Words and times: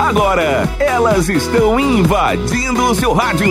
Agora, 0.00 0.66
elas 0.78 1.28
estão 1.28 1.78
invadindo 1.78 2.84
o 2.84 2.94
seu 2.94 3.12
rádio. 3.12 3.50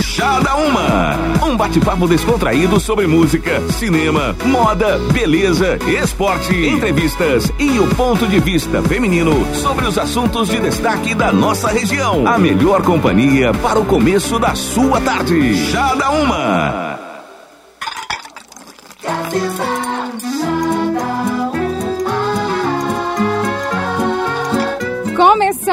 Chá 0.00 0.38
da 0.38 0.54
Uma. 0.54 1.16
Um 1.44 1.56
bate-papo 1.56 2.06
descontraído 2.06 2.78
sobre 2.78 3.08
música, 3.08 3.60
cinema, 3.72 4.36
moda, 4.46 4.98
beleza, 5.12 5.76
esporte, 6.00 6.54
entrevistas 6.54 7.52
e 7.58 7.76
o 7.80 7.88
ponto 7.96 8.28
de 8.28 8.38
vista 8.38 8.80
feminino 8.84 9.32
sobre 9.52 9.84
os 9.84 9.98
assuntos 9.98 10.48
de 10.48 10.60
destaque 10.60 11.12
da 11.12 11.32
nossa 11.32 11.68
região. 11.68 12.24
A 12.24 12.38
melhor 12.38 12.82
companhia 12.82 13.52
para 13.54 13.80
o 13.80 13.84
começo 13.84 14.38
da 14.38 14.54
sua 14.54 15.00
tarde. 15.00 15.56
Chá 15.72 15.92
da 15.96 16.08
Uma. 16.10 16.98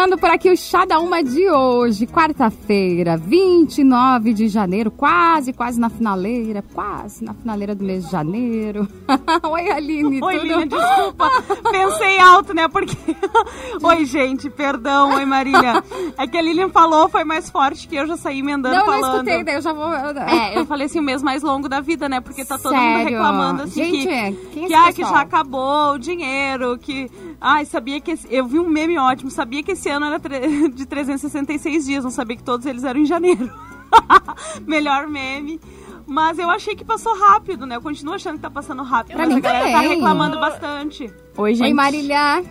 Começando 0.06 0.22
por 0.22 0.30
aqui 0.30 0.52
o 0.52 0.56
Chá 0.56 0.86
da 0.86 1.00
Uma 1.00 1.23
de 1.23 1.50
hoje, 1.50 2.05
quarta-feira, 2.05 3.18
29 3.18 4.34
de 4.34 4.48
janeiro, 4.48 4.91
quase, 4.91 5.52
quase 5.52 5.80
na 5.80 5.90
finaleira, 5.90 6.64
quase 6.76 7.26
na 7.26 7.34
finaleira 7.34 7.73
do 7.73 7.84
mês 7.84 8.05
de 8.05 8.12
janeiro. 8.12 8.88
Oi, 9.50 9.72
Aline, 9.72 10.23
Oi, 10.23 10.40
tudo? 10.40 10.66
Desculpa. 10.68 11.31
Pensei 11.72 12.20
alto, 12.20 12.54
né? 12.54 12.68
Porque. 12.68 12.95
Oi, 13.81 14.05
gente, 14.05 14.48
perdão. 14.48 15.16
Oi, 15.16 15.26
Marília. 15.26 15.84
É 16.20 16.28
que 16.28 16.38
a 16.38 16.42
Lilian 16.42 16.70
falou, 16.70 17.09
foi 17.09 17.23
mais 17.23 17.50
forte 17.50 17.88
que 17.88 17.95
eu 17.95 18.06
já 18.06 18.16
saí 18.16 18.42
emendando 18.42 18.76
Não, 18.76 18.86
não 18.86 18.94
falando. 18.94 19.14
escutei, 19.16 19.44
daí 19.44 19.56
eu 19.56 19.62
já 19.62 19.73
vou... 19.73 19.92
É, 19.92 20.59
eu 20.59 20.67
falei 20.67 20.86
assim, 20.86 21.00
o 21.00 21.03
mês 21.03 21.23
mais 21.23 21.42
longo 21.42 21.67
da 21.67 21.81
vida, 21.81 22.08
né? 22.08 22.22
Porque 22.22 22.45
tá 22.45 22.59
todo 22.59 22.76
mundo 22.76 22.98
Sério? 22.98 23.09
reclamando 23.09 23.64
assim 23.64 23.84
Gente, 23.86 23.98
que, 23.98 24.06
quem 24.06 24.16
é 24.16 24.31
que, 24.31 24.66
esse 24.66 24.76
ah, 24.76 24.94
que 24.94 25.03
já 25.03 25.22
acabou 25.22 25.94
o 25.94 25.98
dinheiro, 25.98 26.78
que. 26.78 27.09
Ai, 27.39 27.66
sabia 27.66 27.99
que. 28.02 28.12
esse- 28.12 28.27
Eu 28.34 28.45
vi 28.48 28.59
um 28.59 28.67
meme 28.67 28.98
ótimo, 28.98 29.30
sabia 29.30 29.62
que 29.63 29.71
esse 29.73 29.89
ano 29.89 30.05
era 30.05 30.20
tre- 30.20 30.70
de 30.70 30.85
366 30.85 31.85
dias, 31.85 32.03
não 32.03 32.11
sabia 32.11 32.35
que 32.38 32.44
todos 32.44 32.66
eles 32.66 32.84
eram 32.84 32.99
em 32.99 33.05
janeiro. 33.05 33.52
Melhor 34.66 35.08
meme. 35.08 35.59
Mas 36.08 36.38
eu 36.38 36.50
achei 36.50 36.75
que 36.75 36.86
passou 36.86 37.17
rápido, 37.17 37.66
né? 37.66 37.75
Eu 37.77 37.81
continuo 37.81 38.14
achando 38.14 38.36
que 38.36 38.42
tá 38.42 38.50
passando 38.50 38.83
rápido. 38.83 39.16
Pra 39.16 39.25
mas 39.25 39.33
mim 39.33 39.39
a 39.39 39.42
galera 39.42 39.66
tá 39.72 39.73
também. 39.81 39.89
reclamando 39.95 40.39
bastante. 40.39 41.11
Oi, 41.36 41.55
gente. 41.55 41.67
Oi, 41.67 41.73
Marília. 41.73 42.44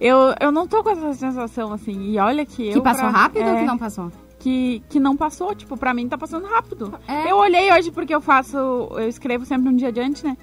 Eu, 0.00 0.34
eu 0.40 0.50
não 0.50 0.66
tô 0.66 0.82
com 0.82 0.90
essa 0.90 1.14
sensação 1.14 1.72
assim. 1.72 2.10
E 2.10 2.18
olha 2.18 2.44
que 2.44 2.68
eu. 2.68 2.74
Que 2.74 2.80
passou 2.80 3.08
pra- 3.08 3.18
rápido 3.20 3.44
ou 3.46 3.52
é, 3.56 3.60
que 3.60 3.64
não 3.66 3.78
passou? 3.78 4.10
Que, 4.40 4.82
que 4.88 4.98
não 4.98 5.16
passou. 5.16 5.54
Tipo, 5.54 5.76
pra 5.76 5.94
mim 5.94 6.08
tá 6.08 6.18
passando 6.18 6.44
rápido. 6.46 6.92
É. 7.06 7.30
Eu 7.30 7.36
olhei 7.36 7.72
hoje 7.72 7.92
porque 7.92 8.12
eu 8.14 8.20
faço. 8.20 8.56
Eu 8.56 9.08
escrevo 9.08 9.44
sempre 9.46 9.68
um 9.68 9.76
dia 9.76 9.88
adiante, 9.88 10.24
né? 10.24 10.36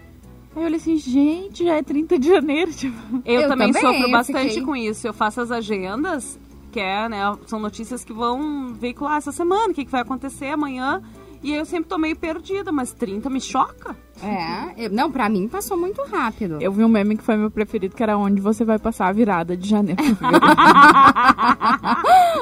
Aí 0.60 0.64
eu 0.64 0.68
olhei 0.68 0.76
assim, 0.78 0.98
gente, 0.98 1.64
já 1.64 1.76
é 1.76 1.82
30 1.82 2.20
de 2.20 2.28
janeiro, 2.28 2.74
tipo. 2.74 2.94
Eu, 3.26 3.42
Eu 3.44 3.48
também, 3.48 3.72
também, 3.72 3.82
sofro 3.82 4.08
eu 4.08 4.12
bastante 4.12 4.48
fiquei- 4.50 4.64
com 4.66 4.76
isso. 4.76 5.08
Eu 5.08 5.14
faço 5.14 5.40
as 5.40 5.52
agendas, 5.52 6.38
que 6.70 6.82
é, 6.82 7.08
né, 7.08 7.34
são 7.46 7.60
notícias 7.62 8.04
que 8.04 8.12
vão 8.12 8.74
veicular 8.74 9.16
essa 9.18 9.32
semana, 9.32 9.72
o 9.72 9.74
que, 9.74 9.86
que 9.86 9.92
vai 9.92 10.02
acontecer 10.02 10.48
amanhã. 10.48 11.02
E 11.42 11.54
eu 11.54 11.64
sempre 11.64 11.88
tô 11.88 11.98
meio 11.98 12.18
perdida, 12.18 12.70
mas 12.70 12.92
30 12.92 13.30
me 13.30 13.40
choca. 13.40 13.96
É, 14.22 14.74
eu- 14.86 14.90
não, 14.90 15.10
pra 15.10 15.30
mim 15.30 15.48
passou 15.48 15.78
muito 15.78 16.04
rápido. 16.04 16.58
Eu 16.60 16.74
vi 16.74 16.84
um 16.84 16.90
meme 16.90 17.16
que 17.16 17.24
foi 17.24 17.38
meu 17.38 17.50
preferido, 17.50 17.96
que 17.96 18.04
era 18.04 18.18
onde 18.18 18.42
você 18.42 18.66
vai 18.66 18.78
passar 18.78 19.08
a 19.08 19.14
virada 19.14 19.56
de 19.56 19.70
janeiro. 19.70 20.02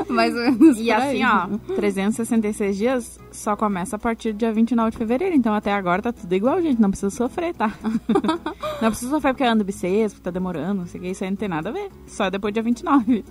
Mais 0.13 0.33
ou 0.33 0.41
menos 0.41 0.79
e 0.79 0.85
por 0.85 0.93
assim, 0.93 1.23
ó, 1.23 1.75
366 1.75 2.77
dias 2.77 3.19
só 3.31 3.55
começa 3.55 3.95
a 3.95 3.99
partir 3.99 4.33
do 4.33 4.39
dia 4.39 4.53
29 4.53 4.91
de 4.91 4.97
fevereiro. 4.97 5.35
Então 5.35 5.53
até 5.53 5.73
agora 5.73 6.01
tá 6.01 6.13
tudo 6.13 6.33
igual, 6.33 6.61
gente. 6.61 6.81
Não 6.81 6.89
precisa 6.89 7.09
sofrer, 7.09 7.53
tá? 7.53 7.73
não 8.81 8.89
precisa 8.89 9.11
sofrer 9.11 9.33
porque 9.33 9.43
anda 9.43 9.63
bissexto, 9.63 10.21
tá 10.21 10.31
demorando, 10.31 10.81
não 10.81 10.87
sei 10.87 10.99
o 10.99 11.03
que. 11.03 11.09
Isso 11.09 11.23
aí 11.23 11.29
não 11.29 11.37
tem 11.37 11.49
nada 11.49 11.69
a 11.69 11.71
ver. 11.71 11.89
Só 12.05 12.29
depois 12.29 12.51
do 12.51 12.55
dia 12.55 12.63
29. 12.63 13.23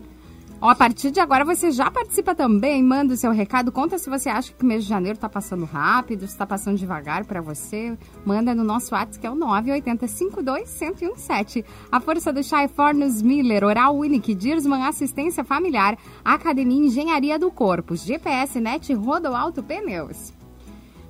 Ó, 0.59 0.71
a 0.71 0.75
partir 0.75 1.11
de 1.11 1.21
agora 1.21 1.45
você 1.45 1.71
já 1.71 1.91
participa 1.91 2.35
também, 2.35 2.83
manda 2.83 3.13
o 3.13 3.17
seu 3.17 3.31
recado, 3.31 3.71
conta 3.71 3.99
se 3.99 4.09
você 4.09 4.31
acha 4.31 4.55
que 4.55 4.65
o 4.65 4.67
mês 4.67 4.85
de 4.85 4.89
janeiro 4.89 5.19
tá 5.19 5.29
passando 5.29 5.67
rápido, 5.67 6.27
se 6.27 6.35
tá 6.37 6.47
passando 6.47 6.79
devagar 6.79 7.27
pra 7.27 7.43
você. 7.43 7.95
Manda 8.25 8.55
no 8.55 8.65
nosso 8.65 8.95
WhatsApp 8.95 9.19
que 9.19 9.27
é 9.27 9.31
o 9.31 9.37
98052-1017. 9.37 11.63
A 11.93 12.01
força 12.01 12.33
do 12.33 12.43
chá 12.43 12.63
é 12.63 12.69
Fornos 12.69 13.21
Miller, 13.21 13.65
Oral 13.65 13.95
Unique, 13.97 14.35
Dirsman 14.35 14.87
Assistência 14.87 15.45
Familiar, 15.45 15.99
Academia 16.25 16.87
Engenharia 16.87 17.39
do 17.39 17.51
Corpo, 17.51 17.95
GPS 17.95 18.59
Net 18.59 18.95
Rodo 18.95 19.37
Alto 19.37 19.63
Pneus. 19.63 20.33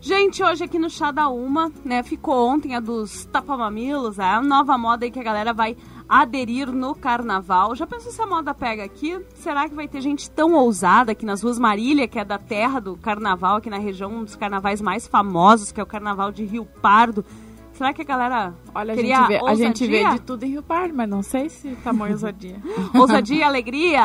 Gente, 0.01 0.43
hoje 0.43 0.63
aqui 0.63 0.79
no 0.79 0.91
Chá 0.91 1.11
da 1.11 1.29
Uma, 1.29 1.73
né, 1.85 2.03
ficou 2.03 2.49
ontem 2.49 2.77
a 2.77 2.81
dos 2.81 3.25
tapamamilos, 3.25 4.21
é 4.21 4.25
a 4.25 4.41
nova 4.41 4.79
moda 4.79 5.05
aí 5.05 5.11
que 5.11 5.19
a 5.19 5.23
galera 5.23 5.53
vai 5.53 5.77
aderir 6.09 6.71
no 6.71 6.95
carnaval. 6.95 7.75
Já 7.75 7.87
pensou 7.87 8.13
se 8.13 8.21
a 8.23 8.27
moda 8.27 8.55
pega 8.55 8.85
aqui? 8.85 9.19
Será 9.35 9.69
que 9.69 9.75
vai 9.75 9.89
ter 9.89 10.01
gente 10.01 10.31
tão 10.31 10.55
ousada 10.55 11.13
aqui 11.13 11.27
nas 11.27 11.43
ruas 11.43 11.59
Marília, 11.59 12.07
que 12.07 12.19
é 12.19 12.25
da 12.25 12.39
terra 12.39 12.81
do 12.81 12.97
carnaval, 12.97 13.57
aqui 13.57 13.69
na 13.71 13.79
região, 13.79 14.11
um 14.11 14.25
dos 14.25 14.37
carnavais 14.37 14.81
mais 14.81 15.07
famosos, 15.07 15.73
que 15.73 15.81
é 15.81 15.83
o 15.83 15.87
carnaval 15.87 16.31
de 16.31 16.45
Rio 16.45 16.65
Pardo? 16.81 17.25
Será 17.73 17.93
que 17.93 18.01
a 18.01 18.05
galera 18.07 18.55
Olha, 18.75 18.95
a 18.95 18.97
queria 18.97 19.17
gente, 19.17 19.29
vê, 19.29 19.41
a 19.47 19.55
gente 19.55 19.87
vê 19.87 20.05
de 20.11 20.21
tudo 20.21 20.45
em 20.45 20.51
Rio 20.53 20.63
Pardo, 20.63 20.95
mas 20.95 21.09
não 21.09 21.23
sei 21.23 21.51
se 21.51 21.77
tamanho 21.85 22.13
ousadia. 22.13 22.57
ousadia 22.95 23.37
e 23.37 23.43
alegria? 23.43 24.05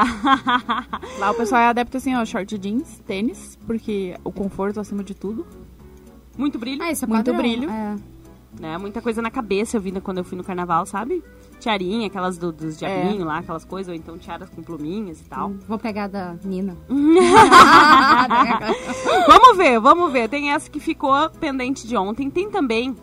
Lá 1.20 1.32
o 1.32 1.34
pessoal 1.36 1.62
é 1.62 1.68
adepto 1.68 1.96
assim, 1.96 2.14
ó, 2.14 2.26
short 2.26 2.58
jeans, 2.58 3.00
tênis, 3.08 3.58
porque 3.66 4.18
o 4.26 4.32
conforto 4.32 4.80
acima 4.80 5.04
de 5.04 5.14
tudo. 5.16 5.46
Muito 6.38 6.60
brilho, 6.60 6.84
Ah, 6.84 6.92
isso 6.92 7.06
é 7.06 7.08
Muito 7.08 7.26
padrão. 7.32 7.38
brilho. 7.42 7.70
É. 7.70 7.96
né? 8.60 8.78
Muita 8.78 9.02
coisa 9.02 9.22
na 9.22 9.32
cabeça 9.32 9.78
eu 9.78 9.82
vi 9.82 9.92
quando 10.02 10.18
eu 10.18 10.24
fui 10.26 10.38
no 10.38 10.44
carnaval, 10.44 10.86
sabe? 10.86 11.24
Tiarinha, 11.62 12.08
aquelas 12.08 12.38
do- 12.38 12.52
dos 12.52 12.78
diabinhos 12.78 13.24
lá, 13.26 13.38
aquelas 13.38 13.64
coisas, 13.64 13.88
ou 13.90 13.96
então 13.96 14.18
tiaras 14.18 14.50
com 14.50 14.62
pluminhas 14.62 15.22
e 15.22 15.26
tal. 15.26 15.52
Vou 15.68 15.78
pegar 15.78 16.08
da 16.08 16.36
Nina. 16.44 16.76
Vamos 19.28 19.58
ver, 19.58 19.80
vamos 19.80 20.12
ver. 20.12 20.28
Tem 20.30 20.52
essa 20.52 20.70
que 20.70 20.80
ficou 20.80 21.30
pendente 21.40 21.88
de 21.88 21.96
ontem. 21.96 22.30
Tem 22.30 22.50
também 22.50 22.96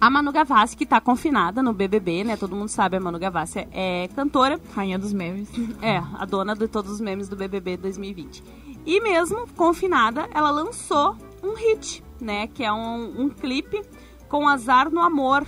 a 0.00 0.10
Manu 0.10 0.32
Gavassi, 0.32 0.76
que 0.76 0.84
tá 0.86 1.00
confinada 1.00 1.62
no 1.62 1.72
BBB, 1.72 2.24
né? 2.24 2.36
Todo 2.36 2.56
mundo 2.56 2.68
sabe, 2.68 2.96
a 2.96 3.00
Manu 3.00 3.18
Gavassi 3.18 3.60
é, 3.70 4.04
é 4.04 4.08
cantora. 4.08 4.58
Rainha 4.74 4.98
dos 4.98 5.12
memes. 5.12 5.48
É, 5.82 5.98
a 6.18 6.24
dona 6.24 6.54
de 6.54 6.66
todos 6.68 6.90
os 6.90 7.00
memes 7.00 7.28
do 7.28 7.36
BBB 7.36 7.76
2020. 7.76 8.42
E 8.86 9.00
mesmo 9.00 9.46
confinada, 9.56 10.28
ela 10.34 10.50
lançou 10.50 11.16
um 11.42 11.54
hit, 11.54 12.02
né? 12.20 12.46
Que 12.48 12.64
é 12.64 12.72
um, 12.72 13.22
um 13.22 13.28
clipe 13.30 13.82
com 14.28 14.46
Azar 14.48 14.90
no 14.90 15.00
Amor. 15.00 15.46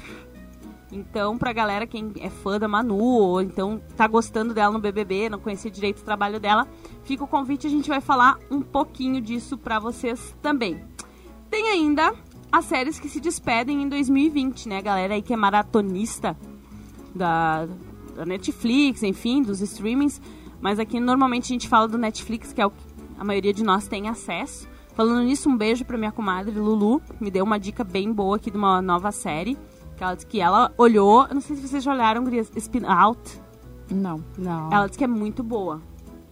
Então, 0.91 1.37
pra 1.37 1.53
galera, 1.53 1.87
quem 1.87 2.13
é 2.21 2.31
fã 2.31 2.59
da 2.59 2.69
Manu, 2.69 2.97
ou 2.97 3.43
então 3.43 3.81
tá 3.97 4.07
gostando 4.07 4.55
dela 4.55 4.73
no 4.73 4.79
BBB, 4.79 5.29
não 5.29 5.41
conhecia 5.41 5.71
direito 5.71 6.01
o 6.01 6.05
trabalho 6.05 6.39
dela, 6.39 6.67
fica 7.03 7.25
o 7.25 7.27
convite, 7.27 7.67
a 7.67 7.71
gente 7.71 7.89
vai 7.89 8.01
falar 8.01 8.39
um 8.51 8.63
pouquinho 8.63 9.21
disso 9.21 9.59
pra 9.59 9.81
vocês 9.81 10.37
também. 10.41 10.81
Tem 11.51 11.69
ainda 11.71 12.15
as 12.53 12.65
séries 12.67 13.01
que 13.01 13.09
se 13.09 13.21
despedem 13.21 13.83
em 13.83 13.89
2020, 13.89 14.69
né? 14.69 14.81
Galera 14.81 15.15
aí 15.15 15.23
que 15.23 15.33
é 15.33 15.37
maratonista 15.37 16.37
da, 17.15 17.67
da 18.15 18.25
Netflix, 18.25 19.03
enfim, 19.03 19.43
dos 19.43 19.61
streamings. 19.61 20.21
Mas 20.61 20.79
aqui 20.79 21.01
normalmente 21.01 21.45
a 21.45 21.55
gente 21.55 21.69
fala 21.69 21.89
do 21.89 21.99
Netflix, 21.99 22.53
que 22.53 22.61
é 22.61 22.67
o 22.67 22.71
que 22.71 22.83
a 23.19 23.25
maioria 23.25 23.53
de 23.53 23.65
nós 23.65 23.89
tem 23.89 24.09
acesso. 24.09 24.69
Falando 24.95 25.25
nisso, 25.25 25.49
um 25.49 25.57
beijo 25.57 25.85
pra 25.85 25.99
minha 25.99 26.13
comadre 26.13 26.59
Lulu, 26.59 27.03
me 27.21 27.31
deu 27.31 27.45
uma 27.45 27.59
dica 27.59 27.85
bem 27.85 28.13
boa 28.13 28.37
aqui 28.37 28.51
de 28.51 28.57
uma 28.57 28.81
nova 28.81 29.13
série. 29.13 29.59
Que 29.97 30.05
ela 30.05 30.15
disse 30.15 30.27
que 30.27 30.41
ela 30.41 30.73
olhou, 30.77 31.27
eu 31.27 31.35
não 31.35 31.41
sei 31.41 31.57
se 31.57 31.67
vocês 31.67 31.83
já 31.83 31.93
olharam, 31.93 32.23
gurias, 32.23 32.51
Spin 32.57 32.85
Out. 32.85 33.41
Não. 33.91 34.23
Não. 34.37 34.73
Ela 34.73 34.87
disse 34.87 34.99
que 34.99 35.05
é 35.05 35.09
muito 35.09 35.43
boa. 35.43 35.81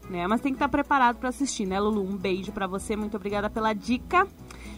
Né? 0.08 0.26
Mas 0.26 0.42
tem 0.42 0.52
que 0.52 0.56
estar 0.56 0.68
preparado 0.68 1.16
pra 1.16 1.30
assistir, 1.30 1.64
né, 1.64 1.80
Lulu? 1.80 2.02
Um 2.02 2.16
beijo 2.16 2.52
pra 2.52 2.66
você, 2.66 2.94
muito 2.94 3.16
obrigada 3.16 3.48
pela 3.48 3.72
dica. 3.72 4.26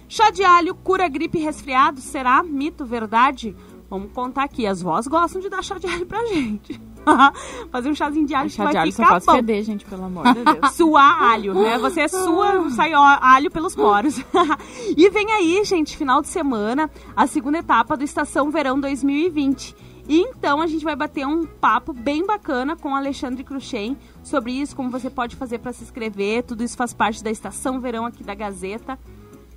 Chá 0.09 0.31
de 0.31 0.45
alho 0.45 0.73
cura 0.75 1.09
gripe 1.09 1.39
e 1.39 1.43
resfriado? 1.43 2.01
Será 2.01 2.43
mito, 2.45 2.87
verdade? 2.87 3.57
Vamos 3.89 4.13
contar 4.13 4.45
aqui. 4.45 4.67
As 4.67 4.83
vós 4.83 5.07
gostam 5.07 5.41
de 5.41 5.49
dar 5.49 5.63
chá 5.63 5.79
de 5.79 5.87
alho 5.87 6.07
pra 6.07 6.25
gente. 6.27 6.81
Fazer 7.71 7.89
um 7.89 7.95
chazinho 7.95 8.27
de 8.27 8.35
alho 8.35 8.51
que 8.51 8.57
Chá 8.57 8.65
vai 8.65 8.73
de 8.73 8.79
alho 8.79 8.93
só 8.93 8.97
ficar 8.97 9.09
faz 9.11 9.27
bom. 9.27 9.33
feder, 9.35 9.63
gente, 9.63 9.85
pelo 9.85 10.05
amor 10.05 10.25
de 10.35 10.45
Deus. 10.45 10.73
Suar 10.75 11.23
alho, 11.23 11.55
né? 11.55 11.79
Você 11.79 12.09
sua, 12.09 12.69
sai 12.71 12.93
alho 12.93 13.51
pelos 13.51 13.77
poros. 13.77 14.19
e 14.97 15.09
vem 15.11 15.31
aí, 15.33 15.65
gente, 15.65 15.97
final 15.97 16.21
de 16.21 16.29
semana, 16.29 16.91
a 17.15 17.27
segunda 17.27 17.59
etapa 17.59 17.97
do 17.97 18.03
Estação 18.05 18.51
Verão 18.51 18.81
2020. 18.81 19.75
E 20.09 20.21
então 20.21 20.61
a 20.61 20.67
gente 20.67 20.85
vai 20.85 20.95
bater 20.95 21.27
um 21.27 21.45
papo 21.45 21.93
bem 21.93 22.25
bacana 22.25 22.77
com 22.77 22.93
o 22.93 22.95
Alexandre 22.95 23.43
Cruxem 23.43 23.97
sobre 24.23 24.53
isso, 24.53 24.75
como 24.75 24.89
você 24.89 25.11
pode 25.11 25.35
fazer 25.35 25.59
para 25.59 25.73
se 25.73 25.83
inscrever. 25.83 26.45
Tudo 26.45 26.63
isso 26.63 26.77
faz 26.77 26.95
parte 26.95 27.23
da 27.25 27.31
Estação 27.31 27.81
Verão 27.81 28.07
aqui 28.07 28.23
da 28.23 28.35
Gazeta. 28.35 28.99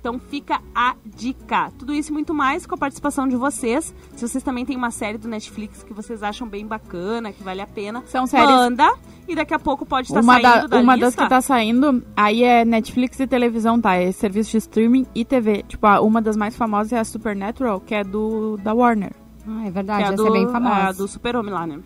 Então 0.00 0.18
fica 0.18 0.60
a 0.74 0.94
dica. 1.04 1.70
Tudo 1.78 1.92
isso 1.92 2.10
e 2.10 2.12
muito 2.14 2.32
mais 2.32 2.64
com 2.64 2.74
a 2.74 2.78
participação 2.78 3.28
de 3.28 3.36
vocês. 3.36 3.94
Se 4.16 4.26
vocês 4.26 4.42
também 4.42 4.64
têm 4.64 4.74
uma 4.74 4.90
série 4.90 5.18
do 5.18 5.28
Netflix 5.28 5.82
que 5.82 5.92
vocês 5.92 6.22
acham 6.22 6.48
bem 6.48 6.66
bacana, 6.66 7.30
que 7.32 7.42
vale 7.42 7.60
a 7.60 7.66
pena, 7.66 8.02
São 8.06 8.26
séries- 8.26 8.48
manda. 8.48 8.90
E 9.28 9.34
daqui 9.34 9.52
a 9.52 9.58
pouco 9.58 9.84
pode 9.84 10.08
estar 10.08 10.20
uma 10.22 10.40
saindo 10.40 10.42
da, 10.62 10.66
da 10.66 10.80
uma 10.82 10.96
das 10.96 11.08
lista. 11.10 11.22
que 11.22 11.28
tá 11.28 11.40
saindo, 11.42 12.02
aí 12.16 12.42
é 12.42 12.64
Netflix 12.64 13.20
e 13.20 13.26
televisão, 13.26 13.78
tá? 13.78 13.94
É 13.94 14.10
serviço 14.10 14.52
de 14.52 14.56
streaming 14.56 15.06
e 15.14 15.22
TV. 15.24 15.62
Tipo, 15.68 15.86
a- 15.86 16.00
uma 16.00 16.22
das 16.22 16.34
mais 16.36 16.56
famosas 16.56 16.92
é 16.94 16.98
a 16.98 17.04
Supernatural, 17.04 17.78
que 17.80 17.94
é 17.94 18.02
do 18.02 18.56
da 18.56 18.72
Warner. 18.72 19.12
Ah, 19.46 19.60
é 19.62 19.64
que 19.66 19.70
verdade, 19.70 20.02
é 20.02 20.06
essa 20.06 20.16
do, 20.16 20.26
é 20.28 20.30
bem 20.30 20.48
famosa. 20.48 20.74
é, 20.88 20.92
do 20.94 21.06
Super-Homem 21.06 21.52
lá, 21.52 21.66
né? 21.66 21.78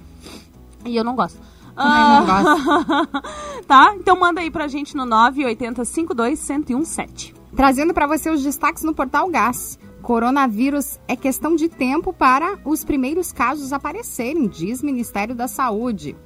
E 0.84 0.96
eu 0.96 1.02
não 1.02 1.16
gosto. 1.16 1.38
Também 1.74 1.92
não 1.92 2.26
Ah, 2.30 3.06
tá? 3.66 3.94
Então 3.96 4.18
manda 4.18 4.40
aí 4.40 4.50
pra 4.52 4.68
gente 4.68 4.96
no 4.96 5.04
980 5.04 5.84
52 5.84 6.38
1017. 6.48 7.34
Trazendo 7.56 7.94
para 7.94 8.08
você 8.08 8.30
os 8.30 8.42
destaques 8.42 8.82
no 8.82 8.94
Portal 8.94 9.28
Gás. 9.28 9.78
Coronavírus 10.02 10.98
é 11.06 11.14
questão 11.14 11.54
de 11.54 11.68
tempo 11.68 12.12
para 12.12 12.58
os 12.64 12.84
primeiros 12.84 13.32
casos 13.32 13.72
aparecerem, 13.72 14.48
diz 14.48 14.82
Ministério 14.82 15.34
da 15.34 15.46
Saúde. 15.46 16.16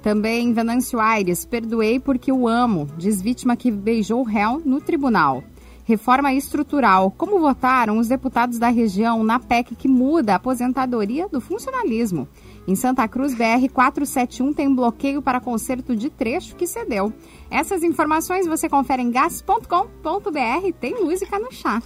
Também 0.00 0.52
Venâncio 0.54 1.00
Aires, 1.00 1.44
perdoei 1.44 1.98
porque 1.98 2.30
o 2.30 2.46
amo, 2.46 2.86
diz 2.96 3.20
vítima 3.20 3.56
que 3.56 3.70
beijou 3.70 4.22
réu 4.22 4.62
no 4.64 4.80
tribunal. 4.80 5.42
Reforma 5.84 6.32
estrutural. 6.32 7.10
Como 7.10 7.40
votaram 7.40 7.98
os 7.98 8.08
deputados 8.08 8.58
da 8.58 8.68
região 8.68 9.24
na 9.24 9.40
PEC 9.40 9.74
que 9.74 9.88
muda 9.88 10.32
a 10.32 10.36
aposentadoria 10.36 11.28
do 11.28 11.40
funcionalismo? 11.40 12.28
Em 12.68 12.76
Santa 12.76 13.08
Cruz, 13.08 13.32
BR 13.32 13.66
471 13.72 14.52
tem 14.52 14.74
bloqueio 14.74 15.22
para 15.22 15.40
conserto 15.40 15.96
de 15.96 16.10
trecho 16.10 16.54
que 16.54 16.66
cedeu. 16.66 17.10
Essas 17.50 17.82
informações 17.82 18.46
você 18.46 18.68
confere 18.68 19.00
em 19.00 19.10
gas.com.br. 19.10 20.72
Tem 20.78 21.02
música 21.02 21.38
no 21.38 21.50
chat. 21.50 21.82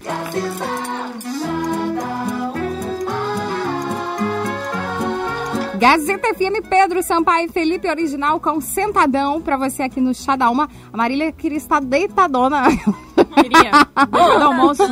Gazeta 5.79 6.34
FM, 6.34 6.67
Pedro 6.69 7.00
Sampaio 7.00 7.46
e 7.46 7.52
Felipe 7.52 7.88
Original 7.88 8.40
com 8.40 8.61
Sentadão 8.61 9.40
pra 9.40 9.56
você 9.56 9.84
aqui 9.84 10.00
no 10.00 10.12
Chá 10.12 10.34
da 10.34 10.50
Uma. 10.50 10.69
A 10.93 10.96
Marília 10.96 11.31
queria 11.31 11.58
estar 11.58 11.81
deitadona. 11.81 12.64
Queria. 13.34 13.87
Depois 13.94 14.38
do 14.38 14.44
almoço. 14.44 14.82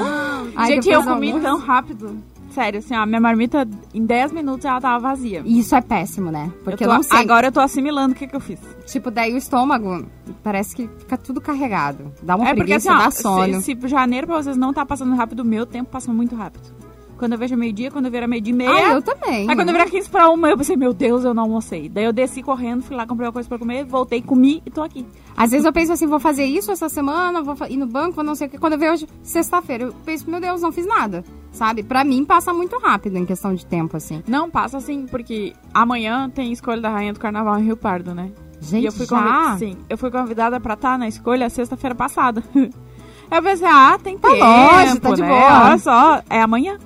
Ai, 0.54 0.68
Gente, 0.68 0.88
eu 0.88 1.02
comi 1.02 1.32
almoço. 1.32 1.44
tão 1.44 1.58
rápido. 1.58 2.29
Sério, 2.50 2.78
assim, 2.80 2.94
ó, 2.96 3.06
minha 3.06 3.20
marmita 3.20 3.68
em 3.94 4.04
10 4.04 4.32
minutos 4.32 4.64
ela 4.64 4.80
tava 4.80 4.98
vazia. 4.98 5.42
Isso 5.46 5.74
é 5.74 5.80
péssimo, 5.80 6.30
né? 6.30 6.50
Porque 6.64 6.84
Eu 6.84 6.88
eu, 6.88 6.90
tô- 6.92 6.96
não 6.96 7.02
sei. 7.02 7.18
Agora 7.18 7.46
eu 7.48 7.52
tô 7.52 7.60
assimilando 7.60 8.12
o 8.12 8.16
que, 8.16 8.26
que 8.26 8.34
eu 8.34 8.40
fiz. 8.40 8.58
Tipo, 8.86 9.10
daí 9.10 9.32
o 9.32 9.36
estômago 9.36 10.04
parece 10.42 10.74
que 10.74 10.88
fica 10.98 11.16
tudo 11.16 11.40
carregado. 11.40 12.12
Dá 12.22 12.36
uma 12.36 12.48
é 12.48 12.54
porque 12.54 12.72
assim, 12.74 12.88
preguiça, 12.88 12.92
ó, 12.92 13.04
dá 13.04 13.10
sono. 13.46 13.60
Se, 13.62 13.76
se 13.80 13.88
janeiro 13.88 14.26
pra 14.26 14.36
vocês 14.42 14.56
não 14.56 14.72
tá 14.72 14.84
passando 14.84 15.14
rápido, 15.14 15.40
o 15.40 15.44
meu 15.44 15.64
tempo 15.64 15.90
passa 15.90 16.12
muito 16.12 16.34
rápido. 16.34 16.80
Quando 17.16 17.32
eu 17.34 17.38
vejo 17.38 17.54
meio-dia, 17.54 17.90
quando 17.90 18.06
eu 18.06 18.10
viro 18.10 18.26
meio-dia 18.26 18.50
e 18.54 18.56
meia. 18.56 18.70
Ah, 18.70 18.92
eu 18.94 19.02
também. 19.02 19.46
Aí 19.46 19.54
quando 19.54 19.68
eu 19.68 19.74
virar 19.74 19.90
15 19.90 20.08
pra 20.08 20.30
uma, 20.30 20.48
eu 20.48 20.56
pensei, 20.56 20.74
meu 20.74 20.94
Deus, 20.94 21.22
eu 21.22 21.34
não 21.34 21.42
almocei. 21.42 21.86
Daí 21.86 22.04
eu 22.06 22.14
desci 22.14 22.42
correndo, 22.42 22.82
fui 22.82 22.96
lá, 22.96 23.06
comprei 23.06 23.26
uma 23.26 23.32
coisa 23.32 23.46
pra 23.46 23.58
comer, 23.58 23.84
voltei, 23.84 24.22
comi 24.22 24.62
e 24.64 24.70
tô 24.70 24.82
aqui. 24.82 25.04
Às 25.36 25.50
vezes 25.50 25.66
eu 25.66 25.72
penso 25.72 25.92
assim, 25.92 26.06
vou 26.06 26.18
fazer 26.18 26.46
isso 26.46 26.72
essa 26.72 26.88
semana, 26.88 27.42
vou 27.42 27.54
ir 27.68 27.76
no 27.76 27.86
banco, 27.86 28.14
vou 28.14 28.24
não 28.24 28.34
sei 28.34 28.46
o 28.46 28.50
que. 28.50 28.56
Quando 28.56 28.72
eu 28.72 28.78
vejo 28.78 29.06
sexta-feira, 29.22 29.84
eu 29.84 29.92
penso, 30.02 30.30
meu 30.30 30.40
Deus, 30.40 30.62
não 30.62 30.72
fiz 30.72 30.86
nada. 30.86 31.22
Sabe? 31.52 31.82
Pra 31.82 32.04
mim 32.04 32.24
passa 32.24 32.52
muito 32.52 32.78
rápido 32.78 33.16
em 33.16 33.26
questão 33.26 33.54
de 33.54 33.66
tempo, 33.66 33.96
assim. 33.96 34.22
Não, 34.26 34.48
passa 34.50 34.78
assim, 34.78 35.06
porque 35.06 35.52
amanhã 35.74 36.30
tem 36.30 36.52
escolha 36.52 36.80
da 36.80 36.88
Rainha 36.90 37.12
do 37.12 37.18
Carnaval 37.20 37.58
em 37.58 37.64
Rio 37.64 37.76
Pardo, 37.76 38.14
né? 38.14 38.30
Gente, 38.60 38.82
e 38.82 38.86
eu 38.86 38.92
fui 38.92 39.06
já? 39.06 39.16
convidada, 39.16 39.58
sim, 39.58 39.76
eu 39.88 39.96
fui 39.98 40.10
convidada 40.10 40.60
pra 40.60 40.74
estar 40.74 40.98
na 40.98 41.08
escolha 41.08 41.48
sexta-feira 41.50 41.94
passada. 41.94 42.42
eu 42.54 43.42
pensei, 43.42 43.66
ah, 43.68 43.98
tem 44.02 44.18
Tá 44.18 44.28
tempo, 44.30 44.44
longe, 44.44 45.00
tá 45.00 45.10
de 45.12 45.22
né? 45.22 45.28
boa. 45.28 45.64
Olha 45.64 45.78
só, 45.78 46.22
é 46.28 46.40
amanhã. 46.42 46.78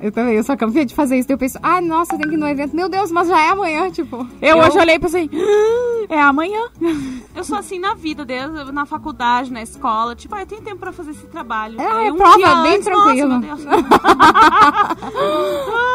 Eu 0.00 0.12
também, 0.12 0.34
eu 0.34 0.42
só 0.44 0.56
campeã 0.56 0.86
de 0.86 0.94
fazer 0.94 1.18
isso. 1.18 1.26
Daí 1.28 1.34
eu 1.34 1.38
penso, 1.38 1.58
ah, 1.62 1.80
nossa, 1.80 2.16
tem 2.16 2.28
que 2.28 2.34
ir 2.34 2.38
no 2.38 2.46
evento. 2.48 2.74
Meu 2.74 2.88
Deus, 2.88 3.10
mas 3.10 3.28
já 3.28 3.40
é 3.40 3.48
amanhã, 3.50 3.90
tipo. 3.90 4.26
Eu, 4.40 4.58
hoje 4.58 4.78
olhei 4.78 4.94
e 4.94 4.98
pensei, 4.98 5.30
"Ah, 6.10 6.14
é 6.14 6.20
amanhã. 6.20 6.60
Eu 7.34 7.44
sou 7.44 7.56
assim 7.56 7.78
na 7.78 7.94
vida, 7.94 8.24
desde 8.24 8.72
na 8.72 8.84
faculdade, 8.84 9.52
na 9.52 9.62
escola. 9.62 10.16
Tipo, 10.16 10.34
ah, 10.34 10.40
eu 10.42 10.46
tenho 10.46 10.60
tempo 10.60 10.78
pra 10.78 10.90
fazer 10.92 11.12
esse 11.12 11.26
trabalho. 11.28 11.80
É, 11.80 11.86
Aí 11.86 12.10
um 12.10 12.16
prova, 12.16 12.36
dia 12.36 12.54
bem 12.62 12.72
antes, 12.74 12.84
tranquilo. 12.84 13.28
Nossa, 13.38 13.46
meu 13.46 13.56
Deus. 13.56 13.88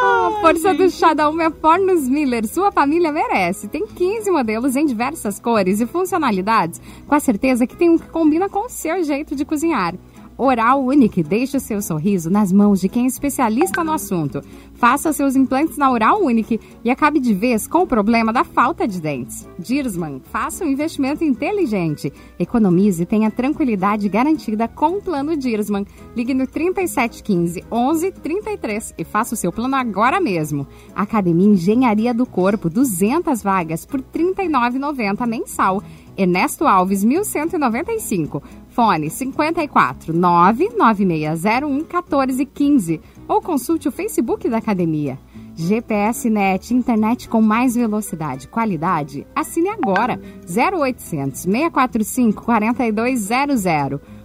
A 0.05 0.31
força 0.41 0.73
do 0.73 0.89
chá 0.89 1.13
da 1.13 1.29
Uma 1.29 1.43
é 1.43 1.49
Fornos 1.49 2.07
Miller. 2.07 2.47
Sua 2.47 2.71
família 2.71 3.11
merece. 3.11 3.67
Tem 3.67 3.85
15 3.85 4.31
modelos 4.31 4.75
em 4.77 4.85
diversas 4.85 5.37
cores 5.39 5.81
e 5.81 5.85
funcionalidades. 5.85 6.81
Com 7.07 7.15
a 7.15 7.19
certeza 7.19 7.67
que 7.67 7.75
tem 7.75 7.89
um 7.89 7.97
que 7.97 8.07
combina 8.07 8.47
com 8.47 8.65
o 8.65 8.69
seu 8.69 9.03
jeito 9.03 9.35
de 9.35 9.43
cozinhar. 9.43 9.95
Oral 10.37 10.83
Unique. 10.83 11.23
Deixe 11.23 11.57
o 11.57 11.59
seu 11.59 11.81
sorriso 11.81 12.29
nas 12.29 12.51
mãos 12.51 12.79
de 12.79 12.89
quem 12.89 13.05
é 13.05 13.07
especialista 13.07 13.83
no 13.83 13.91
assunto. 13.91 14.41
Faça 14.73 15.13
seus 15.13 15.35
implantes 15.35 15.77
na 15.77 15.91
Oral 15.91 16.23
Unique 16.23 16.59
e 16.83 16.89
acabe 16.89 17.19
de 17.19 17.33
vez 17.33 17.67
com 17.67 17.79
o 17.79 17.87
problema 17.87 18.33
da 18.33 18.43
falta 18.43 18.87
de 18.87 18.99
dentes. 18.99 19.47
Dirsman. 19.59 20.21
Faça 20.31 20.65
um 20.65 20.67
investimento 20.67 21.23
inteligente. 21.23 22.11
Economize 22.37 23.03
e 23.03 23.05
tenha 23.05 23.31
tranquilidade 23.31 24.09
garantida 24.09 24.67
com 24.67 24.97
o 24.97 25.01
plano 25.01 25.37
Dirsman. 25.37 25.85
Ligue 26.15 26.33
no 26.33 26.47
3715 26.47 27.63
1133 27.71 28.93
e 28.97 29.03
faça 29.03 29.35
o 29.35 29.37
seu 29.37 29.51
plano 29.51 29.75
agora 29.75 30.19
mesmo. 30.19 30.67
Academia 30.95 31.49
Engenharia 31.49 32.13
do 32.13 32.25
Corpo, 32.25 32.69
200 32.69 33.41
vagas 33.41 33.85
por 33.85 33.99
R$ 33.99 34.05
39,90 34.13 35.27
mensal. 35.27 35.81
Ernesto 36.15 36.65
Alves, 36.67 37.03
1195. 37.03 38.43
Fone 38.73 39.07
54 39.07 40.11
99601 40.11 41.69
1415 41.69 42.99
ou 43.27 43.39
consulte 43.39 43.87
o 43.87 43.91
Facebook 43.91 44.49
da 44.49 44.57
academia. 44.57 45.19
GPS 45.55 46.27
Net, 46.27 46.73
internet 46.73 47.29
com 47.29 47.39
mais 47.39 47.75
velocidade 47.75 48.45
e 48.45 48.49
qualidade. 48.49 49.27
Assine 49.35 49.69
agora 49.69 50.19
0800 50.49 51.41
645 51.41 52.43
4200. 52.43 53.63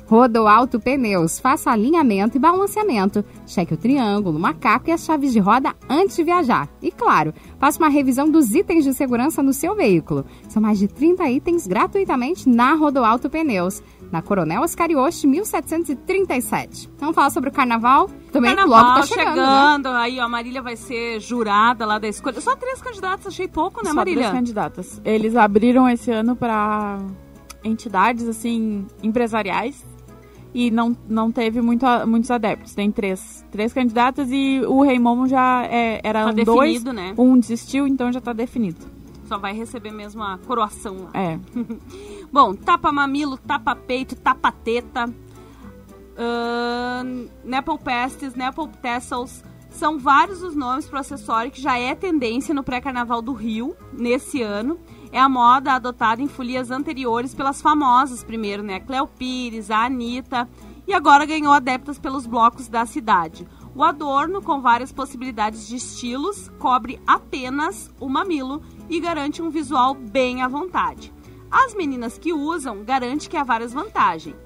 Rodo 0.08 0.48
Alto 0.48 0.80
Pneus, 0.80 1.38
faça 1.38 1.70
alinhamento 1.70 2.38
e 2.38 2.40
balanceamento. 2.40 3.22
Cheque 3.46 3.74
o 3.74 3.76
triângulo, 3.76 4.38
o 4.38 4.40
macaco 4.40 4.88
e 4.88 4.92
as 4.92 5.04
chaves 5.04 5.34
de 5.34 5.38
roda 5.38 5.74
antes 5.86 6.16
de 6.16 6.24
viajar. 6.24 6.66
E 6.80 6.90
claro, 6.90 7.34
faça 7.58 7.78
uma 7.78 7.90
revisão 7.90 8.30
dos 8.30 8.54
itens 8.54 8.84
de 8.84 8.94
segurança 8.94 9.42
no 9.42 9.52
seu 9.52 9.76
veículo. 9.76 10.24
São 10.48 10.62
mais 10.62 10.78
de 10.78 10.88
30 10.88 11.28
itens 11.28 11.66
gratuitamente 11.66 12.48
na 12.48 12.72
Rodo 12.72 13.04
Alto 13.04 13.28
Pneus. 13.28 13.82
Na 14.10 14.22
Coronel 14.22 14.62
Oscarioste, 14.62 15.26
1737. 15.26 16.90
Vamos 16.98 17.14
falar 17.14 17.30
sobre 17.30 17.50
o 17.50 17.52
carnaval? 17.52 18.08
Também 18.32 18.54
Carnaval 18.54 18.82
logo 18.84 19.00
tá 19.00 19.06
chegando. 19.06 19.36
né? 19.36 19.42
chegando. 19.42 19.88
Aí, 19.88 20.18
ó, 20.20 20.24
a 20.24 20.28
Marília 20.28 20.62
vai 20.62 20.76
ser 20.76 21.20
jurada 21.20 21.84
lá 21.84 21.98
da 21.98 22.08
escolha. 22.08 22.40
Só 22.40 22.56
três 22.56 22.80
candidatos, 22.80 23.26
achei 23.26 23.46
pouco, 23.48 23.82
né, 23.84 23.90
Só 23.92 24.00
três 24.02 24.16
Marília? 24.16 24.30
candidatas. 24.32 25.00
Eles 25.04 25.36
abriram 25.36 25.88
esse 25.88 26.10
ano 26.10 26.34
pra 26.36 26.98
entidades, 27.62 28.26
assim, 28.28 28.86
empresariais. 29.02 29.84
E 30.54 30.70
não, 30.70 30.96
não 31.06 31.30
teve 31.30 31.60
muito, 31.60 31.84
muitos 32.06 32.30
adeptos. 32.30 32.74
Tem 32.74 32.90
três, 32.90 33.44
três 33.50 33.72
candidatas 33.72 34.28
e 34.32 34.62
o 34.66 34.82
Momo 34.98 35.28
já 35.28 35.64
é, 35.66 36.00
era 36.02 36.24
Tá 36.24 36.30
um 36.30 36.34
dois. 36.44 36.72
definido, 36.82 36.92
né? 36.92 37.14
Um 37.18 37.38
desistiu, 37.38 37.86
então 37.86 38.10
já 38.10 38.20
tá 38.20 38.32
definido. 38.32 38.78
Só 39.26 39.36
vai 39.36 39.52
receber 39.52 39.90
mesmo 39.92 40.22
a 40.22 40.38
coroação 40.38 40.96
lá. 41.04 41.10
É. 41.12 41.38
Bom, 42.30 42.54
tapa 42.54 42.92
mamilo, 42.92 43.38
tapa 43.38 43.74
peito, 43.74 44.14
tapa 44.14 44.52
teta, 44.52 45.04
ahn, 46.18 47.28
Nepal 47.42 47.78
Pastes, 47.78 48.34
Nepal 48.34 48.68
Tassels, 48.82 49.42
são 49.70 49.98
vários 49.98 50.42
os 50.42 50.54
nomes 50.54 50.86
para 50.86 50.98
o 50.98 51.00
acessório 51.00 51.50
que 51.50 51.60
já 51.60 51.78
é 51.78 51.94
tendência 51.94 52.54
no 52.54 52.64
pré-carnaval 52.64 53.22
do 53.22 53.32
Rio, 53.32 53.76
nesse 53.92 54.42
ano. 54.42 54.78
É 55.12 55.18
a 55.18 55.28
moda 55.28 55.72
adotada 55.72 56.20
em 56.20 56.28
folias 56.28 56.70
anteriores 56.70 57.34
pelas 57.34 57.62
famosas 57.62 58.24
primeiro, 58.24 58.62
né? 58.62 58.80
Cleo 58.80 59.06
Pires, 59.06 59.70
a 59.70 59.84
Anitta, 59.84 60.48
e 60.86 60.92
agora 60.92 61.24
ganhou 61.24 61.52
adeptas 61.52 61.98
pelos 61.98 62.26
blocos 62.26 62.68
da 62.68 62.84
cidade. 62.84 63.46
O 63.74 63.84
adorno, 63.84 64.42
com 64.42 64.60
várias 64.60 64.90
possibilidades 64.90 65.66
de 65.68 65.76
estilos, 65.76 66.50
cobre 66.58 67.00
apenas 67.06 67.90
o 68.00 68.08
mamilo 68.08 68.62
e 68.88 68.98
garante 68.98 69.40
um 69.40 69.50
visual 69.50 69.94
bem 69.94 70.42
à 70.42 70.48
vontade. 70.48 71.12
As 71.50 71.74
meninas 71.74 72.18
que 72.18 72.32
usam 72.32 72.84
garante 72.84 73.28
que 73.28 73.36
há 73.36 73.42
várias 73.42 73.72
vantagens. 73.72 74.36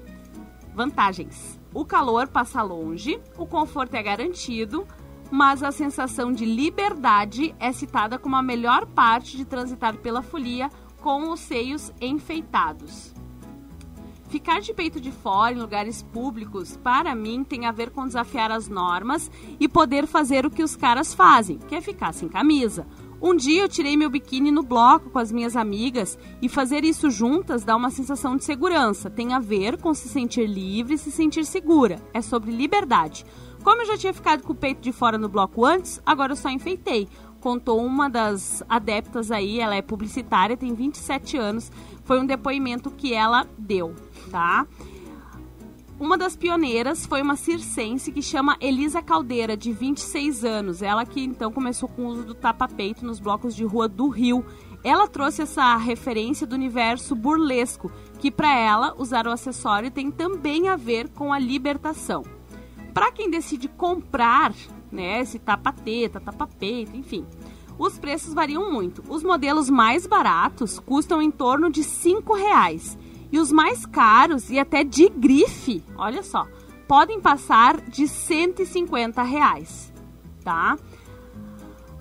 Vantagens. 0.73 1.59
O 1.73 1.85
calor 1.85 2.27
passa 2.27 2.61
longe, 2.61 3.19
o 3.37 3.45
conforto 3.45 3.95
é 3.95 4.03
garantido, 4.03 4.87
mas 5.31 5.63
a 5.63 5.71
sensação 5.71 6.31
de 6.31 6.45
liberdade 6.45 7.55
é 7.59 7.71
citada 7.71 8.17
como 8.17 8.35
a 8.35 8.43
melhor 8.43 8.85
parte 8.85 9.35
de 9.35 9.45
transitar 9.45 9.97
pela 9.97 10.21
folia 10.21 10.69
com 11.01 11.31
os 11.31 11.39
seios 11.39 11.91
enfeitados. 11.99 13.13
Ficar 14.29 14.61
de 14.61 14.73
peito 14.73 14.99
de 14.99 15.11
fora 15.11 15.53
em 15.53 15.59
lugares 15.59 16.01
públicos, 16.01 16.77
para 16.77 17.13
mim, 17.13 17.43
tem 17.43 17.65
a 17.65 17.71
ver 17.71 17.91
com 17.91 18.07
desafiar 18.07 18.51
as 18.51 18.67
normas 18.67 19.29
e 19.59 19.67
poder 19.67 20.07
fazer 20.07 20.45
o 20.45 20.49
que 20.49 20.63
os 20.63 20.75
caras 20.75 21.13
fazem, 21.13 21.59
que 21.59 21.75
é 21.75 21.81
ficar 21.81 22.13
sem 22.13 22.27
camisa. 22.27 22.87
Um 23.25 23.37
dia 23.37 23.61
eu 23.61 23.69
tirei 23.69 23.95
meu 23.95 24.09
biquíni 24.09 24.51
no 24.51 24.61
bloco 24.61 25.09
com 25.09 25.17
as 25.17 25.31
minhas 25.31 25.55
amigas 25.55 26.19
e 26.41 26.49
fazer 26.49 26.83
isso 26.83 27.09
juntas 27.09 27.63
dá 27.63 27.73
uma 27.73 27.89
sensação 27.89 28.35
de 28.35 28.43
segurança. 28.43 29.09
Tem 29.09 29.31
a 29.31 29.39
ver 29.39 29.77
com 29.77 29.93
se 29.93 30.09
sentir 30.09 30.45
livre 30.45 30.95
e 30.95 30.97
se 30.97 31.09
sentir 31.09 31.45
segura. 31.45 32.01
É 32.13 32.21
sobre 32.21 32.51
liberdade. 32.51 33.25
Como 33.63 33.81
eu 33.81 33.85
já 33.85 33.97
tinha 33.97 34.13
ficado 34.13 34.43
com 34.43 34.51
o 34.51 34.55
peito 34.55 34.81
de 34.81 34.91
fora 34.91 35.17
no 35.17 35.29
bloco 35.29 35.63
antes, 35.63 36.01
agora 36.05 36.33
eu 36.33 36.35
só 36.35 36.49
enfeitei. 36.49 37.07
Contou 37.39 37.81
uma 37.81 38.09
das 38.09 38.61
adeptas 38.67 39.31
aí, 39.31 39.61
ela 39.61 39.75
é 39.75 39.81
publicitária, 39.81 40.57
tem 40.57 40.73
27 40.73 41.37
anos. 41.37 41.71
Foi 42.03 42.19
um 42.19 42.25
depoimento 42.25 42.91
que 42.91 43.13
ela 43.13 43.47
deu, 43.57 43.95
tá? 44.31 44.67
Uma 46.03 46.17
das 46.17 46.35
pioneiras 46.35 47.05
foi 47.05 47.21
uma 47.21 47.37
circense 47.37 48.11
que 48.11 48.21
chama 48.21 48.57
Elisa 48.59 49.01
Caldeira, 49.01 49.55
de 49.55 49.71
26 49.71 50.43
anos. 50.43 50.81
Ela 50.81 51.05
que 51.05 51.23
então 51.23 51.49
começou 51.49 51.87
com 51.87 52.01
o 52.01 52.07
uso 52.07 52.25
do 52.25 52.33
tapa-peito 52.33 53.05
nos 53.05 53.21
blocos 53.21 53.55
de 53.55 53.63
rua 53.63 53.87
do 53.87 54.09
Rio. 54.09 54.45
ela 54.83 55.07
trouxe 55.07 55.43
essa 55.43 55.77
referência 55.77 56.45
do 56.45 56.55
universo 56.55 57.15
burlesco, 57.15 57.89
que 58.19 58.29
para 58.29 58.53
ela 58.53 58.93
usar 58.97 59.25
o 59.25 59.31
acessório 59.31 59.89
tem 59.89 60.11
também 60.11 60.67
a 60.67 60.75
ver 60.75 61.07
com 61.07 61.31
a 61.31 61.39
libertação. 61.39 62.25
Para 62.93 63.09
quem 63.09 63.29
decide 63.29 63.69
comprar, 63.69 64.53
né, 64.91 65.21
esse 65.21 65.39
tapa-teta, 65.39 66.19
tapa-peito, 66.19 66.97
enfim, 66.97 67.25
os 67.79 67.97
preços 67.97 68.33
variam 68.33 68.69
muito. 68.69 69.01
Os 69.07 69.23
modelos 69.23 69.69
mais 69.69 70.05
baratos 70.05 70.79
custam 70.79 71.21
em 71.21 71.31
torno 71.31 71.71
de 71.71 71.79
R$ 71.79 72.21
reais 72.37 72.97
e 73.33 73.39
os 73.39 73.51
mais 73.51 73.83
caros 73.83 74.51
e 74.51 74.59
até 74.59 74.83
de 74.83 75.09
grife, 75.09 75.83
olha 75.97 76.21
só, 76.21 76.47
podem 76.87 77.19
passar 77.19 77.81
de 77.81 78.07
150 78.07 79.23
reais, 79.23 79.91
tá? 80.43 80.77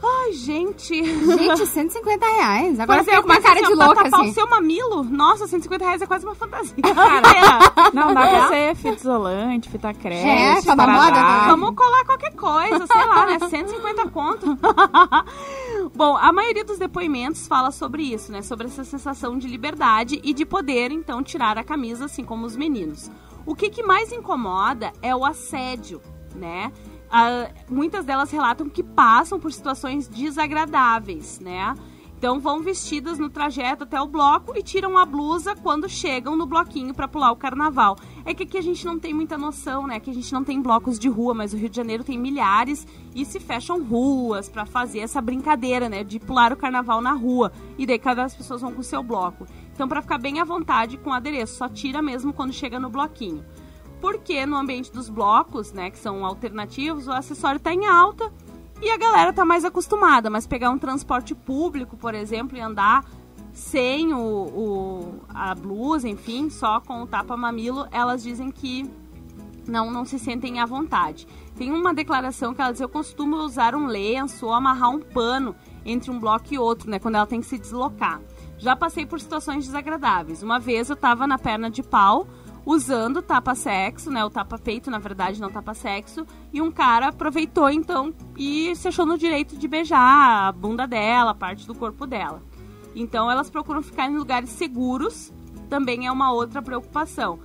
Ai, 0.04 0.32
gente. 0.32 1.04
Gente, 1.04 1.66
150 1.66 2.26
reais. 2.26 2.80
Agora 2.80 3.04
Pois 3.04 3.16
é, 3.16 3.20
com 3.20 3.26
uma 3.28 3.40
cara 3.40 3.62
de 3.62 3.74
louca, 3.74 4.08
assim. 4.08 4.30
o 4.30 4.34
seu 4.34 4.48
mamilo, 4.48 5.04
nossa, 5.04 5.46
150 5.46 5.84
reais 5.84 6.02
é 6.02 6.06
quase 6.06 6.24
uma 6.26 6.34
fantasia. 6.34 6.74
Não, 7.94 8.12
dá 8.12 8.26
pra 8.26 8.48
ser 8.48 8.74
fita 8.74 8.96
isolante, 8.96 9.68
fita 9.70 9.94
crepe, 9.94 10.28
É, 10.28 10.60
tá 10.62 10.74
na 10.74 10.86
moda. 10.88 11.46
Vamos 11.46 11.74
colar 11.76 12.04
qualquer 12.04 12.34
coisa, 12.34 12.86
sei 12.86 13.04
lá, 13.06 13.26
né? 13.26 13.38
150 13.38 14.08
conto. 14.10 14.58
Bom, 15.94 16.16
a 16.16 16.32
maioria 16.32 16.64
dos 16.64 16.78
depoimentos 16.78 17.46
fala 17.46 17.70
sobre 17.70 18.02
isso, 18.02 18.32
né? 18.32 18.42
Sobre 18.42 18.66
essa 18.66 18.84
sensação 18.84 19.38
de 19.38 19.46
liberdade 19.46 20.20
e 20.24 20.32
de 20.32 20.44
poder, 20.44 20.90
então, 20.90 21.22
tirar 21.22 21.58
a 21.58 21.64
camisa, 21.64 22.06
assim 22.06 22.24
como 22.24 22.46
os 22.46 22.56
meninos. 22.56 23.10
O 23.44 23.54
que, 23.54 23.70
que 23.70 23.82
mais 23.82 24.12
incomoda 24.12 24.92
é 25.02 25.14
o 25.14 25.24
assédio, 25.24 26.00
né? 26.34 26.72
Ah, 27.14 27.50
muitas 27.68 28.06
delas 28.06 28.30
relatam 28.30 28.70
que 28.70 28.82
passam 28.82 29.38
por 29.38 29.52
situações 29.52 30.08
desagradáveis, 30.08 31.38
né? 31.40 31.74
Então 32.16 32.40
vão 32.40 32.62
vestidas 32.62 33.18
no 33.18 33.28
trajeto 33.28 33.84
até 33.84 34.00
o 34.00 34.06
bloco 34.06 34.56
e 34.56 34.62
tiram 34.62 34.96
a 34.96 35.04
blusa 35.04 35.54
quando 35.56 35.90
chegam 35.90 36.36
no 36.36 36.46
bloquinho 36.46 36.94
para 36.94 37.06
pular 37.06 37.30
o 37.30 37.36
carnaval. 37.36 37.98
É 38.24 38.32
que 38.32 38.44
aqui 38.44 38.56
a 38.56 38.62
gente 38.62 38.86
não 38.86 38.98
tem 38.98 39.12
muita 39.12 39.36
noção, 39.36 39.86
né? 39.86 40.00
Que 40.00 40.08
a 40.08 40.14
gente 40.14 40.32
não 40.32 40.42
tem 40.42 40.62
blocos 40.62 40.98
de 40.98 41.08
rua, 41.08 41.34
mas 41.34 41.52
o 41.52 41.56
Rio 41.58 41.68
de 41.68 41.76
Janeiro 41.76 42.02
tem 42.02 42.18
milhares 42.18 42.86
e 43.14 43.26
se 43.26 43.38
fecham 43.38 43.82
ruas 43.82 44.48
para 44.48 44.64
fazer 44.64 45.00
essa 45.00 45.20
brincadeira, 45.20 45.90
né? 45.90 46.02
De 46.02 46.18
pular 46.18 46.50
o 46.50 46.56
carnaval 46.56 47.02
na 47.02 47.12
rua. 47.12 47.52
E 47.76 47.84
daí 47.84 47.98
cada 47.98 48.24
as 48.24 48.34
pessoas 48.34 48.62
vão 48.62 48.72
com 48.72 48.80
o 48.80 48.84
seu 48.84 49.02
bloco. 49.02 49.44
Então 49.74 49.86
para 49.86 50.00
ficar 50.00 50.16
bem 50.16 50.40
à 50.40 50.44
vontade 50.44 50.96
com 50.96 51.10
o 51.10 51.12
adereço, 51.12 51.56
só 51.56 51.68
tira 51.68 52.00
mesmo 52.00 52.32
quando 52.32 52.54
chega 52.54 52.80
no 52.80 52.88
bloquinho. 52.88 53.44
Porque 54.02 54.44
no 54.44 54.56
ambiente 54.56 54.92
dos 54.92 55.08
blocos, 55.08 55.72
né, 55.72 55.90
que 55.90 55.98
são 55.98 56.26
alternativos, 56.26 57.06
o 57.06 57.12
acessório 57.12 57.56
está 57.58 57.72
em 57.72 57.86
alta 57.86 58.30
e 58.82 58.90
a 58.90 58.96
galera 58.98 59.32
tá 59.32 59.44
mais 59.44 59.64
acostumada, 59.64 60.28
mas 60.28 60.44
pegar 60.46 60.70
um 60.70 60.78
transporte 60.78 61.34
público, 61.36 61.96
por 61.96 62.12
exemplo, 62.14 62.58
e 62.58 62.60
andar 62.60 63.04
sem 63.52 64.12
o, 64.12 64.18
o- 64.18 65.20
a 65.32 65.54
blusa, 65.54 66.08
enfim, 66.08 66.50
só 66.50 66.80
com 66.80 67.02
o 67.02 67.06
tapa-mamilo, 67.06 67.86
elas 67.92 68.22
dizem 68.24 68.50
que 68.50 68.90
não, 69.68 69.88
não 69.90 70.04
se 70.04 70.18
sentem 70.18 70.58
à 70.58 70.66
vontade. 70.66 71.28
Tem 71.56 71.70
uma 71.70 71.94
declaração 71.94 72.52
que 72.52 72.60
ela 72.60 72.72
diz, 72.72 72.80
eu 72.80 72.88
costumo 72.88 73.36
usar 73.36 73.74
um 73.76 73.86
lenço 73.86 74.46
ou 74.46 74.52
amarrar 74.52 74.90
um 74.90 74.98
pano 74.98 75.54
entre 75.84 76.10
um 76.10 76.18
bloco 76.18 76.46
e 76.52 76.58
outro, 76.58 76.90
né, 76.90 76.98
quando 76.98 77.14
ela 77.14 77.26
tem 77.26 77.40
que 77.40 77.46
se 77.46 77.56
deslocar. 77.58 78.20
Já 78.58 78.74
passei 78.74 79.06
por 79.06 79.20
situações 79.20 79.64
desagradáveis. 79.66 80.42
Uma 80.42 80.58
vez 80.58 80.90
eu 80.90 80.96
tava 80.96 81.24
na 81.26 81.38
perna 81.38 81.70
de 81.70 81.82
pau, 81.84 82.26
usando 82.64 83.22
tapa-sexo, 83.22 84.10
né? 84.10 84.24
O 84.24 84.30
tapa-peito, 84.30 84.90
na 84.90 84.98
verdade, 84.98 85.40
não 85.40 85.50
tapa-sexo. 85.50 86.26
E 86.52 86.60
um 86.60 86.70
cara 86.70 87.08
aproveitou, 87.08 87.68
então, 87.70 88.14
e 88.36 88.74
se 88.76 88.88
achou 88.88 89.04
no 89.04 89.18
direito 89.18 89.56
de 89.56 89.66
beijar 89.66 90.48
a 90.48 90.52
bunda 90.52 90.86
dela, 90.86 91.32
a 91.32 91.34
parte 91.34 91.66
do 91.66 91.74
corpo 91.74 92.06
dela. 92.06 92.42
Então, 92.94 93.30
elas 93.30 93.50
procuram 93.50 93.82
ficar 93.82 94.06
em 94.06 94.16
lugares 94.16 94.50
seguros, 94.50 95.32
também 95.68 96.06
é 96.06 96.12
uma 96.12 96.32
outra 96.32 96.60
preocupação. 96.60 97.38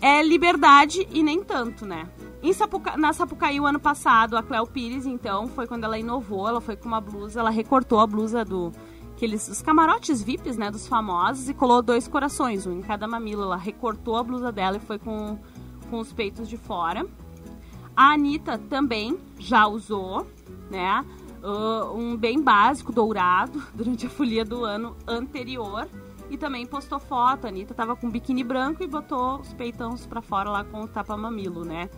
É 0.00 0.22
liberdade 0.22 1.06
e 1.10 1.22
nem 1.22 1.42
tanto, 1.44 1.86
né? 1.86 2.08
Em 2.42 2.52
Sapuca... 2.52 2.96
Na 2.96 3.12
Sapucaí, 3.12 3.60
o 3.60 3.66
ano 3.66 3.78
passado, 3.78 4.36
a 4.36 4.42
Cleo 4.42 4.66
Pires, 4.66 5.06
então, 5.06 5.46
foi 5.48 5.66
quando 5.66 5.84
ela 5.84 5.98
inovou, 5.98 6.48
ela 6.48 6.60
foi 6.60 6.74
com 6.74 6.88
uma 6.88 7.00
blusa, 7.00 7.40
ela 7.40 7.50
recortou 7.50 8.00
a 8.00 8.06
blusa 8.06 8.44
do... 8.44 8.72
Aqueles, 9.20 9.48
os 9.48 9.60
camarotes 9.60 10.22
VIPs, 10.22 10.56
né, 10.56 10.70
dos 10.70 10.86
famosos, 10.86 11.46
e 11.50 11.52
colou 11.52 11.82
dois 11.82 12.08
corações, 12.08 12.66
um 12.66 12.78
em 12.78 12.80
cada 12.80 13.06
mamilo. 13.06 13.42
Ela 13.42 13.56
recortou 13.56 14.16
a 14.16 14.22
blusa 14.22 14.50
dela 14.50 14.78
e 14.78 14.80
foi 14.80 14.98
com, 14.98 15.38
com 15.90 15.98
os 15.98 16.10
peitos 16.10 16.48
de 16.48 16.56
fora. 16.56 17.06
A 17.94 18.14
Anitta 18.14 18.56
também 18.56 19.18
já 19.38 19.66
usou, 19.66 20.26
né? 20.70 21.04
uh, 21.42 21.94
um 21.94 22.16
bem 22.16 22.40
básico, 22.40 22.92
dourado, 22.92 23.62
durante 23.74 24.06
a 24.06 24.10
folia 24.10 24.42
do 24.42 24.64
ano 24.64 24.96
anterior. 25.06 25.86
E 26.30 26.38
também 26.38 26.64
postou 26.64 26.98
foto. 26.98 27.44
A 27.44 27.48
Anitta 27.48 27.74
tava 27.74 27.96
com 27.96 28.08
biquíni 28.08 28.42
branco 28.42 28.82
e 28.82 28.86
botou 28.86 29.40
os 29.40 29.52
peitões 29.52 30.06
pra 30.06 30.22
fora 30.22 30.48
lá 30.48 30.64
com 30.64 30.82
o 30.82 30.88
tapa-mamilo, 30.88 31.62
né? 31.62 31.90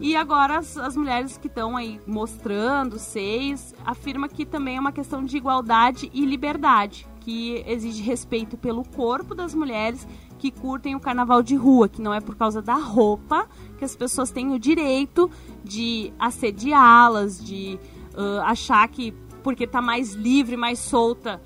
E 0.00 0.14
agora 0.14 0.58
as, 0.58 0.76
as 0.76 0.96
mulheres 0.96 1.36
que 1.36 1.48
estão 1.48 1.76
aí 1.76 2.00
mostrando 2.06 2.98
seios 2.98 3.74
afirma 3.84 4.28
que 4.28 4.46
também 4.46 4.76
é 4.76 4.80
uma 4.80 4.92
questão 4.92 5.24
de 5.24 5.36
igualdade 5.36 6.08
e 6.14 6.24
liberdade, 6.24 7.06
que 7.20 7.64
exige 7.66 8.02
respeito 8.02 8.56
pelo 8.56 8.84
corpo 8.84 9.34
das 9.34 9.54
mulheres 9.54 10.06
que 10.38 10.52
curtem 10.52 10.94
o 10.94 11.00
carnaval 11.00 11.42
de 11.42 11.56
rua, 11.56 11.88
que 11.88 12.00
não 12.00 12.14
é 12.14 12.20
por 12.20 12.36
causa 12.36 12.62
da 12.62 12.76
roupa 12.76 13.48
que 13.76 13.84
as 13.84 13.96
pessoas 13.96 14.30
têm 14.30 14.52
o 14.52 14.58
direito 14.58 15.28
de 15.64 16.12
assediá-las, 16.18 17.44
de 17.44 17.78
uh, 18.14 18.40
achar 18.42 18.86
que 18.88 19.12
porque 19.42 19.66
tá 19.66 19.80
mais 19.80 20.14
livre, 20.14 20.56
mais 20.56 20.78
solta, 20.78 21.40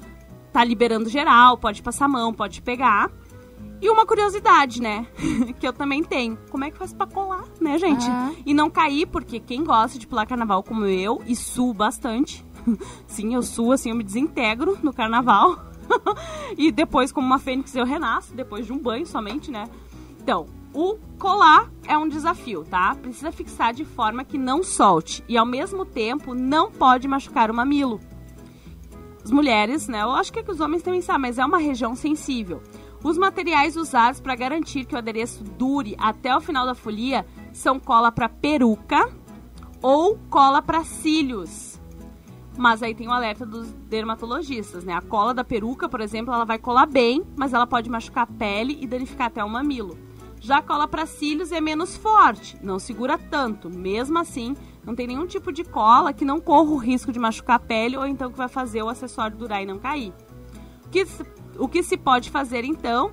tá 0.52 0.62
liberando 0.62 1.08
geral, 1.08 1.56
pode 1.56 1.82
passar 1.82 2.08
mão, 2.08 2.34
pode 2.34 2.60
pegar. 2.60 3.10
E 3.82 3.90
uma 3.90 4.06
curiosidade, 4.06 4.80
né? 4.80 5.04
que 5.58 5.66
eu 5.66 5.72
também 5.72 6.04
tenho. 6.04 6.38
Como 6.52 6.62
é 6.62 6.70
que 6.70 6.78
faz 6.78 6.92
pra 6.92 7.04
colar, 7.04 7.44
né, 7.60 7.76
gente? 7.78 8.06
E 8.46 8.54
não 8.54 8.70
cair, 8.70 9.06
porque 9.06 9.40
quem 9.40 9.64
gosta 9.64 9.98
de 9.98 10.06
pular 10.06 10.24
carnaval 10.24 10.62
como 10.62 10.86
eu, 10.86 11.20
e 11.26 11.34
suo 11.34 11.74
bastante. 11.74 12.46
Sim, 13.08 13.34
eu 13.34 13.42
suo, 13.42 13.72
assim, 13.72 13.90
eu 13.90 13.96
me 13.96 14.04
desintegro 14.04 14.78
no 14.84 14.92
carnaval. 14.92 15.58
e 16.56 16.70
depois, 16.70 17.10
como 17.10 17.26
uma 17.26 17.40
fênix, 17.40 17.74
eu 17.74 17.84
renasço, 17.84 18.32
depois 18.36 18.64
de 18.64 18.72
um 18.72 18.78
banho 18.78 19.04
somente, 19.04 19.50
né? 19.50 19.68
Então, 20.22 20.46
o 20.72 20.96
colar 21.18 21.68
é 21.88 21.98
um 21.98 22.08
desafio, 22.08 22.64
tá? 22.64 22.94
Precisa 22.94 23.32
fixar 23.32 23.74
de 23.74 23.84
forma 23.84 24.22
que 24.22 24.38
não 24.38 24.62
solte. 24.62 25.24
E 25.28 25.36
ao 25.36 25.44
mesmo 25.44 25.84
tempo, 25.84 26.36
não 26.36 26.70
pode 26.70 27.08
machucar 27.08 27.50
o 27.50 27.54
mamilo. 27.54 27.98
As 29.24 29.32
mulheres, 29.32 29.88
né? 29.88 30.02
Eu 30.02 30.12
acho 30.12 30.32
que, 30.32 30.38
é 30.38 30.42
que 30.42 30.52
os 30.52 30.60
homens 30.60 30.84
também 30.84 31.00
sabem, 31.00 31.22
mas 31.22 31.38
é 31.38 31.44
uma 31.44 31.58
região 31.58 31.96
sensível. 31.96 32.62
Os 33.02 33.18
materiais 33.18 33.76
usados 33.76 34.20
para 34.20 34.36
garantir 34.36 34.84
que 34.84 34.94
o 34.94 34.98
adereço 34.98 35.42
dure 35.42 35.96
até 35.98 36.36
o 36.36 36.40
final 36.40 36.64
da 36.64 36.74
folia 36.74 37.26
são 37.52 37.80
cola 37.80 38.12
para 38.12 38.28
peruca 38.28 39.10
ou 39.82 40.16
cola 40.30 40.62
para 40.62 40.84
cílios. 40.84 41.80
Mas 42.56 42.82
aí 42.82 42.94
tem 42.94 43.08
o 43.08 43.12
alerta 43.12 43.44
dos 43.44 43.72
dermatologistas, 43.88 44.84
né? 44.84 44.92
A 44.92 45.00
cola 45.00 45.34
da 45.34 45.42
peruca, 45.42 45.88
por 45.88 46.00
exemplo, 46.00 46.32
ela 46.32 46.44
vai 46.44 46.58
colar 46.58 46.86
bem, 46.86 47.24
mas 47.34 47.52
ela 47.52 47.66
pode 47.66 47.90
machucar 47.90 48.24
a 48.24 48.26
pele 48.26 48.78
e 48.80 48.86
danificar 48.86 49.26
até 49.26 49.42
o 49.42 49.48
mamilo. 49.48 49.98
Já 50.38 50.58
a 50.58 50.62
cola 50.62 50.86
para 50.86 51.06
cílios 51.06 51.50
é 51.50 51.60
menos 51.60 51.96
forte, 51.96 52.56
não 52.62 52.78
segura 52.78 53.16
tanto. 53.16 53.70
Mesmo 53.70 54.18
assim, 54.18 54.56
não 54.84 54.94
tem 54.94 55.06
nenhum 55.06 55.26
tipo 55.26 55.50
de 55.52 55.64
cola 55.64 56.12
que 56.12 56.24
não 56.24 56.40
corra 56.40 56.70
o 56.70 56.76
risco 56.76 57.10
de 57.10 57.18
machucar 57.18 57.56
a 57.56 57.60
pele 57.60 57.96
ou 57.96 58.06
então 58.06 58.30
que 58.30 58.38
vai 58.38 58.48
fazer 58.48 58.82
o 58.82 58.88
acessório 58.88 59.36
durar 59.36 59.62
e 59.62 59.66
não 59.66 59.78
cair. 59.78 60.12
O 60.84 60.88
que, 60.88 61.06
o 61.58 61.68
que 61.68 61.82
se 61.82 61.96
pode 61.96 62.30
fazer 62.30 62.64
então 62.64 63.12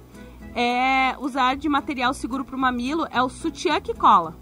é 0.56 1.16
usar 1.20 1.56
de 1.56 1.70
material 1.70 2.14
seguro 2.14 2.44
para 2.44 2.56
o 2.56 2.60
mamilo 2.60 3.08
é 3.12 3.22
o 3.22 3.30
sutiã 3.30 3.80
que 3.80 3.94
cola. 3.94 4.36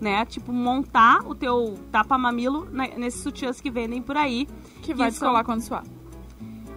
Né? 0.00 0.26
Tipo, 0.26 0.52
montar 0.52 1.20
o 1.26 1.34
teu 1.34 1.78
tapa-mamilo 1.90 2.68
na- 2.70 2.88
nesses 2.88 3.22
sutiãs 3.22 3.60
que 3.62 3.70
vendem 3.70 4.02
por 4.02 4.14
aí. 4.16 4.46
Que 4.82 4.92
vai 4.92 5.10
são- 5.10 5.20
descolar 5.28 5.42
quando 5.44 5.62
suar. 5.62 5.84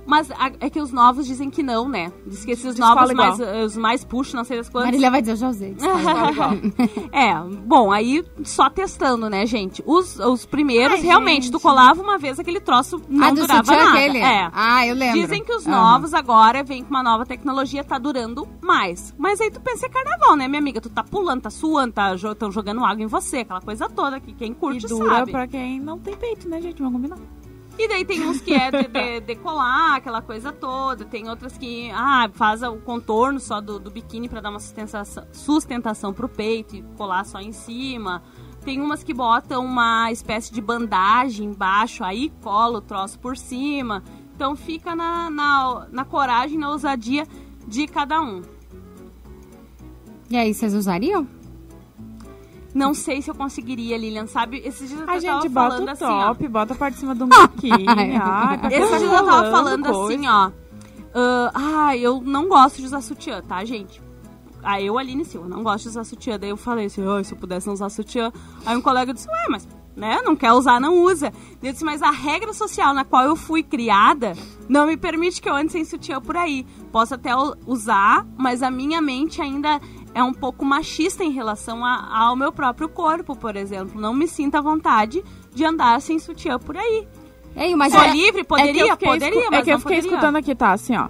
Mas 0.10 0.32
a- 0.32 0.52
é 0.60 0.70
que 0.70 0.82
os 0.82 0.92
novos 0.92 1.28
dizem 1.28 1.50
que 1.52 1.62
não, 1.62 1.88
né? 1.88 2.12
Diz 2.26 2.44
que 2.44 2.52
esses 2.52 2.74
Descola 2.76 2.96
novos 2.96 3.12
igual. 3.12 3.38
mais, 3.38 3.66
os 3.66 3.78
mais 3.78 4.04
push, 4.04 4.34
não 4.34 4.44
sei 4.44 4.58
das 4.58 4.68
quantas. 4.68 4.88
Marília 4.88 5.12
vai 5.12 5.22
dizer, 5.22 5.34
eu 5.34 5.38
já 5.38 5.50
usei. 5.50 5.76
É, 7.12 7.34
bom, 7.66 7.92
aí 7.92 8.24
só 8.44 8.70
testando, 8.70 9.30
né, 9.30 9.46
gente? 9.46 9.84
Os, 9.86 10.18
os 10.20 10.46
primeiros, 10.46 10.98
Ai, 10.98 11.02
realmente, 11.04 11.44
gente. 11.44 11.52
tu 11.52 11.60
colava 11.60 12.02
uma 12.02 12.18
vez 12.18 12.40
aquele 12.40 12.60
troço, 12.60 13.02
não 13.10 13.28
ah, 13.28 13.32
durava 13.32 13.64
sutiã 13.66 13.84
nada. 13.86 13.98
aquele? 14.00 14.18
É. 14.20 14.50
Ah, 14.54 14.88
eu 14.88 14.96
lembro. 14.96 15.20
Dizem 15.22 15.44
que 15.44 15.54
os 15.54 15.66
Aham. 15.68 15.76
novos 15.94 16.14
agora 16.14 16.64
vêm 16.64 16.84
com 16.84 16.90
uma 16.90 17.04
nova 17.04 17.26
tecnologia, 17.26 17.84
tá 17.84 17.98
durando 17.98 18.48
mais. 18.62 19.14
Mas 19.18 19.40
aí 19.42 19.52
tu 19.52 19.60
pensa, 19.62 19.86
é 19.86 19.90
carnaval, 19.90 20.36
né, 20.36 20.48
minha 20.48 20.60
amiga? 20.60 20.82
Tu 20.82 20.90
tá 20.90 21.04
pulando, 21.04 21.42
tá 21.42 21.50
suando, 21.50 21.94
tá, 21.94 22.16
jo- 22.16 22.34
tão 22.36 22.52
jogando 22.52 22.84
água 22.84 23.04
em 23.04 23.08
você, 23.08 23.38
aquela 23.40 23.62
coisa 23.62 23.88
toda 23.90 24.20
que 24.20 24.34
quem 24.34 24.52
E 24.52 24.56
curte 24.56 24.88
dura 24.88 25.18
sabe. 25.20 25.32
pra 25.32 25.48
quem 25.48 25.80
não 25.80 25.98
tem 26.00 26.16
peito, 26.16 26.48
né, 26.50 26.62
gente? 26.62 26.82
Vamos 26.82 26.94
combinar. 26.94 27.18
E 27.82 27.88
daí 27.88 28.04
tem 28.04 28.28
uns 28.28 28.42
que 28.42 28.54
é 28.54 28.70
de, 28.70 28.88
de- 28.90 29.22
decolar, 29.22 29.96
aquela 29.96 30.22
coisa 30.22 30.52
toda. 30.52 31.06
Tem 31.06 31.30
outras 31.30 31.58
que 31.58 31.90
ah, 31.92 32.30
faz 32.34 32.62
o 32.62 32.76
contorno 32.76 33.40
só 33.40 33.62
do, 33.62 33.80
do 33.80 33.90
biquíni 33.90 34.28
pra 34.28 34.42
dar 34.42 34.50
uma 34.50 34.60
sustentação, 34.60 35.26
sustentação 35.32 36.14
pro 36.14 36.28
peito 36.28 36.76
e 36.76 36.82
colar 36.98 37.26
só 37.26 37.40
em 37.40 37.54
cima. 37.54 38.22
Tem 38.66 38.82
umas 38.82 39.02
que 39.02 39.14
botam 39.14 39.64
uma 39.64 40.12
espécie 40.12 40.52
de 40.52 40.60
bandagem 40.60 41.48
embaixo, 41.48 42.04
aí 42.04 42.30
cola 42.44 42.80
o 42.80 42.82
troço 42.82 43.18
por 43.18 43.38
cima. 43.38 44.04
Então 44.36 44.58
fica 44.58 44.94
na, 44.94 45.30
na, 45.30 45.88
na 45.90 46.04
coragem, 46.04 46.58
na 46.58 46.70
ousadia 46.72 47.26
de 47.66 47.88
cada 47.88 48.22
um. 48.22 48.42
E 50.30 50.36
aí, 50.36 50.54
vocês 50.54 50.74
usariam? 50.76 51.26
Não 52.74 52.94
sei 52.94 53.22
se 53.22 53.30
eu 53.32 53.36
conseguiria, 53.36 53.98
Lilian, 53.98 54.28
sabe? 54.28 54.58
Esses 54.64 54.88
dias 54.90 55.00
eu 55.00 55.04
A 55.04 55.08
tava 55.08 55.20
gente 55.20 55.50
falando 55.50 55.80
bota 55.80 55.90
o 55.90 55.94
assim, 55.94 56.04
ó. 56.06 56.28
top, 56.28 56.48
bota 56.48 56.74
a 56.74 56.78
parte 56.78 56.94
de 56.96 57.00
cima 57.00 57.16
do. 57.16 57.28
Ai, 57.34 58.58
tá 58.60 58.68
Esses 58.72 59.00
dias 59.00 59.12
eu 59.14 59.26
tava 59.26 59.52
falando 59.52 59.86
coisa. 59.92 60.14
assim, 60.16 60.28
ó. 60.28 60.52
ah, 61.16 61.52
ah, 61.88 61.98
eu 61.98 62.22
não 62.22 62.48
gosto 62.48 62.78
de 62.78 62.86
usar 62.86 63.02
sutiã, 63.02 63.42
tá, 63.42 63.64
gente? 63.66 64.02
Aí 64.62 64.86
eu, 64.86 64.98
Aline 64.98 65.24
Silva, 65.26 65.48
não 65.48 65.64
gosto 65.64 65.84
de 65.84 65.90
usar 65.90 66.04
sutiã. 66.04 66.38
Daí 66.38 66.50
eu 66.50 66.58
falei 66.58 66.86
assim, 66.88 67.02
"Ai, 67.08 67.24
se 67.24 67.34
eu 67.34 67.38
pudesse 67.38 67.66
não 67.68 67.74
usar 67.74 67.90
sutiã. 67.90 68.32
Aí 68.66 68.76
um 68.76 68.82
colega 68.82 69.14
disse, 69.14 69.28
ué, 69.30 69.46
mas, 69.50 69.66
né, 69.96 70.20
não 70.24 70.36
quer 70.36 70.52
usar, 70.52 70.82
não 70.82 71.02
usa. 71.02 71.32
Eu 71.64 71.72
disse, 71.72 71.86
mas 71.86 72.02
a 72.02 72.12
regra 72.12 72.52
social 72.54 72.94
na 72.94 73.06
qual 73.06 73.24
eu 73.24 73.38
fui 73.38 73.64
criada 73.64 74.34
não 74.68 74.86
me 74.86 74.98
permite 74.98 75.42
que 75.42 75.50
eu 75.50 75.56
ande 75.56 75.72
sem 75.72 75.86
sutiã 75.86 76.20
por 76.20 76.36
aí. 76.36 76.66
Posso 76.92 77.16
até 77.16 77.32
usar, 77.66 78.28
mas 78.38 78.62
a 78.62 78.70
minha 78.70 79.02
mente 79.02 79.42
ainda 79.42 79.80
é 80.14 80.24
um 80.24 80.34
pouco 80.34 80.66
machista 80.66 81.24
em 81.24 81.32
relação 81.32 81.84
a- 81.86 82.08
ao 82.28 82.36
meu 82.36 82.52
próprio 82.52 82.90
corpo, 82.90 83.36
por 83.36 83.56
exemplo. 83.56 84.00
Não 84.00 84.14
me 84.14 84.28
sinto 84.28 84.56
à 84.56 84.62
vontade 84.62 85.24
de 85.54 85.64
andar 85.66 86.00
sem 86.02 86.20
sutiã 86.20 86.58
por 86.60 86.76
aí. 86.78 87.08
Ei, 87.56 87.76
mas 87.76 87.92
Sou 87.94 88.02
é- 88.02 88.12
livre? 88.12 88.42
É 88.42 88.44
que 88.44 88.48
Poderia? 88.48 88.82
eu 88.84 88.90
fiquei 88.92 89.08
Poderia, 89.10 89.40
escu- 89.40 89.54
É 89.56 89.62
que 89.64 89.72
eu 89.72 89.80
fiquei 89.80 89.98
poderia. 89.98 90.16
escutando 90.16 90.36
aqui, 90.38 90.56
tá, 90.56 90.72
assim, 90.72 90.96
ó. 90.96 91.10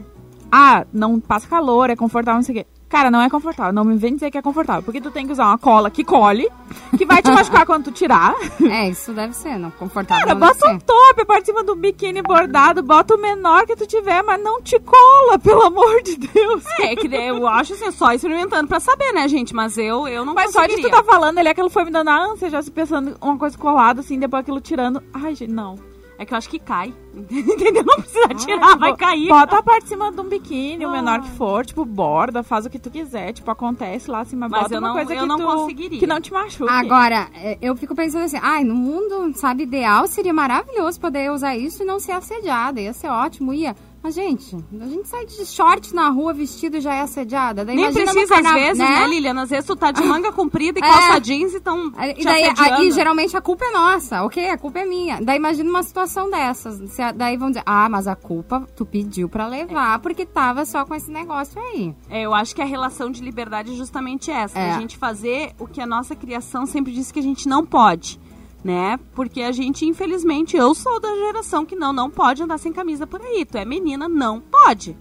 Ah, 0.51 0.86
não 0.91 1.20
passa 1.20 1.48
calor, 1.48 1.89
é 1.89 1.96
confortável, 1.96 2.38
não 2.38 2.44
sei 2.44 2.56
o 2.56 2.58
quê. 2.60 2.68
Cara, 2.89 3.12
não 3.12 3.22
é 3.22 3.29
confortável. 3.29 3.72
Não 3.72 3.84
me 3.84 3.96
vem 3.96 4.15
dizer 4.15 4.31
que 4.31 4.38
é 4.38 4.41
confortável. 4.41 4.81
Porque 4.81 5.00
tu 5.00 5.12
tem 5.12 5.25
que 5.25 5.31
usar 5.31 5.46
uma 5.46 5.60
cola 5.60 5.91
que 5.91 6.03
colhe, 6.03 6.50
que 6.98 7.05
vai 7.05 7.22
te 7.22 7.29
machucar 7.29 7.65
quando 7.65 7.86
tu 7.86 7.91
tirar. 7.91 8.36
É, 8.69 8.88
isso 8.88 9.13
deve 9.13 9.34
ser, 9.34 9.58
não 9.58 9.72
confortável. 9.72 10.25
Cara, 10.25 10.38
bota 10.38 10.67
um 10.67 10.79
ser. 10.79 10.81
top 10.84 11.25
parte 11.25 11.41
de 11.41 11.46
cima 11.48 11.63
do 11.63 11.75
biquíni 11.75 12.22
bordado, 12.22 12.84
bota 12.84 13.15
o 13.15 13.17
menor 13.17 13.65
que 13.65 13.75
tu 13.75 13.86
tiver, 13.86 14.22
mas 14.24 14.41
não 14.41 14.62
te 14.62 14.79
cola, 14.79 15.39
pelo 15.39 15.63
amor 15.63 16.01
de 16.03 16.17
Deus. 16.17 16.63
É, 16.79 16.96
que 16.96 17.08
daí 17.08 17.29
eu 17.29 17.48
acho 17.48 17.74
assim, 17.74 17.91
só 17.91 18.13
experimentando 18.13 18.67
pra 18.67 18.79
saber, 18.79 19.12
né, 19.12 19.27
gente? 19.27 19.55
Mas 19.55 19.77
eu, 19.77 20.08
eu 20.08 20.24
não 20.24 20.34
Mas 20.34 20.51
só 20.51 20.65
de 20.65 20.77
tu 20.81 20.89
tá 20.89 21.03
falando 21.03 21.39
ali, 21.39 21.50
aquilo 21.50 21.69
foi 21.69 21.84
me 21.86 21.91
dando 21.91 22.10
a 22.10 22.17
ânsia, 22.17 22.50
já 22.50 22.62
se 22.62 22.69
pensando 22.69 23.17
uma 23.22 23.38
coisa 23.38 23.58
colada, 23.58 24.01
assim, 24.01 24.19
depois 24.19 24.41
aquilo 24.41 24.62
tirando. 24.62 25.01
Ai, 25.13 25.36
gente, 25.36 25.51
não. 25.51 25.88
É 26.20 26.26
que 26.26 26.34
eu 26.34 26.38
acho 26.38 26.50
que 26.50 26.60
cai. 26.60 26.94
Entendeu? 27.32 27.84
Não 27.86 27.96
precisa 27.96 28.28
tirar, 28.36 28.78
vai 28.78 28.92
Bo- 28.92 28.98
cair. 28.98 29.30
Bota 29.30 29.58
a 29.60 29.64
parte 29.64 29.84
de 29.84 29.90
cima 29.90 30.12
de 30.12 30.20
um 30.20 30.26
biquíni, 30.26 30.86
o 30.86 30.92
menor 30.92 31.22
que 31.22 31.30
for, 31.32 31.66
tipo, 31.66 31.86
borda, 31.86 32.44
faz 32.44 32.66
o 32.66 32.70
que 32.70 32.78
tu 32.78 32.92
quiser, 32.92 33.32
tipo, 33.32 33.50
acontece 33.50 34.12
lá 34.12 34.20
assim, 34.20 34.36
mas, 34.36 34.52
Mas 34.52 34.64
bota 34.64 34.76
eu 34.76 34.80
uma 34.80 34.88
não- 34.90 34.96
coisa 34.96 35.14
eu 35.14 35.22
que 35.22 35.26
não 35.26 35.38
tu, 35.38 35.46
conseguiria. 35.46 36.00
que 36.00 36.06
não 36.06 36.20
te 36.20 36.34
machuque. 36.34 36.70
Agora, 36.72 37.30
é, 37.34 37.58
eu 37.62 37.74
fico 37.76 37.96
pensando 37.96 38.26
assim, 38.26 38.38
ai, 38.42 38.64
no 38.66 38.76
mundo, 38.76 39.32
sabe, 39.36 39.64
ideal 39.64 40.08
seria 40.08 40.34
maravilhoso 40.34 41.00
poder 41.00 41.32
usar 41.32 41.56
isso 41.56 41.84
e 41.84 41.86
não 41.86 42.00
ser 42.02 42.12
assediada. 42.12 42.82
Ia 42.82 42.92
ser 42.94 43.08
ótimo, 43.08 43.54
ia. 43.54 43.74
Mas, 44.01 44.15
gente, 44.15 44.56
a 44.79 44.86
gente 44.88 45.08
sai 45.08 45.25
de 45.25 45.46
short 45.46 45.94
na 45.94 46.10
rua 46.10 46.34
vestido 46.34 46.77
e 46.77 46.82
já 46.82 46.94
é 46.94 47.01
assediada. 47.01 47.65
Daí 47.65 47.75
Nem 47.75 47.91
precisa, 47.91 48.36
às 48.36 48.53
vezes, 48.53 48.77
né, 48.77 49.08
Lilian? 49.08 49.41
Às 49.41 49.50
vezes 49.50 49.65
tu 49.65 49.75
tá 49.75 49.91
de 49.91 50.01
manga 50.03 50.32
comprida 50.32 50.79
e 50.79 50.84
É. 50.84 50.88
calça 50.88 51.20
jeans 51.20 51.53
e 51.53 51.60
tão 51.60 51.88
E 52.18 52.24
daí, 52.24 52.51
aí, 52.58 52.91
geralmente 52.91 53.36
a 53.36 53.41
culpa 53.41 53.65
é 53.65 53.72
nossa, 53.72 54.24
ok? 54.24 54.50
A 54.50 54.58
culpa 54.58 54.79
é 54.79 54.86
minha. 54.86 55.20
Daí 55.22 55.38
imagina 55.38 55.70
uma 55.70 55.84
situação 55.84 56.29
dessas. 56.29 56.79
Daí 57.15 57.38
vão 57.38 57.50
dizer, 57.50 57.63
ah, 57.65 57.89
mas 57.89 58.08
a 58.08 58.15
culpa 58.15 58.65
tu 58.75 58.86
pediu 58.86 59.27
pra 59.27 59.48
levar 59.48 60.00
porque 60.00 60.25
tava 60.25 60.65
só 60.65 60.86
com 60.86 60.96
esse 60.96 61.12
negócio 61.12 61.62
aí. 61.62 61.94
É, 62.10 62.22
eu 62.22 62.34
acho 62.34 62.56
que 62.56 62.62
a 62.62 62.65
relação 62.65 63.12
de 63.12 63.22
liberdade 63.22 63.72
é 63.74 63.75
justamente 63.75 64.32
essa. 64.32 64.58
É. 64.58 64.72
A 64.72 64.79
gente 64.79 64.98
fazer 64.98 65.51
o 65.60 65.68
que 65.68 65.82
a 65.82 65.86
nossa 65.86 66.15
criação 66.15 66.65
sempre 66.65 66.94
disse 66.94 67.13
que 67.13 67.20
a 67.20 67.24
gente 67.24 67.48
não 67.48 67.65
pode. 67.65 68.20
Né? 68.63 69.00
Porque 69.13 69.42
a 69.42 69.51
gente, 69.51 69.86
infelizmente, 69.86 70.58
eu 70.58 70.75
sou 70.75 71.00
da 71.00 71.16
geração 71.16 71.66
que 71.66 71.75
não, 71.75 71.94
não 71.94 72.10
pode 72.10 72.44
andar 72.44 72.58
sem 72.58 72.74
camisa 72.74 73.08
por 73.08 73.22
aí. 73.22 73.46
Tu 73.46 73.58
é 73.58 73.63
menina, 73.63 74.10
não 74.10 74.42
pode. 74.42 74.98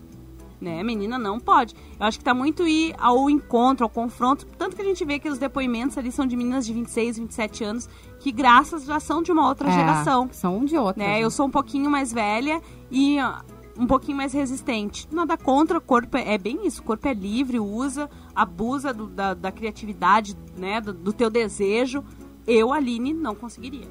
Né? 0.60 0.82
Menina 0.82 1.18
não 1.18 1.38
pode. 1.40 1.74
Eu 1.98 2.06
acho 2.06 2.18
que 2.18 2.24
tá 2.24 2.32
muito 2.34 2.66
ir 2.66 2.94
ao 2.98 3.28
encontro, 3.28 3.84
ao 3.84 3.90
confronto. 3.90 4.46
Tanto 4.56 4.76
que 4.76 4.82
a 4.82 4.84
gente 4.84 5.04
vê 5.04 5.18
que 5.18 5.28
os 5.28 5.38
depoimentos 5.38 5.98
ali 5.98 6.10
são 6.12 6.24
de 6.26 6.36
meninas 6.36 6.66
de 6.66 6.72
26, 6.72 7.18
27 7.18 7.64
anos, 7.64 7.88
que 8.20 8.30
graças 8.30 8.84
já 8.84 9.00
são 9.00 9.22
de 9.22 9.32
uma 9.32 9.48
outra 9.48 9.68
É, 9.68 9.72
geração 9.72 10.28
São 10.32 10.64
de 10.64 10.76
outra. 10.76 11.02
né? 11.02 11.20
Eu 11.20 11.30
sou 11.30 11.46
um 11.46 11.50
pouquinho 11.50 11.90
mais 11.90 12.12
velha 12.12 12.60
e 12.90 13.18
um 13.76 13.86
pouquinho 13.86 14.16
mais 14.16 14.32
resistente. 14.32 15.06
Nada 15.12 15.36
contra, 15.36 15.78
o 15.78 15.80
corpo 15.80 16.16
é, 16.16 16.34
é 16.34 16.38
bem 16.38 16.66
isso. 16.66 16.80
O 16.80 16.84
corpo 16.84 17.06
é 17.06 17.14
livre, 17.14 17.60
usa, 17.60 18.10
abusa 18.34 18.92
do- 18.92 19.06
da, 19.06 19.34
da 19.34 19.52
criatividade, 19.52 20.36
né? 20.56 20.80
Do, 20.80 20.92
do 20.92 21.12
teu 21.12 21.30
desejo. 21.30 22.02
Eu, 22.48 22.72
Aline, 22.72 23.12
não 23.12 23.34
conseguiria. 23.34 23.86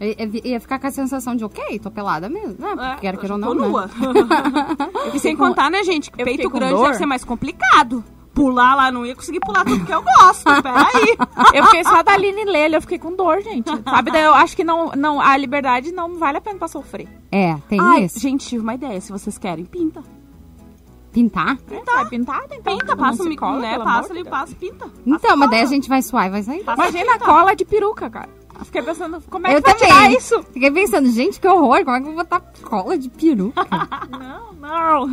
Ia, 0.00 0.16
ia 0.52 0.60
ficar 0.60 0.78
com 0.78 0.86
a 0.86 0.90
sensação 0.90 1.36
de, 1.36 1.44
ok, 1.44 1.78
tô 1.78 1.90
pelada 1.90 2.28
mesmo. 2.28 2.56
né? 2.58 2.94
É, 2.96 3.00
quer 3.00 3.16
queira 3.16 3.34
ou 3.34 3.40
tô 3.40 3.54
não, 3.54 3.68
nua. 3.68 3.86
né? 3.86 3.92
e 5.14 5.18
sem 5.18 5.36
com- 5.36 5.48
contar, 5.48 5.70
né, 5.70 5.82
gente? 5.84 6.10
que 6.10 6.20
eu 6.20 6.24
Peito 6.24 6.48
grande 6.50 6.74
dor. 6.74 6.86
deve 6.86 6.98
ser 6.98 7.06
mais 7.06 7.24
complicado. 7.24 8.02
Pular 8.34 8.74
lá, 8.74 8.90
não 8.90 9.04
ia 9.04 9.14
conseguir 9.14 9.40
pular 9.40 9.62
tudo 9.64 9.84
que 9.84 9.92
eu 9.92 10.02
gosto. 10.02 10.44
Peraí. 10.62 11.16
Eu 11.52 11.64
fiquei 11.66 11.84
só 11.84 12.02
da 12.02 12.12
Aline 12.14 12.44
Lele, 12.46 12.76
eu 12.76 12.80
fiquei 12.80 12.98
com 12.98 13.14
dor, 13.14 13.42
gente. 13.42 13.68
Sabe? 13.84 14.10
Daí 14.10 14.22
eu 14.24 14.32
acho 14.34 14.56
que 14.56 14.64
não, 14.64 14.90
não, 14.96 15.20
a 15.20 15.36
liberdade 15.36 15.92
não 15.92 16.18
vale 16.18 16.38
a 16.38 16.40
pena 16.40 16.58
pra 16.58 16.66
sofrer. 16.66 17.06
É, 17.30 17.54
tem 17.68 17.78
Ai, 17.78 18.04
isso. 18.04 18.18
gente, 18.18 18.46
tive 18.48 18.62
uma 18.62 18.74
ideia. 18.74 18.98
Se 19.02 19.12
vocês 19.12 19.36
querem, 19.36 19.66
pinta. 19.66 20.02
Pintar? 21.12 21.56
Pintar. 21.58 22.06
É 22.06 22.08
pintada, 22.08 22.46
então. 22.54 22.78
Pinta, 22.78 22.86
não 22.94 22.96
passa 22.96 23.22
um 23.22 23.36
cola, 23.36 23.58
né? 23.58 23.78
Passa 23.78 24.12
ali, 24.12 24.24
passa, 24.24 24.54
pinta. 24.54 24.90
Então, 25.06 25.36
mas 25.36 25.50
daí 25.50 25.60
a 25.62 25.66
gente 25.66 25.88
vai 25.88 26.00
suar 26.02 26.26
e 26.26 26.30
vai 26.30 26.42
sair. 26.42 26.64
Passa 26.64 26.80
Imagina 26.82 27.14
a 27.14 27.18
cola 27.18 27.54
de 27.54 27.64
peruca, 27.64 28.08
cara. 28.08 28.28
Fiquei 28.64 28.82
pensando, 28.82 29.20
como 29.28 29.46
é 29.46 29.50
que 29.50 29.56
Eu 29.56 29.60
vai 29.62 29.74
também. 29.74 29.88
tirar 29.88 30.12
isso? 30.12 30.42
Fiquei 30.52 30.70
pensando, 30.70 31.08
gente, 31.10 31.40
que 31.40 31.48
horror, 31.48 31.84
como 31.84 31.96
é 31.96 32.00
que 32.00 32.06
eu 32.06 32.12
vou 32.12 32.22
botar 32.22 32.40
cola 32.62 32.96
de 32.96 33.08
peruca? 33.10 33.66
Não, 34.10 34.52
não. 34.54 35.08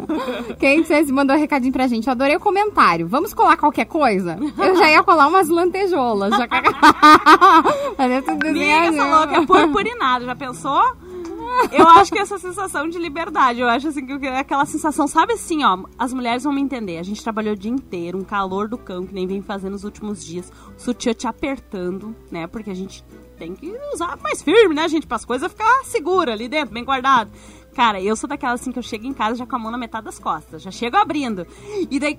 Quem 0.58 0.82
se 0.82 1.12
mandou 1.12 1.36
um 1.36 1.38
recadinho 1.38 1.72
pra 1.72 1.86
gente? 1.86 2.06
Eu 2.06 2.12
adorei 2.12 2.36
o 2.36 2.40
comentário. 2.40 3.06
Vamos 3.06 3.34
colar 3.34 3.58
qualquer 3.58 3.84
coisa? 3.84 4.38
Eu 4.56 4.76
já 4.76 4.90
ia 4.90 5.02
colar 5.02 5.26
umas 5.28 5.48
lantejoulas. 5.50 6.30
Já... 6.30 6.44
Um 6.46 8.02
Amiga, 8.02 8.34
desenho. 8.34 8.72
essa 8.72 9.04
louca 9.18 9.36
é 9.36 9.46
purpurinado, 9.46 10.24
já 10.24 10.34
pensou? 10.34 10.82
Eu 11.72 11.88
acho 11.88 12.12
que 12.12 12.18
essa 12.18 12.38
sensação 12.38 12.88
de 12.88 12.98
liberdade, 12.98 13.60
eu 13.60 13.68
acho 13.68 13.88
assim 13.88 14.04
que 14.04 14.26
é 14.26 14.38
aquela 14.38 14.64
sensação, 14.64 15.06
sabe 15.06 15.34
assim, 15.34 15.64
ó, 15.64 15.84
as 15.98 16.12
mulheres 16.12 16.44
vão 16.44 16.52
me 16.52 16.60
entender. 16.60 16.98
A 16.98 17.02
gente 17.02 17.22
trabalhou 17.22 17.54
o 17.54 17.56
dia 17.56 17.70
inteiro, 17.70 18.18
um 18.18 18.24
calor 18.24 18.68
do 18.68 18.78
cão 18.78 19.06
que 19.06 19.14
nem 19.14 19.26
vem 19.26 19.42
fazendo 19.42 19.72
nos 19.72 19.84
últimos 19.84 20.24
dias, 20.24 20.52
o 20.76 20.80
sutiã 20.80 21.12
te 21.12 21.26
apertando, 21.26 22.14
né? 22.30 22.46
Porque 22.46 22.70
a 22.70 22.74
gente 22.74 23.04
tem 23.38 23.54
que 23.54 23.70
usar 23.92 24.16
mais 24.22 24.42
firme, 24.42 24.74
né, 24.74 24.88
gente, 24.88 25.06
para 25.06 25.16
as 25.16 25.24
coisas 25.24 25.50
ficar 25.50 25.84
segura 25.84 26.32
ali 26.32 26.48
dentro, 26.48 26.72
bem 26.74 26.84
guardado. 26.84 27.30
Cara, 27.74 28.00
eu 28.00 28.16
sou 28.16 28.28
daquela 28.28 28.54
assim 28.54 28.72
que 28.72 28.78
eu 28.78 28.82
chego 28.82 29.06
em 29.06 29.12
casa 29.12 29.36
já 29.36 29.46
com 29.46 29.54
a 29.54 29.58
mão 29.58 29.70
na 29.70 29.76
metade 29.76 30.06
das 30.06 30.18
costas, 30.18 30.62
já 30.62 30.70
chego 30.70 30.96
abrindo. 30.96 31.46
E 31.90 31.98
daí 32.00 32.18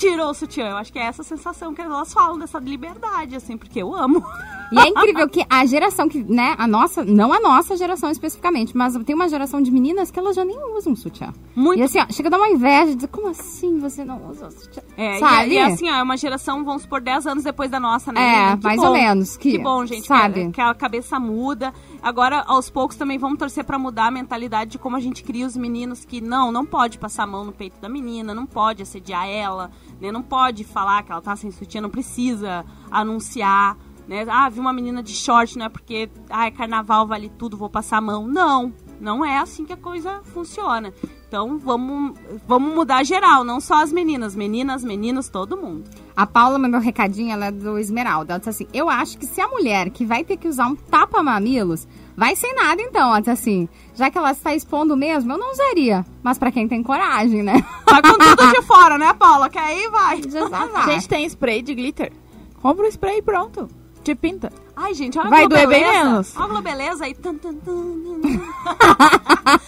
tirou 0.00 0.30
o 0.30 0.34
sutiã, 0.34 0.70
eu 0.70 0.76
acho 0.78 0.90
que 0.90 0.98
é 0.98 1.02
essa 1.02 1.22
sensação 1.22 1.74
que 1.74 1.82
elas 1.82 2.12
falam 2.12 2.38
dessa 2.38 2.58
liberdade, 2.58 3.36
assim, 3.36 3.56
porque 3.56 3.82
eu 3.82 3.94
amo. 3.94 4.24
E 4.72 4.78
é 4.78 4.88
incrível 4.88 5.28
que 5.28 5.44
a 5.50 5.66
geração 5.66 6.08
que, 6.08 6.22
né, 6.22 6.54
a 6.56 6.66
nossa, 6.66 7.04
não 7.04 7.32
a 7.32 7.40
nossa 7.40 7.76
geração 7.76 8.10
especificamente, 8.10 8.74
mas 8.76 8.96
tem 9.04 9.14
uma 9.14 9.28
geração 9.28 9.60
de 9.60 9.70
meninas 9.70 10.10
que 10.10 10.18
elas 10.18 10.34
já 10.36 10.44
nem 10.44 10.56
usam 10.76 10.96
sutiã. 10.96 11.32
Muito 11.54 11.80
E 11.80 11.82
assim, 11.82 11.98
ó, 12.00 12.06
chega 12.10 12.28
a 12.28 12.30
dar 12.30 12.38
uma 12.38 12.48
inveja 12.48 12.86
de 12.86 12.94
dizer, 12.94 13.08
como 13.08 13.28
assim 13.28 13.78
você 13.78 14.04
não 14.04 14.30
usa 14.30 14.50
sutiã? 14.50 14.82
É, 14.96 15.16
e- 15.16 15.18
Sabe? 15.18 15.50
E, 15.54 15.58
assim, 15.58 15.90
ó, 15.90 15.96
é 15.96 16.02
uma 16.02 16.16
geração, 16.16 16.64
vamos 16.64 16.82
supor, 16.82 17.00
10 17.00 17.26
anos 17.26 17.44
depois 17.44 17.70
da 17.70 17.78
nossa, 17.78 18.12
né? 18.12 18.52
É, 18.52 18.56
mais 18.62 18.80
bom. 18.80 18.86
ou 18.86 18.92
menos. 18.92 19.36
Que, 19.36 19.52
Que 19.52 19.58
bom, 19.58 19.84
gente, 19.84 20.06
Sabe? 20.06 20.46
Que, 20.46 20.52
que 20.52 20.60
a 20.60 20.72
cabeça 20.72 21.18
muda. 21.20 21.74
Agora, 22.02 22.42
aos 22.46 22.70
poucos, 22.70 22.96
também 22.96 23.18
vamos 23.18 23.38
torcer 23.38 23.62
pra 23.62 23.78
mudar 23.78 24.06
a 24.06 24.10
mentalidade 24.10 24.72
de 24.72 24.78
como 24.78 24.96
a 24.96 25.00
gente 25.00 25.22
cria 25.22 25.46
os 25.46 25.56
meninos 25.56 26.04
que 26.04 26.20
não, 26.20 26.50
não 26.50 26.64
pode 26.64 26.98
passar 26.98 27.24
a 27.24 27.26
mão 27.26 27.44
no 27.44 27.52
peito 27.52 27.78
da 27.78 27.88
menina, 27.88 28.34
não 28.34 28.46
pode 28.46 28.82
assediar 28.82 29.28
ela, 29.28 29.70
né? 30.00 30.10
Não 30.10 30.22
pode 30.22 30.64
falar 30.64 31.02
que 31.02 31.12
ela 31.12 31.20
tá 31.20 31.36
sem 31.36 31.50
sutiã, 31.50 31.80
não 31.80 31.90
precisa 31.90 32.64
anunciar, 32.90 33.76
né? 34.08 34.24
Ah, 34.28 34.48
vi 34.48 34.60
uma 34.60 34.72
menina 34.72 35.02
de 35.02 35.12
short, 35.12 35.58
não 35.58 35.66
é 35.66 35.68
porque, 35.68 36.10
ah, 36.30 36.46
é 36.46 36.50
carnaval, 36.50 37.06
vale 37.06 37.28
tudo, 37.28 37.56
vou 37.56 37.68
passar 37.68 37.98
a 37.98 38.00
mão. 38.00 38.26
Não, 38.26 38.72
não 38.98 39.22
é 39.22 39.38
assim 39.38 39.66
que 39.66 39.72
a 39.72 39.76
coisa 39.76 40.22
funciona. 40.24 40.94
Então, 41.30 41.60
vamos, 41.60 42.18
vamos 42.44 42.74
mudar 42.74 43.04
geral, 43.04 43.44
não 43.44 43.60
só 43.60 43.84
as 43.84 43.92
meninas, 43.92 44.34
meninas, 44.34 44.82
meninos, 44.82 45.28
todo 45.28 45.56
mundo. 45.56 45.84
A 46.16 46.26
Paula 46.26 46.58
mandou 46.58 46.80
um 46.80 46.82
recadinho, 46.82 47.30
ela 47.32 47.46
é 47.46 47.50
do 47.52 47.78
Esmeralda. 47.78 48.32
Ela 48.32 48.38
disse 48.40 48.50
assim: 48.50 48.66
Eu 48.74 48.90
acho 48.90 49.16
que 49.16 49.26
se 49.26 49.40
a 49.40 49.46
mulher 49.46 49.90
que 49.90 50.04
vai 50.04 50.24
ter 50.24 50.36
que 50.36 50.48
usar 50.48 50.66
um 50.66 50.74
tapa-mamilos, 50.74 51.86
vai 52.16 52.34
sem 52.34 52.52
nada 52.52 52.82
então. 52.82 53.10
Ela 53.10 53.20
disse 53.20 53.30
assim: 53.30 53.68
Já 53.94 54.10
que 54.10 54.18
ela 54.18 54.32
está 54.32 54.52
expondo 54.56 54.96
mesmo, 54.96 55.32
eu 55.32 55.38
não 55.38 55.52
usaria. 55.52 56.04
Mas 56.20 56.36
pra 56.36 56.50
quem 56.50 56.66
tem 56.66 56.82
coragem, 56.82 57.44
né? 57.44 57.64
Vai 57.88 58.02
com 58.02 58.18
tudo 58.18 58.50
de 58.52 58.62
fora, 58.62 58.98
né, 58.98 59.14
Paula? 59.14 59.48
Que 59.48 59.58
aí 59.58 59.88
vai. 59.88 60.20
Já 60.28 60.46
A 60.46 60.66
vai. 60.66 60.94
gente 60.94 61.08
tem 61.08 61.24
spray 61.26 61.62
de 61.62 61.76
glitter. 61.76 62.12
Compra 62.60 62.86
o 62.86 62.88
spray 62.88 63.18
e 63.18 63.22
pronto. 63.22 63.68
Te 64.02 64.16
pinta. 64.16 64.50
Ai, 64.82 64.94
gente, 64.94 65.18
olha 65.18 65.28
Vai 65.28 65.46
doer 65.46 65.68
bem 65.68 65.80
globeleza. 65.80 66.04
menos. 66.10 66.36
Olha 66.36 66.44
a 66.44 66.48
globeleza 66.48 67.04
aí. 67.04 67.14
Tum, 67.14 67.34
tum, 67.36 67.54
tum. 67.54 68.20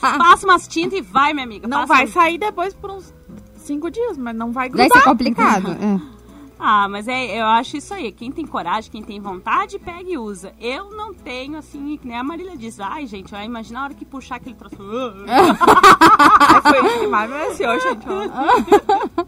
Passa 0.01 0.47
umas 0.47 0.67
tintas 0.67 0.99
e 0.99 1.03
vai, 1.03 1.33
minha 1.35 1.45
amiga. 1.45 1.69
Não 1.69 1.87
vai 1.87 2.05
um- 2.05 2.09
sair 2.09 2.39
depois 2.39 2.73
por 2.75 2.91
uns 2.91 3.13
cinco 3.57 3.91
dias, 3.91 4.17
mas 4.17 4.35
não 4.35 4.53
vai 4.53 4.69
grudar. 4.69 4.87
Isso 4.87 4.99
é 4.99 5.03
complicado. 5.03 5.71
É. 5.73 6.13
Ah, 6.65 6.89
mas 6.89 7.09
é, 7.09 7.41
eu 7.41 7.45
acho 7.45 7.77
isso 7.77 7.93
aí. 7.93 8.13
Quem 8.13 8.31
tem 8.31 8.47
coragem, 8.47 8.89
quem 8.91 9.03
tem 9.03 9.21
vontade, 9.21 9.79
pega 9.81 10.09
e 10.09 10.17
usa. 10.17 10.53
Eu 10.61 10.91
não 10.97 11.13
tenho, 11.13 11.59
assim, 11.59 11.99
que 12.01 12.07
nem 12.07 12.17
a 12.17 12.23
Marília 12.23 12.57
diz. 12.57 12.79
Ai, 12.81 13.05
gente, 13.07 13.33
vai 13.33 13.45
imaginar 13.45 13.81
a 13.81 13.85
hora 13.85 13.95
que 13.95 14.05
puxar 14.05 14.37
aquele 14.37 14.55
troço. 14.55 14.77
Foi 16.63 16.87
isso 16.87 17.01
que 17.01 17.07
mais 17.09 17.29
mereceu, 17.31 17.81
gente. 17.81 18.07
ó. 18.09 19.23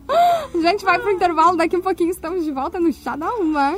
Gente 0.63 0.85
vai 0.85 0.99
pro 1.01 1.11
intervalo, 1.11 1.57
daqui 1.57 1.77
um 1.77 1.81
pouquinho 1.81 2.11
estamos 2.11 2.45
de 2.45 2.53
volta 2.53 2.79
no 2.79 2.93
Chá 2.93 3.17
da 3.17 3.29
Uma. 3.35 3.75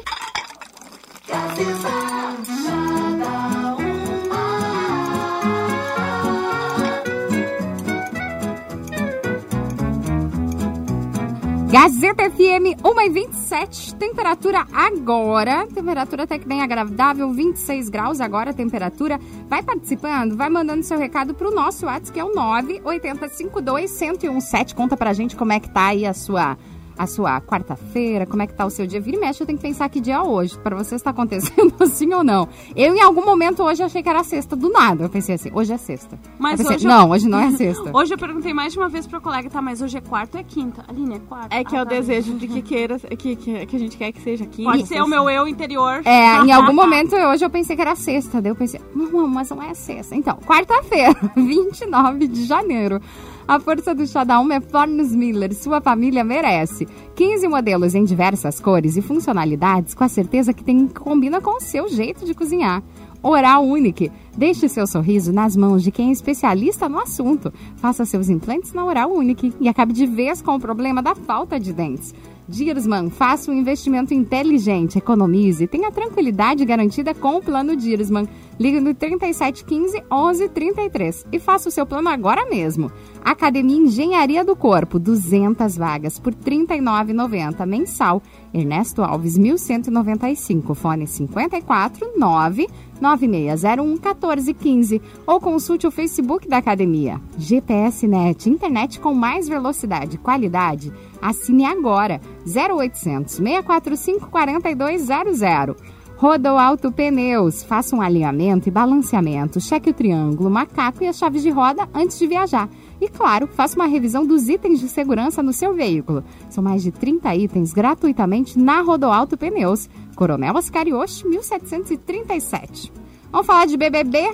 Gazeta 11.68 12.30
FM 12.30 12.78
1 12.82 13.00
e 13.00 13.10
27, 13.10 13.96
temperatura 13.96 14.64
agora, 14.72 15.66
temperatura 15.66 16.22
até 16.22 16.38
que 16.38 16.46
bem 16.46 16.62
agradável, 16.62 17.32
26 17.32 17.88
graus 17.88 18.20
agora 18.20 18.50
a 18.50 18.54
temperatura. 18.54 19.18
Vai 19.48 19.64
participando, 19.64 20.36
vai 20.36 20.48
mandando 20.48 20.84
seu 20.84 20.96
recado 20.96 21.34
pro 21.34 21.52
nosso 21.52 21.86
WhatsApp, 21.86 22.12
que 22.12 22.20
é 22.20 22.24
o 22.24 22.32
98052-1017. 22.34 24.74
Conta 24.74 24.96
pra 24.96 25.12
gente 25.12 25.34
como 25.34 25.52
é 25.52 25.58
que 25.58 25.68
tá 25.68 25.86
aí 25.86 26.06
a 26.06 26.14
sua 26.14 26.56
a 26.98 27.06
sua 27.06 27.40
quarta-feira, 27.40 28.26
como 28.26 28.42
é 28.42 28.46
que 28.46 28.54
tá 28.54 28.64
o 28.66 28.70
seu 28.70 28.86
dia. 28.86 29.00
Vira 29.00 29.16
e 29.16 29.20
mexe, 29.20 29.42
eu 29.42 29.46
tenho 29.46 29.58
que 29.58 29.62
pensar 29.66 29.88
que 29.88 30.00
dia 30.00 30.14
é 30.14 30.20
hoje, 30.22 30.58
para 30.58 30.74
você 30.76 30.94
está 30.94 31.10
acontecendo 31.10 31.74
assim 31.80 32.12
ou 32.12 32.24
não. 32.24 32.48
Eu, 32.74 32.94
em 32.94 33.00
algum 33.00 33.24
momento, 33.24 33.62
hoje 33.62 33.82
achei 33.82 34.02
que 34.02 34.08
era 34.08 34.22
sexta, 34.24 34.56
do 34.56 34.68
nada. 34.70 35.04
Eu 35.04 35.08
pensei 35.10 35.34
assim, 35.34 35.50
hoje 35.52 35.72
é 35.72 35.76
sexta. 35.76 36.18
Mas 36.38 36.52
Eu 36.60 36.66
pensei, 36.66 36.76
hoje 36.76 36.84
eu- 36.86 36.90
Não, 36.90 37.10
hoje 37.10 37.28
não 37.28 37.38
é 37.40 37.50
sexta. 37.52 37.90
Hoje 37.96 38.14
eu 38.14 38.18
perguntei 38.18 38.52
mais 38.54 38.72
de 38.72 38.78
uma 38.78 38.88
vez 38.88 39.06
pro 39.06 39.20
colega, 39.20 39.48
tá, 39.50 39.60
mas 39.62 39.80
hoje 39.82 39.96
é 39.98 40.00
quarta 40.00 40.38
ou 40.38 40.40
é 40.40 40.44
quinta? 40.44 40.84
Aline, 40.88 41.16
é 41.16 41.18
quarta? 41.20 41.54
É 41.54 41.64
que 41.64 41.74
é 41.74 41.78
Ah, 41.78 41.82
o 41.82 41.84
tá. 41.84 41.90
desejo 41.90 42.34
de 42.34 42.46
que 42.48 42.62
queira, 42.62 42.98
que, 42.98 43.36
que, 43.36 43.66
que 43.66 43.76
a 43.76 43.78
gente 43.78 43.96
quer 43.96 44.12
que 44.12 44.20
seja 44.20 44.44
aqui. 44.44 44.64
Pode 44.64 44.86
ser 44.86 45.02
o 45.02 45.06
meu 45.08 45.28
eu 45.30 45.46
interior. 45.48 46.02
É, 46.04 46.36
em 46.44 46.52
algum 46.52 46.72
momento 46.72 47.14
hoje 47.16 47.44
eu 47.44 47.50
pensei 47.50 47.74
que 47.76 47.82
era 47.82 47.94
sexta. 47.94 48.40
Daí 48.40 48.50
eu 48.52 48.56
pensei, 48.56 48.80
não, 48.94 49.26
mas 49.26 49.50
não 49.50 49.62
é 49.62 49.72
sexta. 49.74 50.14
Então, 50.14 50.36
quarta-feira, 50.46 51.14
29 51.36 52.26
de 52.28 52.44
janeiro. 52.44 53.00
A 53.48 53.60
força 53.60 53.94
do 53.94 54.04
chá 54.08 54.24
da 54.24 54.40
Uma 54.40 54.56
é 54.56 54.60
Fornos 54.60 55.14
Miller. 55.14 55.54
Sua 55.54 55.80
família 55.80 56.24
merece. 56.24 56.84
15 57.14 57.46
modelos 57.46 57.94
em 57.94 58.02
diversas 58.02 58.58
cores 58.58 58.96
e 58.96 59.02
funcionalidades, 59.02 59.94
com 59.94 60.02
a 60.02 60.08
certeza 60.08 60.52
que 60.52 60.64
tem 60.64 60.88
combina 60.88 61.40
com 61.40 61.56
o 61.56 61.60
seu 61.60 61.88
jeito 61.88 62.24
de 62.24 62.34
cozinhar. 62.34 62.82
Oral 63.22 63.64
Unique. 63.64 64.10
Deixe 64.36 64.68
seu 64.68 64.84
sorriso 64.84 65.32
nas 65.32 65.56
mãos 65.56 65.84
de 65.84 65.92
quem 65.92 66.08
é 66.08 66.12
especialista 66.12 66.88
no 66.88 66.98
assunto. 66.98 67.52
Faça 67.76 68.04
seus 68.04 68.28
implantes 68.28 68.72
na 68.72 68.84
Oral 68.84 69.12
Unique 69.12 69.54
e 69.60 69.68
acabe 69.68 69.92
de 69.92 70.06
vez 70.06 70.42
com 70.42 70.56
o 70.56 70.60
problema 70.60 71.00
da 71.00 71.14
falta 71.14 71.58
de 71.58 71.72
dentes. 71.72 72.12
Dirsman, 72.48 73.10
faça 73.10 73.50
um 73.50 73.54
investimento 73.54 74.14
inteligente, 74.14 74.98
economize, 74.98 75.66
tenha 75.66 75.90
tranquilidade 75.90 76.64
garantida 76.64 77.12
com 77.12 77.36
o 77.36 77.42
plano 77.42 77.74
Dirsman. 77.74 78.28
Ligue 78.58 78.80
no 78.80 78.94
3715 78.94 80.02
1133 80.10 81.26
e 81.32 81.38
faça 81.38 81.68
o 81.68 81.72
seu 81.72 81.84
plano 81.84 82.08
agora 82.08 82.46
mesmo. 82.46 82.90
Academia 83.24 83.76
Engenharia 83.76 84.44
do 84.44 84.54
Corpo, 84.54 84.98
200 84.98 85.76
vagas 85.76 86.18
por 86.18 86.32
R$ 86.32 86.40
39,90 86.44 87.66
mensal. 87.66 88.22
Ernesto 88.52 89.02
Alves, 89.02 89.36
1195, 89.36 90.74
fone 90.74 91.06
54 91.06 92.12
9 92.16 92.66
9601 93.00 93.86
1415 93.86 95.02
ou 95.26 95.40
consulte 95.40 95.86
o 95.86 95.90
Facebook 95.90 96.48
da 96.48 96.58
academia. 96.58 97.20
GPS 97.38 98.06
Net, 98.06 98.48
internet 98.48 99.00
com 99.00 99.14
mais 99.14 99.48
velocidade 99.48 100.16
e 100.16 100.18
qualidade. 100.18 100.92
Assine 101.20 101.64
agora 101.64 102.20
0800 102.46 103.34
645 103.34 104.30
4200. 104.30 105.76
Rodoalto 106.16 106.90
Pneus, 106.90 107.62
faça 107.62 107.94
um 107.94 108.00
alinhamento 108.00 108.70
e 108.70 108.72
balanceamento, 108.72 109.60
cheque 109.60 109.90
o 109.90 109.92
triângulo, 109.92 110.50
macaco 110.50 111.04
e 111.04 111.06
as 111.06 111.18
chaves 111.18 111.42
de 111.42 111.50
roda 111.50 111.86
antes 111.94 112.18
de 112.18 112.26
viajar. 112.26 112.70
E 113.00 113.08
claro, 113.08 113.46
faça 113.46 113.76
uma 113.76 113.86
revisão 113.86 114.24
dos 114.26 114.48
itens 114.48 114.80
de 114.80 114.88
segurança 114.88 115.42
no 115.42 115.52
seu 115.52 115.74
veículo. 115.74 116.24
São 116.48 116.64
mais 116.64 116.82
de 116.82 116.90
30 116.90 117.34
itens 117.36 117.72
gratuitamente 117.72 118.58
na 118.58 118.80
Rodoalto 118.80 119.36
Pneus. 119.36 119.88
Coronel 120.14 120.54
Oscar 120.56 120.86
Yoshi, 120.88 121.26
1737. 121.28 122.92
Vamos 123.30 123.46
falar 123.46 123.66
de 123.66 123.76
BBB? 123.76 124.32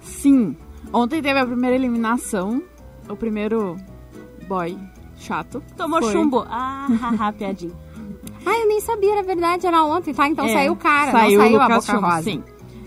Sim. 0.00 0.56
Ontem 0.92 1.20
teve 1.22 1.38
a 1.38 1.46
primeira 1.46 1.76
eliminação. 1.76 2.62
O 3.08 3.16
primeiro 3.16 3.76
boy 4.48 4.76
chato. 5.16 5.62
Tomou 5.76 6.00
Foi. 6.02 6.12
chumbo. 6.12 6.44
Ah, 6.48 6.86
haha, 6.88 7.32
piadinha. 7.32 7.72
Ah, 8.46 8.58
eu 8.58 8.68
nem 8.68 8.80
sabia, 8.80 9.12
era 9.12 9.22
verdade, 9.22 9.66
era 9.66 9.84
ontem, 9.84 10.14
tá? 10.14 10.26
Então 10.26 10.46
É, 10.46 10.52
saiu 10.54 10.72
o 10.72 10.76
cara, 10.76 11.12
saiu 11.12 11.38
não 11.38 11.44
saiu 11.46 11.58
o 11.58 11.60
a 11.60 11.68
Boca 11.68 11.80
Chumbo, 11.82 12.06
Rosa. 12.06 12.22
Sim. 12.22 12.42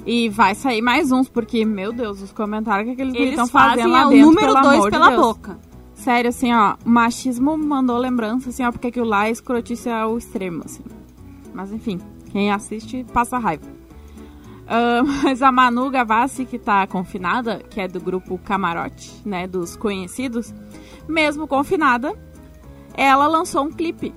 E 0.06 0.30
vai 0.30 0.54
sair 0.54 0.82
mais 0.82 1.12
uns, 1.12 1.30
porque, 1.30 1.64
meu 1.66 1.94
Deus, 1.94 2.22
os 2.22 2.32
comentários 2.32 2.88
que 2.88 2.94
aqueles 2.94 3.16
Eles 3.16 3.30
estão 3.30 3.48
fazendo 3.48 3.90
lá 3.90 4.08
o 4.08 4.10
dentro, 4.10 4.26
número 4.26 4.54
pelo 4.54 4.62
2 4.62 4.76
amor 4.76 4.92
de 4.92 4.92
pela 4.92 5.10
Deus. 5.10 5.22
boca. 5.22 5.60
Sério, 5.94 6.30
assim, 6.30 6.54
ó, 6.54 6.76
o 6.86 6.90
machismo 6.90 7.58
mandou 7.58 7.98
lembrança, 7.98 8.50
assim, 8.50 8.66
ó, 8.66 8.72
porque 8.72 8.88
aquilo 8.88 9.06
lá 9.06 9.28
é 9.28 9.32
escrotice 9.32 9.90
ao 9.90 10.18
extremo, 10.18 10.64
assim. 10.66 10.84
Mas, 11.54 11.72
enfim, 11.72 12.02
quem 12.32 12.52
assiste 12.52 13.06
passa 13.14 13.38
raiva. 13.38 13.66
Ah, 14.68 15.02
mas 15.24 15.42
a 15.42 15.52
Manu 15.52 15.90
Gavassi, 15.90 16.46
que 16.46 16.60
tá 16.60 16.86
confinada, 16.88 17.62
que 17.70 17.80
é 17.80 17.88
do 17.88 18.02
grupo 18.02 18.38
Camarote, 18.38 19.12
né, 19.26 19.48
dos 19.48 19.76
conhecidos, 19.76 20.54
mesmo 21.08 21.48
confinada, 21.48 22.14
ela 22.96 23.28
lançou 23.28 23.64
um 23.64 23.72
clipe. 23.72 24.14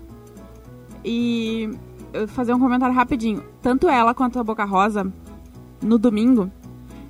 E 1.04 1.70
eu 2.12 2.26
vou 2.26 2.34
fazer 2.34 2.52
um 2.52 2.58
comentário 2.58 2.94
rapidinho. 2.94 3.44
Tanto 3.62 3.88
ela 3.88 4.12
quanto 4.14 4.40
a 4.40 4.44
Boca 4.44 4.64
Rosa, 4.64 5.12
no 5.82 5.98
domingo, 5.98 6.50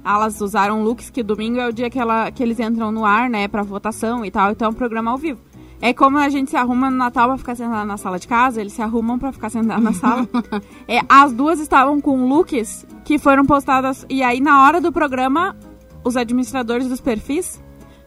elas 0.05 0.41
usaram 0.41 0.83
looks 0.83 1.11
que 1.11 1.23
domingo 1.23 1.59
é 1.59 1.69
o 1.69 1.73
dia 1.73 1.91
que, 1.91 1.99
ela, 1.99 2.31
que 2.31 2.43
eles 2.43 2.61
entram 2.61 2.93
no 2.93 3.05
ar, 3.05 3.29
né, 3.29 3.49
pra 3.49 3.63
votação 3.63 4.25
e 4.25 4.31
tal, 4.31 4.53
então 4.53 4.69
é 4.69 4.71
um 4.71 4.75
programa 4.75 5.11
ao 5.11 5.19
vivo. 5.19 5.41
É 5.81 5.93
como 5.93 6.17
a 6.17 6.29
gente 6.29 6.51
se 6.51 6.57
arruma 6.57 6.91
no 6.91 6.97
Natal 6.97 7.29
pra 7.29 7.37
ficar 7.37 7.55
sentada 7.55 7.85
na 7.85 7.97
sala 7.97 8.19
de 8.19 8.27
casa, 8.27 8.61
eles 8.61 8.73
se 8.73 8.81
arrumam 8.81 9.19
pra 9.19 9.31
ficar 9.31 9.51
sentado 9.51 9.83
na 9.83 9.93
sala. 9.93 10.27
É, 10.89 11.01
as 11.09 11.33
duas 11.33 11.59
estavam 11.59 12.01
com 12.01 12.29
looks 12.29 12.87
que 13.05 13.19
foram 13.19 13.45
postadas, 13.45 14.07
e 14.09 14.23
aí 14.23 14.41
na 14.41 14.63
hora 14.63 14.81
do 14.81 14.93
programa, 14.93 15.57
os 16.05 16.17
administradores 16.17 16.87
dos 16.89 17.01
perfis 17.01 17.63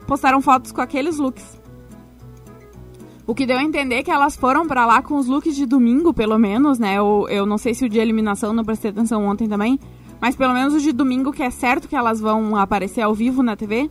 postaram 0.08 0.42
fotos 0.42 0.72
com 0.72 0.82
aqueles 0.82 1.18
looks. 1.18 1.60
O 3.28 3.36
que 3.36 3.46
deu 3.46 3.60
a 3.60 3.64
entender 3.64 4.02
que 4.02 4.10
elas 4.10 4.36
foram 4.36 4.66
pra 4.66 4.88
lá 4.88 5.04
com 5.04 5.16
os 5.16 5.28
looks 5.28 5.56
de 5.56 5.68
domingo, 5.68 6.12
pelo 6.12 6.40
menos, 6.40 6.80
né? 6.80 6.96
Eu, 6.96 7.28
eu 7.30 7.46
não 7.46 7.60
sei 7.60 7.76
se 7.76 7.86
o 7.86 7.90
de 7.90 8.00
eliminação, 8.00 8.54
não 8.54 8.66
prestei 8.66 8.90
atenção 8.90 9.24
ontem 9.26 9.48
também. 9.48 9.80
Mas 10.22 10.36
pelo 10.36 10.54
menos 10.54 10.74
o 10.74 10.80
de 10.80 10.92
domingo, 10.92 11.32
que 11.32 11.44
é 11.44 11.50
certo 11.50 11.88
que 11.88 11.96
elas 11.96 12.20
vão 12.20 12.56
aparecer 12.56 13.02
ao 13.02 13.14
vivo 13.14 13.42
na 13.42 13.56
TV, 13.56 13.90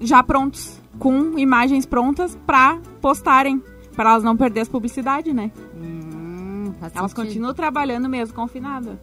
já 0.00 0.22
prontos, 0.22 0.80
com 0.98 1.38
imagens 1.38 1.86
prontas 1.86 2.36
pra 2.46 2.78
postarem. 3.00 3.62
Pra 3.94 4.10
elas 4.10 4.24
não 4.24 4.36
perder 4.36 4.60
as 4.60 4.68
publicidade, 4.68 5.32
né? 5.32 5.50
Hum, 5.76 6.72
Elas 6.94 7.12
continuam 7.12 7.52
trabalhando 7.52 8.08
mesmo, 8.08 8.34
confinada. 8.34 8.98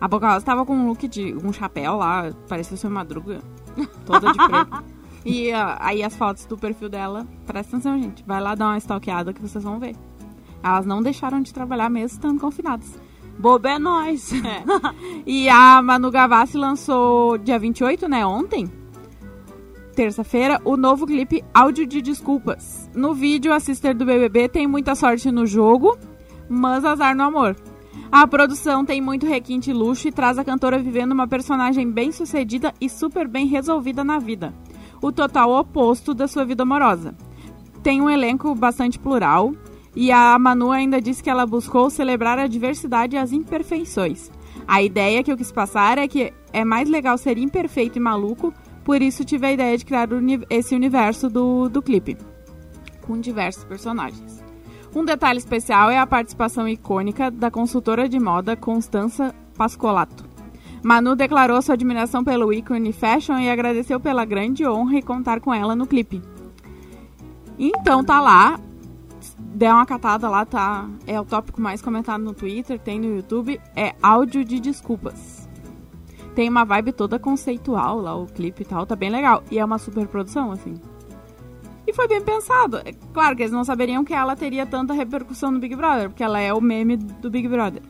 A 0.00 0.08
Boca 0.08 0.32
Rosa 0.32 0.44
tava 0.44 0.64
com 0.64 0.74
um 0.74 0.88
look 0.88 1.06
de 1.06 1.34
um 1.44 1.52
chapéu 1.52 1.96
lá, 1.96 2.32
parecia 2.48 2.76
ser 2.76 2.88
madruga, 2.88 3.40
toda 4.06 4.32
de 4.32 4.38
preto. 4.38 4.84
E 5.24 5.52
ah, 5.52 5.78
aí 5.80 6.02
as 6.02 6.16
fotos 6.16 6.44
do 6.46 6.58
perfil 6.58 6.88
dela, 6.88 7.24
presta 7.46 7.76
atenção, 7.76 7.96
gente. 7.96 8.24
Vai 8.26 8.40
lá 8.40 8.56
dar 8.56 8.66
uma 8.66 8.78
stalkeada 8.78 9.32
que 9.32 9.40
vocês 9.40 9.62
vão 9.62 9.78
ver. 9.78 9.94
Elas 10.60 10.84
não 10.84 11.00
deixaram 11.00 11.40
de 11.40 11.54
trabalhar 11.54 11.88
mesmo 11.88 12.16
estando 12.16 12.40
confinadas. 12.40 12.98
Bobo 13.42 13.66
é 13.66 13.76
nós. 13.76 14.30
E 15.26 15.48
a 15.48 15.82
Manu 15.82 16.10
Gavassi 16.12 16.56
lançou 16.56 17.36
dia 17.38 17.58
28, 17.58 18.08
né, 18.08 18.24
ontem, 18.24 18.70
terça-feira, 19.96 20.60
o 20.64 20.76
novo 20.76 21.06
clipe 21.06 21.44
Áudio 21.52 21.86
de 21.86 22.00
Desculpas. 22.00 22.88
No 22.94 23.14
vídeo, 23.14 23.52
a 23.52 23.58
sister 23.58 23.96
do 23.96 24.04
BBB 24.04 24.48
tem 24.48 24.66
muita 24.66 24.94
sorte 24.94 25.30
no 25.30 25.44
jogo, 25.44 25.98
mas 26.48 26.84
azar 26.84 27.16
no 27.16 27.24
amor. 27.24 27.56
A 28.10 28.26
produção 28.26 28.84
tem 28.84 29.00
muito 29.00 29.26
requinte 29.26 29.70
e 29.70 29.74
luxo 29.74 30.06
e 30.06 30.12
traz 30.12 30.38
a 30.38 30.44
cantora 30.44 30.78
vivendo 30.78 31.12
uma 31.12 31.26
personagem 31.26 31.90
bem 31.90 32.12
sucedida 32.12 32.72
e 32.80 32.88
super 32.88 33.26
bem 33.26 33.46
resolvida 33.46 34.04
na 34.04 34.18
vida. 34.20 34.54
O 35.00 35.10
total 35.10 35.50
oposto 35.52 36.14
da 36.14 36.28
sua 36.28 36.44
vida 36.44 36.62
amorosa. 36.62 37.14
Tem 37.82 38.00
um 38.00 38.10
elenco 38.10 38.54
bastante 38.54 38.98
plural 38.98 39.52
e 39.94 40.10
a 40.10 40.38
Manu 40.38 40.70
ainda 40.70 41.00
disse 41.00 41.22
que 41.22 41.30
ela 41.30 41.46
buscou 41.46 41.90
celebrar 41.90 42.38
a 42.38 42.46
diversidade 42.46 43.16
e 43.16 43.18
as 43.18 43.32
imperfeições. 43.32 44.30
A 44.66 44.82
ideia 44.82 45.22
que 45.22 45.30
eu 45.30 45.36
quis 45.36 45.52
passar 45.52 45.98
é 45.98 46.08
que 46.08 46.32
é 46.52 46.64
mais 46.64 46.88
legal 46.88 47.18
ser 47.18 47.36
imperfeito 47.36 47.98
e 47.98 48.00
maluco, 48.00 48.52
por 48.84 49.02
isso 49.02 49.24
tive 49.24 49.46
a 49.46 49.52
ideia 49.52 49.76
de 49.76 49.84
criar 49.84 50.08
esse 50.48 50.74
universo 50.74 51.28
do, 51.28 51.68
do 51.68 51.82
clipe, 51.82 52.16
com 53.02 53.20
diversos 53.20 53.64
personagens. 53.64 54.42
Um 54.94 55.04
detalhe 55.04 55.38
especial 55.38 55.90
é 55.90 55.98
a 55.98 56.06
participação 56.06 56.68
icônica 56.68 57.30
da 57.30 57.50
consultora 57.50 58.08
de 58.08 58.18
moda 58.18 58.56
Constança 58.56 59.34
Pascolato. 59.56 60.24
Manu 60.82 61.14
declarou 61.14 61.62
sua 61.62 61.74
admiração 61.74 62.24
pelo 62.24 62.52
ícone 62.52 62.92
fashion 62.92 63.38
e 63.38 63.48
agradeceu 63.48 64.00
pela 64.00 64.24
grande 64.24 64.66
honra 64.66 64.98
e 64.98 65.02
contar 65.02 65.40
com 65.40 65.54
ela 65.54 65.76
no 65.76 65.86
clipe. 65.86 66.20
Então 67.58 68.02
tá 68.02 68.20
lá 68.20 68.58
der 69.54 69.72
uma 69.72 69.86
catada 69.86 70.28
lá, 70.28 70.44
tá? 70.44 70.88
É 71.06 71.20
o 71.20 71.24
tópico 71.24 71.60
mais 71.60 71.82
comentado 71.82 72.22
no 72.22 72.34
Twitter, 72.34 72.78
tem 72.78 72.98
no 72.98 73.16
YouTube, 73.16 73.60
é 73.76 73.94
áudio 74.02 74.44
de 74.44 74.60
desculpas. 74.60 75.48
Tem 76.34 76.48
uma 76.48 76.64
vibe 76.64 76.92
toda 76.92 77.18
conceitual 77.18 78.00
lá, 78.00 78.16
o 78.16 78.26
clipe 78.26 78.62
e 78.62 78.64
tal, 78.64 78.86
tá 78.86 78.96
bem 78.96 79.10
legal. 79.10 79.42
E 79.50 79.58
é 79.58 79.64
uma 79.64 79.78
super 79.78 80.06
produção, 80.08 80.50
assim. 80.50 80.74
E 81.86 81.92
foi 81.92 82.08
bem 82.08 82.22
pensado. 82.22 82.78
É 82.78 82.92
claro 83.12 83.36
que 83.36 83.42
eles 83.42 83.52
não 83.52 83.64
saberiam 83.64 84.04
que 84.04 84.14
ela 84.14 84.34
teria 84.34 84.64
tanta 84.64 84.94
repercussão 84.94 85.50
no 85.50 85.58
Big 85.58 85.76
Brother, 85.76 86.08
porque 86.08 86.22
ela 86.22 86.40
é 86.40 86.52
o 86.54 86.60
meme 86.60 86.96
do 86.96 87.30
Big 87.30 87.46
Brother. 87.48 87.82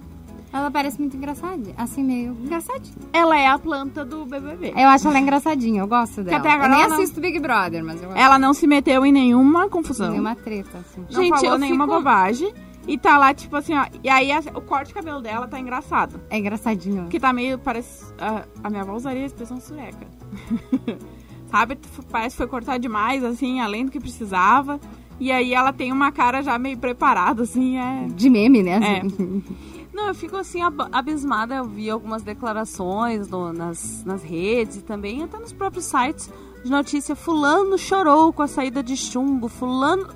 Ela 0.53 0.71
parece 0.71 0.99
muito 1.01 1.17
engraçadinha. 1.17 1.75
Assim, 1.79 2.05
meio 2.05 2.37
engraçadinha. 2.43 2.95
Ela 3.13 3.39
é 3.39 3.47
a 3.47 3.59
planta 3.59 4.05
do 4.05 4.27
BBB. 4.27 4.75
Eu 4.77 4.89
acho 4.89 5.09
ela 5.09 5.19
engraçadinha, 5.19 5.81
eu 5.81 5.87
gosto 5.87 6.23
dela. 6.23 6.37
até 6.39 6.51
agora 6.53 6.73
eu 6.75 6.79
nem 6.79 6.89
não- 6.89 6.97
assisto 6.97 7.21
Big 7.21 7.39
Brother, 7.41 7.83
mas 7.83 8.03
eu 8.03 8.09
gosto. 8.11 8.21
Ela 8.21 8.39
não 8.39 8.53
se 8.53 8.67
meteu 8.67 9.07
em 9.07 9.13
nenhuma 9.13 9.69
confusão. 9.71 10.11
Nenhuma 10.11 10.35
treta, 10.37 10.79
assim. 10.79 11.01
não 11.11 11.23
Gente, 11.23 11.31
falou 11.37 11.53
eu 11.53 11.59
nenhuma 11.59 11.85
fico- 11.85 11.97
bobagem. 11.97 12.53
E 12.87 12.99
tá 12.99 13.17
lá, 13.17 13.33
tipo 13.33 13.55
assim, 13.57 13.75
ó. 13.75 13.87
E 14.03 14.09
aí 14.11 14.31
a- 14.33 14.41
o 14.55 14.61
corte 14.61 14.89
de 14.89 14.95
cabelo 14.95 15.23
dela 15.23 15.47
tá 15.49 15.59
engraçado. 15.59 16.21
É 16.29 16.37
engraçadinho. 16.37 17.07
Que 17.09 17.19
tá 17.21 17.33
meio, 17.33 17.59
parece... 17.59 18.05
A, 18.19 18.43
a 18.65 18.69
minha 18.69 18.83
avó 18.83 18.95
usaria 18.95 19.23
a 19.23 19.27
expressão 19.27 19.61
sueca. 19.61 20.07
Sabe? 21.51 21.79
Parece 22.11 22.31
que 22.35 22.39
foi 22.39 22.47
cortado 22.47 22.79
demais, 22.79 23.23
assim, 23.23 23.61
além 23.61 23.85
do 23.85 23.91
que 23.91 24.01
precisava. 24.01 24.81
E 25.21 25.31
aí 25.31 25.55
ela 25.55 25.73
tem 25.73 25.93
uma 25.93 26.11
cara 26.11 26.43
já 26.43 26.59
meio 26.59 26.77
preparada, 26.79 27.43
assim, 27.43 27.77
é... 27.79 28.07
De 28.09 28.29
meme, 28.29 28.63
né? 28.63 28.81
É. 28.83 29.03
Não, 29.93 30.09
eu 30.09 30.15
fico 30.15 30.37
assim 30.37 30.63
ab- 30.63 30.89
abismada. 30.91 31.55
Eu 31.55 31.65
vi 31.65 31.91
algumas 31.91 32.23
declarações 32.23 33.29
no- 33.29 33.53
nas, 33.53 34.03
nas 34.05 34.23
redes 34.23 34.77
e 34.79 34.83
também 34.83 35.23
até 35.23 35.39
nos 35.39 35.53
próprios 35.53 35.85
sites 35.85 36.31
de 36.65 36.71
notícia. 36.71 37.15
Fulano 37.15 37.77
chorou 37.77 38.33
com 38.33 38.43
a 38.43 38.47
saída 38.49 38.83
de 38.83 38.97
chumbo. 38.97 39.49
Fulano. 39.49 40.09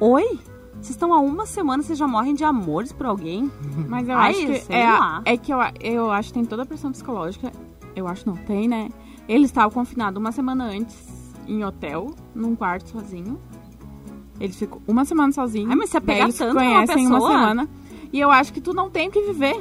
Oi? 0.00 0.38
Vocês 0.74 0.90
estão 0.90 1.12
há 1.12 1.18
uma 1.18 1.44
semana, 1.44 1.82
vocês 1.82 1.98
já 1.98 2.06
morrem 2.06 2.34
de 2.34 2.44
amores 2.44 2.92
por 2.92 3.06
alguém? 3.06 3.50
Mas 3.88 4.08
eu 4.08 4.16
Ai, 4.16 4.30
acho 4.30 4.66
que 4.66 4.72
é, 4.72 4.84
lá. 4.84 5.22
é 5.24 5.36
que 5.36 5.52
eu, 5.52 5.58
eu 5.80 6.10
acho 6.12 6.28
que 6.28 6.34
tem 6.34 6.44
toda 6.44 6.62
a 6.62 6.66
pressão 6.66 6.92
psicológica. 6.92 7.50
Eu 7.96 8.06
acho 8.06 8.28
não, 8.28 8.36
tem, 8.36 8.68
né? 8.68 8.88
Ele 9.28 9.44
estava 9.46 9.72
confinado 9.72 10.20
uma 10.20 10.30
semana 10.30 10.66
antes 10.66 10.96
em 11.48 11.64
hotel, 11.64 12.14
num 12.32 12.54
quarto 12.54 12.90
sozinho. 12.90 13.40
Eles 14.38 14.56
ficam 14.56 14.80
uma 14.86 15.04
semana 15.04 15.32
sozinhos. 15.32 15.68
Ai, 15.70 15.74
mas 15.76 15.90
se 15.90 15.96
apegar 15.96 16.22
eles 16.28 16.38
tanto 16.38 16.54
numa 16.54 16.64
conhecem 16.64 17.06
uma 17.08 17.14
pessoa? 17.16 17.32
semana. 17.32 17.68
E 18.12 18.18
eu 18.20 18.30
acho 18.30 18.52
que 18.52 18.60
tu 18.60 18.72
não 18.72 18.88
tem 18.90 19.08
o 19.08 19.10
que 19.10 19.20
viver. 19.22 19.60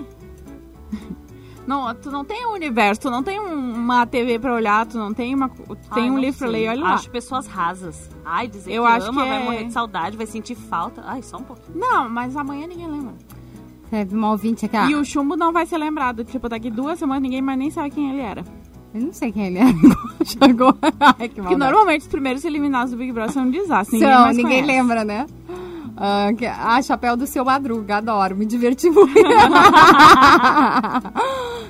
Não, 1.67 1.93
tu 1.93 2.09
não 2.09 2.23
tem 2.23 2.45
um 2.47 2.53
universo, 2.53 3.01
tu 3.01 3.11
não 3.11 3.21
tem 3.21 3.41
um- 3.41 3.73
uma 3.75 4.05
TV 4.07 4.39
pra 4.39 4.53
olhar, 4.53 4.85
tu 4.85 4.97
não 4.97 5.13
tem 5.13 5.35
uma, 5.35 5.49
tu 5.49 5.65
tem 5.93 6.03
Ai, 6.03 6.09
um 6.09 6.13
não 6.13 6.21
livro 6.21 6.37
pra 6.37 6.47
sei. 6.47 6.55
ler 6.61 6.65
e 6.65 6.69
olha 6.69 6.81
lá. 6.81 6.93
Acho 6.93 7.09
pessoas 7.11 7.45
rasas. 7.45 8.09
Ai, 8.23 8.47
dizer 8.47 8.71
Eu 8.71 8.83
que 8.83 8.89
acho 8.89 9.09
ama, 9.09 9.23
que 9.23 9.27
vai 9.27 9.41
é- 9.41 9.43
morrer 9.43 9.63
de 9.65 9.73
saudade, 9.73 10.15
vai 10.15 10.25
sentir 10.25 10.55
falta. 10.55 11.03
Ai, 11.05 11.21
só 11.21 11.35
um 11.35 11.43
pouquinho. 11.43 11.77
Não, 11.77 12.07
mas 12.09 12.37
amanhã 12.37 12.67
ninguém 12.67 12.87
lembra. 12.89 13.13
Teve 13.89 14.15
uma 14.15 14.31
ouvinte 14.31 14.65
aqui. 14.65 14.77
E 14.77 14.95
o 14.95 15.03
chumbo 15.03 15.35
não 15.35 15.51
vai 15.51 15.65
ser 15.65 15.77
lembrado. 15.77 16.23
Tipo, 16.23 16.47
daqui 16.47 16.71
duas 16.71 16.97
semanas 16.99 17.21
ninguém 17.21 17.41
mais 17.41 17.59
nem 17.59 17.69
sabe 17.69 17.89
quem 17.89 18.11
ele 18.11 18.21
era. 18.21 18.45
Eu 18.93 19.01
não 19.01 19.11
sei 19.11 19.33
quem 19.33 19.47
ele 19.47 19.57
é. 19.59 19.65
Chegou. 20.23 20.73
Ai, 21.01 21.13
que 21.27 21.35
Porque 21.35 21.41
maldade. 21.41 21.57
normalmente 21.59 22.01
os 22.03 22.07
primeiros 22.07 22.45
eliminados 22.45 22.91
do 22.91 22.97
Big 22.97 23.11
Brother 23.11 23.33
são 23.33 23.43
um 23.43 23.51
desastre. 23.51 23.97
Ninguém 23.97 24.13
São, 24.13 24.21
mais 24.23 24.37
ninguém 24.37 24.61
conhece. 24.63 24.77
lembra, 24.81 25.03
né? 25.03 25.27
Ah, 25.97 26.29
que- 26.37 26.45
ah, 26.45 26.79
chapéu 26.81 27.17
do 27.17 27.25
seu 27.25 27.43
Madruga, 27.43 27.97
adoro, 27.97 28.35
me 28.35 28.45
diverti 28.45 28.87
muito. 28.89 29.13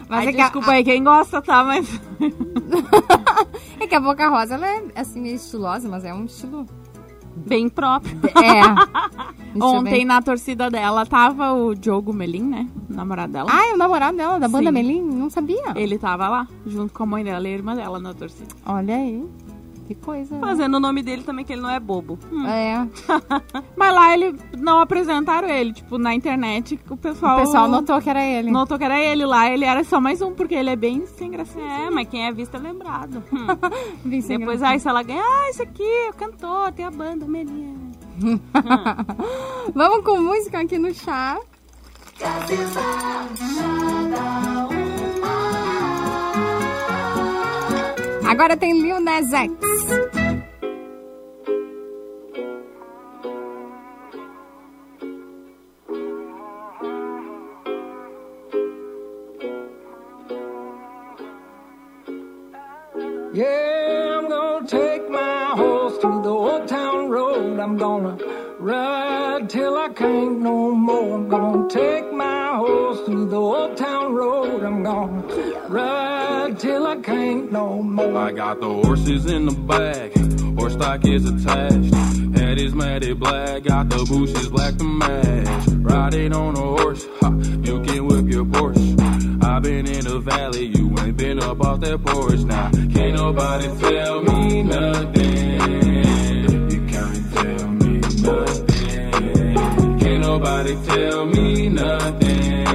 Mas 0.09 0.19
Ai, 0.19 0.27
é, 0.27 0.33
que 0.33 0.41
a, 0.41 0.43
desculpa 0.45 0.71
aí 0.71 0.83
quem 0.83 1.03
gosta, 1.03 1.41
tá? 1.41 1.63
Mas. 1.63 1.87
é 3.79 3.87
que 3.87 3.95
a 3.95 3.99
Boca 3.99 4.27
Rosa, 4.29 4.55
ela 4.55 4.67
é 4.67 4.83
assim, 4.95 5.21
meio 5.21 5.35
estilosa, 5.35 5.87
mas 5.89 6.03
é 6.05 6.13
um 6.13 6.25
estilo... 6.25 6.65
Bem 7.35 7.69
próprio. 7.69 8.17
É. 8.41 8.61
Eu 9.55 9.63
Ontem 9.63 10.05
na 10.05 10.21
torcida 10.21 10.69
dela 10.69 11.05
tava 11.05 11.53
o 11.53 11.73
Diogo 11.73 12.13
Melim, 12.13 12.43
né? 12.43 12.67
O 12.89 12.93
namorado 12.93 13.33
dela. 13.33 13.49
Ah, 13.51 13.67
é 13.67 13.73
o 13.73 13.77
namorado 13.77 14.17
dela, 14.17 14.39
da 14.39 14.47
banda 14.47 14.69
Sim. 14.69 14.73
Melim? 14.73 15.01
Não 15.01 15.29
sabia. 15.29 15.73
Ele 15.75 15.97
tava 15.97 16.27
lá, 16.29 16.47
junto 16.65 16.93
com 16.93 17.03
a 17.03 17.05
mãe 17.05 17.23
dela 17.23 17.47
e 17.47 17.51
a 17.51 17.55
irmã 17.55 17.75
dela 17.75 17.99
na 17.99 18.13
torcida. 18.13 18.53
Olha 18.65 18.95
aí. 18.95 19.23
Que 19.87 19.95
coisa. 19.95 20.35
né? 20.35 20.41
Fazendo 20.41 20.75
o 20.75 20.79
nome 20.79 21.01
dele 21.01 21.23
também, 21.23 21.45
que 21.45 21.53
ele 21.53 21.61
não 21.61 21.69
é 21.69 21.79
bobo. 21.79 22.19
Hum. 22.31 22.45
É. 22.45 22.85
Mas 23.75 23.93
lá 23.93 24.13
ele 24.13 24.35
não 24.57 24.79
apresentaram 24.79 25.47
ele, 25.47 25.71
tipo, 25.71 25.97
na 25.97 26.13
internet 26.13 26.77
o 26.89 26.97
pessoal. 26.97 27.37
O 27.37 27.41
pessoal 27.41 27.67
notou 27.69 28.01
que 28.01 28.09
era 28.09 28.23
ele. 28.23 28.51
notou 28.51 28.77
que 28.77 28.83
era 28.83 28.99
ele 28.99 29.25
lá, 29.25 29.49
ele 29.49 29.63
era 29.63 29.83
só 29.85 30.01
mais 30.01 30.21
um, 30.21 30.33
porque 30.33 30.55
ele 30.55 30.69
é 30.69 30.75
bem 30.75 31.05
sem 31.05 31.31
graça. 31.31 31.57
É, 31.59 31.89
mas 31.89 32.07
quem 32.09 32.25
é 32.25 32.31
visto 32.33 32.55
é 32.55 32.59
lembrado. 32.59 33.23
Hum. 33.31 33.47
Bem 34.03 34.21
sem 34.21 34.37
Depois, 34.39 34.61
ai, 34.61 34.79
se 34.79 34.87
ela 34.87 35.01
ganha, 35.03 35.23
ah, 35.23 35.49
esse 35.49 35.61
aqui 35.61 35.83
é 35.83 36.09
o 36.09 36.13
cantor, 36.13 36.71
tem 36.73 36.85
a 36.85 36.91
banda, 36.91 37.25
Melinha. 37.25 37.75
Vamos 39.73 40.03
com 40.03 40.19
música 40.19 40.59
aqui 40.59 40.77
no 40.77 40.93
chá. 40.93 41.39
Agora 48.27 48.57
tem 48.57 48.73
Lil 48.73 48.99
Nas 48.99 49.31
X. 49.31 49.53
Yeah, 63.33 64.17
I'm 64.19 64.27
gonna 64.27 64.67
take 64.67 65.09
my 65.09 65.53
horse 65.55 65.97
to 65.99 66.21
the 66.21 66.29
old 66.29 66.67
town 66.67 67.09
road. 67.09 67.59
I'm 67.59 67.77
gonna 67.77 68.17
ride 68.59 69.49
till 69.49 69.77
I 69.77 69.89
can't 69.89 70.39
no 70.39 70.71
more. 70.71 71.15
I'm 71.15 71.29
gonna 71.29 71.69
take 71.69 72.11
my 72.11 72.55
horse 72.55 73.05
to 73.05 73.25
the 73.25 73.37
old 73.37 73.77
town 73.77 74.13
road. 74.13 74.63
I'm 74.63 74.83
gonna 74.83 75.23
ride 75.67 76.59
till 76.59 76.87
I 76.87 76.95
can't 76.97 77.51
no 77.51 77.81
more. 77.81 78.17
I 78.17 78.31
got 78.31 78.59
the 78.59 78.69
horses 78.69 79.25
in 79.25 79.45
the 79.45 79.51
back, 79.53 80.13
horse 80.57 80.73
stock 80.73 81.05
is 81.05 81.25
attached. 81.29 81.93
Head 82.37 82.57
is 82.59 82.73
matted 82.73 83.19
black, 83.19 83.63
got 83.63 83.89
the 83.89 84.03
bushes 84.05 84.49
black 84.49 84.75
to 84.77 84.83
match. 84.83 85.67
Riding 85.77 86.33
on 86.33 86.55
a 86.55 86.59
horse, 86.59 87.05
ha, 87.21 87.29
you 87.63 87.81
can 87.83 88.07
whip 88.07 88.27
your 88.27 88.45
Porsche. 88.45 89.43
I've 89.43 89.63
been 89.63 89.87
in 89.87 90.03
the 90.05 90.19
valley, 90.19 90.65
you 90.65 90.95
ain't 90.99 91.17
been 91.17 91.41
up 91.41 91.61
off 91.61 91.79
that 91.81 92.03
porch 92.03 92.39
now. 92.39 92.69
Can't 92.71 93.15
nobody 93.15 93.67
tell 93.79 94.21
me 94.21 94.63
nothing. 94.63 95.57
You 96.69 96.87
can't 96.87 97.33
tell 97.33 97.66
me 97.66 97.66
nothing. 98.27 99.99
Can't 99.99 100.21
nobody 100.21 100.75
tell 100.85 101.25
me 101.25 101.69
nothing. 101.69 102.65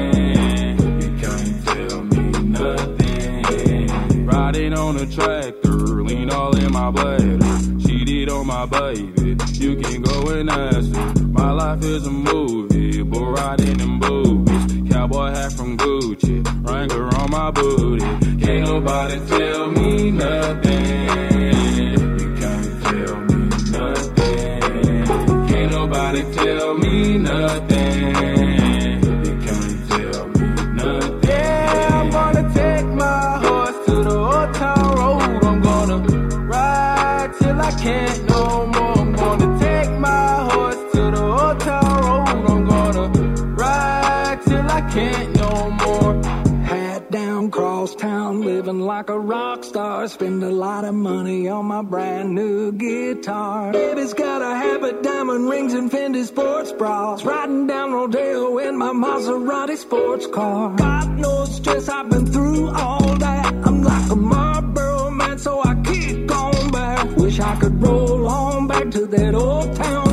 You 1.03 1.11
can't 1.23 1.65
tell 1.67 2.03
me 2.03 2.31
nothing. 2.59 4.27
Riding 4.27 4.75
on 4.75 4.97
a 4.97 5.07
tractor, 5.07 6.03
lean 6.03 6.31
all 6.31 6.57
in 6.57 6.73
my 6.73 6.91
bladder. 6.91 7.39
Cheated 7.81 8.31
on 8.31 8.47
my 8.47 8.67
baby, 8.67 9.37
you 9.53 9.77
can 9.77 10.03
go 10.03 10.29
and 10.29 10.51
ask 10.51 10.95
her. 10.95 11.23
My 11.29 11.51
life 11.53 11.85
is 11.85 12.07
a 12.07 12.11
movie, 12.11 13.03
bull 13.03 13.33
riding 13.33 13.81
in 13.81 13.99
boobies. 13.99 14.91
Cowboy 14.91 15.31
hat 15.31 15.53
from 15.53 15.77
Gucci, 15.77 16.45
Wrangler 16.67 17.15
on 17.17 17.31
my 17.31 17.51
booty. 17.51 18.07
Can't 18.45 18.67
nobody 18.67 19.19
tell 19.27 19.71
me 19.71 20.11
nothing. 20.11 21.32
Nothing. 27.23 27.72
Lot 50.63 50.85
of 50.85 50.95
money 50.95 51.49
on 51.49 51.67
my 51.67 51.83
brand 51.83 52.37
new 52.37 52.71
guitar. 52.71 53.73
Baby's 53.73 54.15
got 54.15 54.43
a 54.43 54.55
habit, 54.55 55.03
diamond 55.03 55.51
rings 55.51 55.75
and 55.75 55.91
Fendi 55.91 56.25
sports 56.25 56.71
bras. 56.71 57.25
Riding 57.25 57.67
down 57.67 57.91
Rodeo 57.93 58.59
in 58.59 58.77
my 58.79 58.93
Maserati 58.93 59.77
sports 59.77 60.29
car. 60.29 60.77
Got 60.77 61.09
no 61.09 61.47
stress, 61.47 61.89
I've 61.89 62.09
been 62.11 62.27
through 62.27 62.69
all 62.69 63.17
that. 63.17 63.47
I'm 63.67 63.83
like 63.83 64.09
a 64.13 64.15
Marlboro 64.15 65.11
man, 65.11 65.37
so 65.41 65.61
I 65.65 65.75
kick 65.83 66.31
on 66.31 66.71
back. 66.71 67.17
Wish 67.17 67.41
I 67.41 67.57
could 67.57 67.83
roll 67.83 68.29
on 68.29 68.69
back 68.69 68.89
to 68.93 69.07
that 69.07 69.35
old 69.35 69.75
town 69.75 70.12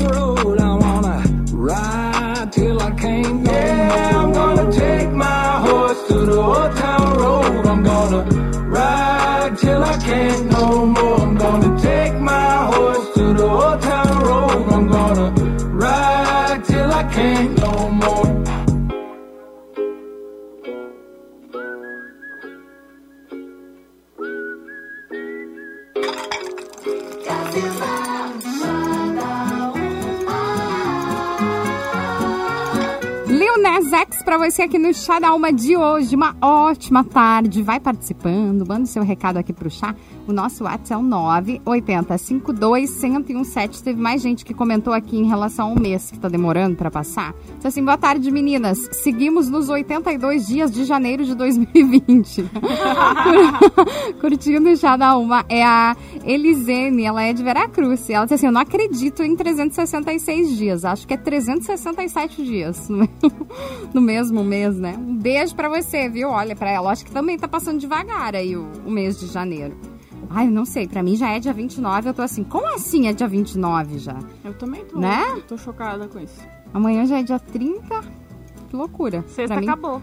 Pra 34.23 34.37
você 34.37 34.63
aqui 34.63 34.77
no 34.77 34.93
Chá 34.93 35.19
da 35.19 35.29
Alma 35.29 35.51
de 35.51 35.75
hoje. 35.75 36.15
Uma 36.15 36.35
ótima 36.41 37.03
tarde. 37.03 37.63
Vai 37.63 37.79
participando, 37.79 38.67
manda 38.67 38.85
seu 38.85 39.03
recado 39.03 39.37
aqui 39.37 39.51
pro 39.51 39.69
chá. 39.69 39.95
O 40.29 40.31
nosso 40.31 40.63
WhatsApp 40.63 40.93
é 40.93 40.97
o 40.97 41.01
98052-1017. 41.01 43.81
Teve 43.81 43.99
mais 43.99 44.21
gente 44.21 44.45
que 44.45 44.53
comentou 44.53 44.93
aqui 44.93 45.17
em 45.17 45.25
relação 45.27 45.69
ao 45.69 45.75
mês 45.75 46.11
que 46.11 46.19
tá 46.19 46.29
demorando 46.29 46.75
pra 46.75 46.91
passar. 46.91 47.33
Disse 47.55 47.67
assim, 47.67 47.83
boa 47.83 47.97
tarde, 47.97 48.29
meninas. 48.29 48.77
Seguimos 48.91 49.49
nos 49.49 49.69
82 49.69 50.45
dias 50.45 50.69
de 50.71 50.85
janeiro 50.85 51.25
de 51.25 51.33
2020. 51.33 52.45
Curtindo 54.21 54.77
Chá 54.77 54.95
da 54.95 55.07
Alma. 55.07 55.43
É 55.49 55.63
a 55.65 55.97
Elisene, 56.23 57.05
ela 57.05 57.23
é 57.23 57.33
de 57.33 57.41
Veracruz. 57.41 58.07
Ela 58.07 58.25
disse 58.25 58.35
assim, 58.35 58.45
eu 58.45 58.51
não 58.51 58.61
acredito 58.61 59.23
em 59.23 59.35
366 59.35 60.55
dias. 60.55 60.85
Acho 60.85 61.07
que 61.07 61.15
é 61.15 61.17
367 61.17 62.43
dias 62.43 62.87
no 62.87 62.97
me- 62.99 63.09
no 63.95 64.01
mesmo 64.01 64.43
mês, 64.43 64.77
né? 64.77 64.93
Um 64.95 65.15
beijo 65.15 65.55
pra 65.55 65.69
você, 65.69 66.07
viu? 66.07 66.29
Olha 66.29 66.55
pra 66.55 66.69
ela. 66.69 66.91
Acho 66.91 67.03
que 67.03 67.09
também 67.11 67.35
tá 67.35 67.47
passando 67.47 67.79
devagar 67.79 68.35
aí 68.35 68.55
o, 68.55 68.67
o 68.85 68.91
mês 68.91 69.19
de 69.19 69.25
janeiro. 69.25 69.75
Ai, 70.29 70.47
eu 70.47 70.51
não 70.51 70.65
sei. 70.65 70.87
Pra 70.87 71.01
mim 71.01 71.15
já 71.15 71.29
é 71.29 71.39
dia 71.39 71.51
29. 71.53 72.09
Eu 72.09 72.13
tô 72.13 72.21
assim, 72.21 72.43
como 72.43 72.67
assim 72.75 73.07
é 73.07 73.13
dia 73.13 73.27
29 73.27 73.97
já? 73.97 74.17
Eu 74.43 74.53
também 74.53 74.85
tô. 74.85 74.99
Né? 74.99 75.41
Tô 75.47 75.57
chocada 75.57 76.07
com 76.07 76.19
isso. 76.19 76.39
Amanhã 76.73 77.05
já 77.05 77.19
é 77.19 77.23
dia 77.23 77.39
30. 77.39 78.01
Que 78.69 78.75
loucura. 78.75 79.23
Sexta 79.27 79.55
Pra 79.55 79.61
mim- 79.61 79.67
acabou. 79.67 80.01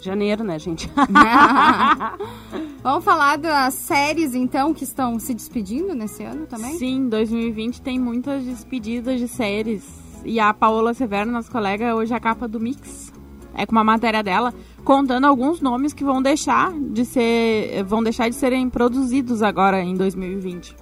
Janeiro, 0.00 0.42
né, 0.42 0.58
gente? 0.58 0.90
Vamos 2.82 3.04
falar 3.04 3.38
das 3.38 3.74
séries, 3.74 4.34
então, 4.34 4.74
que 4.74 4.82
estão 4.84 5.18
se 5.20 5.32
despedindo 5.32 5.94
nesse 5.94 6.24
ano 6.24 6.46
também? 6.46 6.76
Sim, 6.76 7.08
2020 7.08 7.80
tem 7.80 7.98
muitas 8.00 8.42
despedidas 8.44 9.20
de 9.20 9.28
séries. 9.28 9.84
E 10.24 10.40
a 10.40 10.52
Paola 10.52 10.92
Severo, 10.92 11.30
nossa 11.30 11.50
colega, 11.50 11.94
hoje 11.94 12.12
é 12.12 12.16
a 12.16 12.20
capa 12.20 12.48
do 12.48 12.58
Mix. 12.58 13.12
É 13.54 13.64
com 13.64 13.72
uma 13.72 13.84
matéria 13.84 14.22
dela 14.22 14.52
contando 14.84 15.24
alguns 15.24 15.60
nomes 15.60 15.92
que 15.92 16.04
vão 16.04 16.20
deixar 16.20 16.72
de 16.72 17.04
ser 17.04 17.82
vão 17.84 18.02
deixar 18.02 18.28
de 18.28 18.34
serem 18.34 18.68
produzidos 18.68 19.42
agora 19.42 19.80
em 19.80 19.94
2020. 19.94 20.76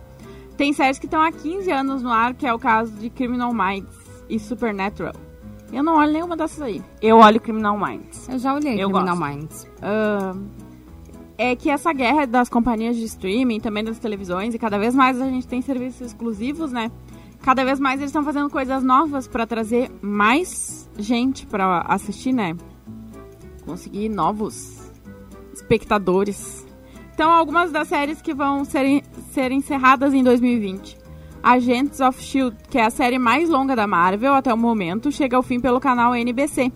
Tem 0.57 0.73
séries 0.73 0.99
que 0.99 1.07
estão 1.07 1.23
há 1.23 1.33
15 1.33 1.71
anos 1.71 2.03
no 2.03 2.11
ar, 2.11 2.35
que 2.35 2.47
é 2.47 2.53
o 2.53 2.59
caso 2.59 2.93
de 2.93 3.09
Criminal 3.09 3.53
Minds 3.53 3.97
e 4.29 4.39
Supernatural. 4.39 5.15
Eu 5.73 5.83
não 5.83 5.97
olho 5.97 6.13
nenhuma 6.13 6.37
dessas 6.37 6.61
aí. 6.61 6.83
Eu 7.01 7.19
olho 7.19 7.41
Criminal 7.41 7.79
Minds. 7.79 8.29
Eu 8.29 8.39
já 8.39 8.55
olhei 8.55 8.75
Eu 8.75 8.91
Criminal 8.91 9.17
gosto. 9.17 9.31
Minds. 9.31 9.69
Ah, 9.81 10.35
é 11.39 11.57
que 11.57 11.71
essa 11.71 11.93
guerra 11.93 12.27
das 12.27 12.51
companhias 12.51 12.97
de 12.97 13.05
streaming, 13.05 13.61
também 13.61 13.83
das 13.83 13.99
televisões, 13.99 14.55
e 14.55 14.59
cada 14.59 14.79
vez 14.79 14.95
mais 14.95 15.19
a 15.19 15.25
gente 15.27 15.47
tem 15.47 15.63
serviços 15.63 16.09
exclusivos, 16.09 16.71
né? 16.71 16.91
Cada 17.41 17.65
vez 17.65 17.81
mais 17.81 17.99
eles 17.99 18.11
estão 18.11 18.23
fazendo 18.23 18.51
coisas 18.51 18.85
novas 18.85 19.27
para 19.27 19.47
trazer 19.47 19.91
mais 20.03 20.91
gente 20.99 21.47
para 21.47 21.81
assistir, 21.89 22.33
né? 22.33 22.55
Conseguir 23.71 24.09
novos 24.09 24.91
espectadores. 25.55 26.67
Então, 27.15 27.31
algumas 27.31 27.71
das 27.71 27.87
séries 27.87 28.21
que 28.21 28.35
vão 28.35 28.65
ser, 28.65 29.05
ser 29.31 29.53
encerradas 29.53 30.13
em 30.13 30.25
2020. 30.25 30.99
Agents 31.41 32.01
of 32.01 32.21
Shield, 32.21 32.57
que 32.69 32.79
é 32.79 32.85
a 32.85 32.91
série 32.91 33.19
mais 33.19 33.49
longa 33.49 33.77
da 33.77 33.87
Marvel 33.87 34.35
até 34.35 34.53
o 34.53 34.59
momento, 34.59 35.13
chega 35.13 35.37
ao 35.37 35.43
fim 35.43 35.61
pelo 35.61 35.79
canal 35.79 36.15
NBC. 36.17 36.73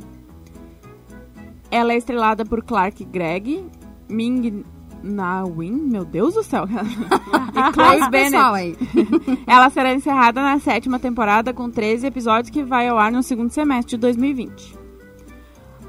Ela 1.68 1.94
é 1.94 1.96
estrelada 1.96 2.44
por 2.44 2.62
Clark 2.62 3.04
Gregg, 3.06 3.64
Ming 4.08 4.64
Na 5.02 5.44
Win, 5.44 5.72
meu 5.72 6.04
Deus 6.04 6.34
do 6.34 6.44
céu. 6.44 6.64
e 6.70 7.72
Chloe 7.72 8.08
Bennett. 8.10 8.78
Ela 9.46 9.68
será 9.68 9.92
encerrada 9.92 10.40
na 10.40 10.60
sétima 10.60 11.00
temporada 11.00 11.52
com 11.52 11.68
13 11.68 12.06
episódios 12.06 12.50
que 12.50 12.62
vai 12.62 12.86
ao 12.86 12.98
ar 12.98 13.10
no 13.10 13.22
segundo 13.22 13.50
semestre 13.50 13.96
de 13.96 14.00
2020. 14.00 14.73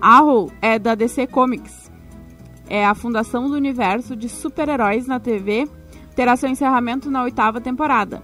Arrow 0.02 0.52
é 0.62 0.78
da 0.78 0.96
DC 0.96 1.28
Comics. 1.28 1.92
É 2.68 2.86
a 2.86 2.96
fundação 2.96 3.50
do 3.50 3.56
universo 3.56 4.16
de 4.16 4.28
super-heróis 4.28 5.08
na 5.08 5.20
TV. 5.20 5.68
Terá 6.16 6.36
seu 6.36 6.50
encerramento 6.50 7.12
na 7.12 7.24
oitava 7.24 7.62
temporada. 7.62 8.24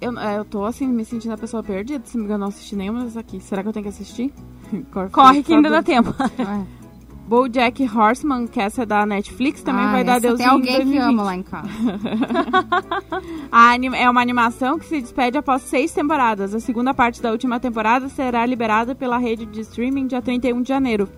Eu, 0.00 0.18
é, 0.18 0.38
eu 0.38 0.44
tô 0.44 0.64
assim, 0.64 0.86
me 0.86 1.04
sentindo 1.04 1.32
a 1.32 1.38
pessoa 1.38 1.62
perdida. 1.62 2.04
Se 2.06 2.16
me 2.16 2.24
engano, 2.24 2.40
não 2.40 2.48
assisti 2.48 2.76
nenhuma 2.76 3.00
dessas 3.00 3.16
aqui. 3.16 3.40
Será 3.40 3.62
que 3.62 3.68
eu 3.68 3.72
tenho 3.72 3.84
que 3.84 3.90
assistir? 3.90 4.32
Corre 5.12 5.42
que 5.42 5.54
ainda 5.54 5.70
dá 5.70 5.82
tempo. 5.82 6.14
BoJack 7.26 7.88
Horseman, 7.88 8.46
que 8.46 8.60
essa 8.60 8.82
é 8.82 8.86
da 8.86 9.06
Netflix, 9.06 9.62
também 9.62 9.84
Ah, 9.84 9.92
vai 9.92 10.04
dar 10.04 10.20
Deus 10.20 10.36
Tem 10.38 10.46
alguém 10.46 10.86
que 10.86 10.98
ama 10.98 11.22
lá 11.22 11.36
em 11.36 11.42
casa. 11.42 11.68
É 13.96 14.10
uma 14.10 14.20
animação 14.20 14.78
que 14.78 14.84
se 14.84 15.00
despede 15.00 15.38
após 15.38 15.62
seis 15.62 15.92
temporadas. 15.92 16.54
A 16.54 16.60
segunda 16.60 16.92
parte 16.92 17.22
da 17.22 17.30
última 17.30 17.58
temporada 17.58 18.08
será 18.08 18.44
liberada 18.44 18.94
pela 18.94 19.16
rede 19.16 19.46
de 19.46 19.60
streaming 19.60 20.06
dia 20.06 20.20
31 20.20 20.62
de 20.62 20.68
janeiro. 20.68 21.08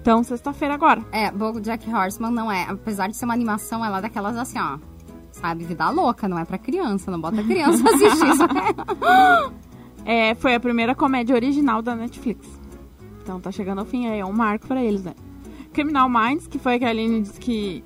Então, 0.00 0.22
sexta-feira 0.22 0.74
agora. 0.74 1.02
É, 1.12 1.32
Jack 1.60 1.88
Horseman 1.92 2.32
não 2.32 2.50
é. 2.50 2.66
Apesar 2.68 3.08
de 3.08 3.16
ser 3.16 3.24
uma 3.24 3.34
animação, 3.34 3.84
ela 3.84 3.98
é 3.98 4.02
daquelas 4.02 4.36
assim, 4.36 4.58
ó. 4.58 4.78
Sabe, 5.30 5.64
vida 5.64 5.88
louca, 5.90 6.28
não 6.28 6.38
é 6.38 6.44
pra 6.44 6.58
criança. 6.58 7.10
Não 7.10 7.20
bota 7.20 7.42
criança 7.42 7.82
assistir 7.88 8.26
isso. 8.26 8.42
É, 10.04 10.34
foi 10.34 10.52
a 10.52 10.58
primeira 10.58 10.96
comédia 10.96 11.32
original 11.32 11.80
da 11.80 11.94
Netflix. 11.94 12.44
Então 13.22 13.40
tá 13.40 13.50
chegando 13.52 13.78
ao 13.78 13.84
fim 13.84 14.06
aí, 14.06 14.20
é 14.20 14.24
um 14.24 14.32
marco 14.32 14.66
pra 14.66 14.82
eles, 14.82 15.02
né? 15.04 15.14
Criminal 15.72 16.08
Minds, 16.08 16.46
que 16.46 16.58
foi 16.58 16.78
que 16.78 16.84
a 16.84 16.90
Aline 16.90 17.22
disse 17.22 17.40
que 17.40 17.84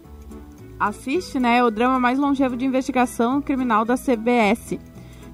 assiste, 0.81 1.39
né? 1.39 1.59
É 1.59 1.65
o 1.65 1.71
drama 1.71 2.01
mais 2.01 2.19
longevo 2.19 2.57
de 2.57 2.65
investigação 2.65 3.41
criminal 3.41 3.85
da 3.85 3.97
CBS. 3.97 4.79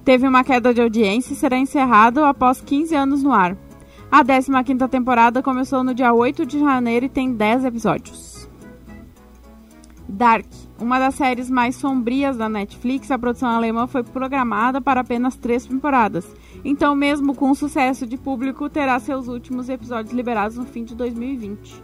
Teve 0.03 0.27
uma 0.27 0.43
queda 0.43 0.73
de 0.73 0.81
audiência 0.81 1.33
e 1.33 1.35
será 1.35 1.57
encerrado 1.57 2.23
após 2.23 2.61
15 2.61 2.93
anos 2.95 3.23
no 3.23 3.31
ar. 3.31 3.57
A 4.11 4.23
15ª 4.23 4.87
temporada 4.89 5.41
começou 5.41 5.83
no 5.83 5.93
dia 5.95 6.13
8 6.13 6.45
de 6.45 6.59
janeiro 6.59 7.05
e 7.05 7.09
tem 7.09 7.33
10 7.33 7.65
episódios. 7.65 8.47
Dark, 10.07 10.45
uma 10.79 10.99
das 10.99 11.15
séries 11.15 11.49
mais 11.49 11.75
sombrias 11.75 12.37
da 12.37 12.47
Netflix, 12.47 13.09
a 13.09 13.17
produção 13.17 13.49
alemã 13.49 13.87
foi 13.87 14.03
programada 14.03 14.79
para 14.81 15.01
apenas 15.01 15.35
três 15.35 15.65
temporadas. 15.65 16.27
Então, 16.65 16.95
mesmo 16.95 17.35
com 17.35 17.53
sucesso 17.53 18.05
de 18.05 18.17
público, 18.17 18.69
terá 18.69 18.99
seus 18.99 19.27
últimos 19.27 19.67
episódios 19.69 20.13
liberados 20.13 20.57
no 20.57 20.65
fim 20.65 20.83
de 20.83 20.95
2020. 20.95 21.83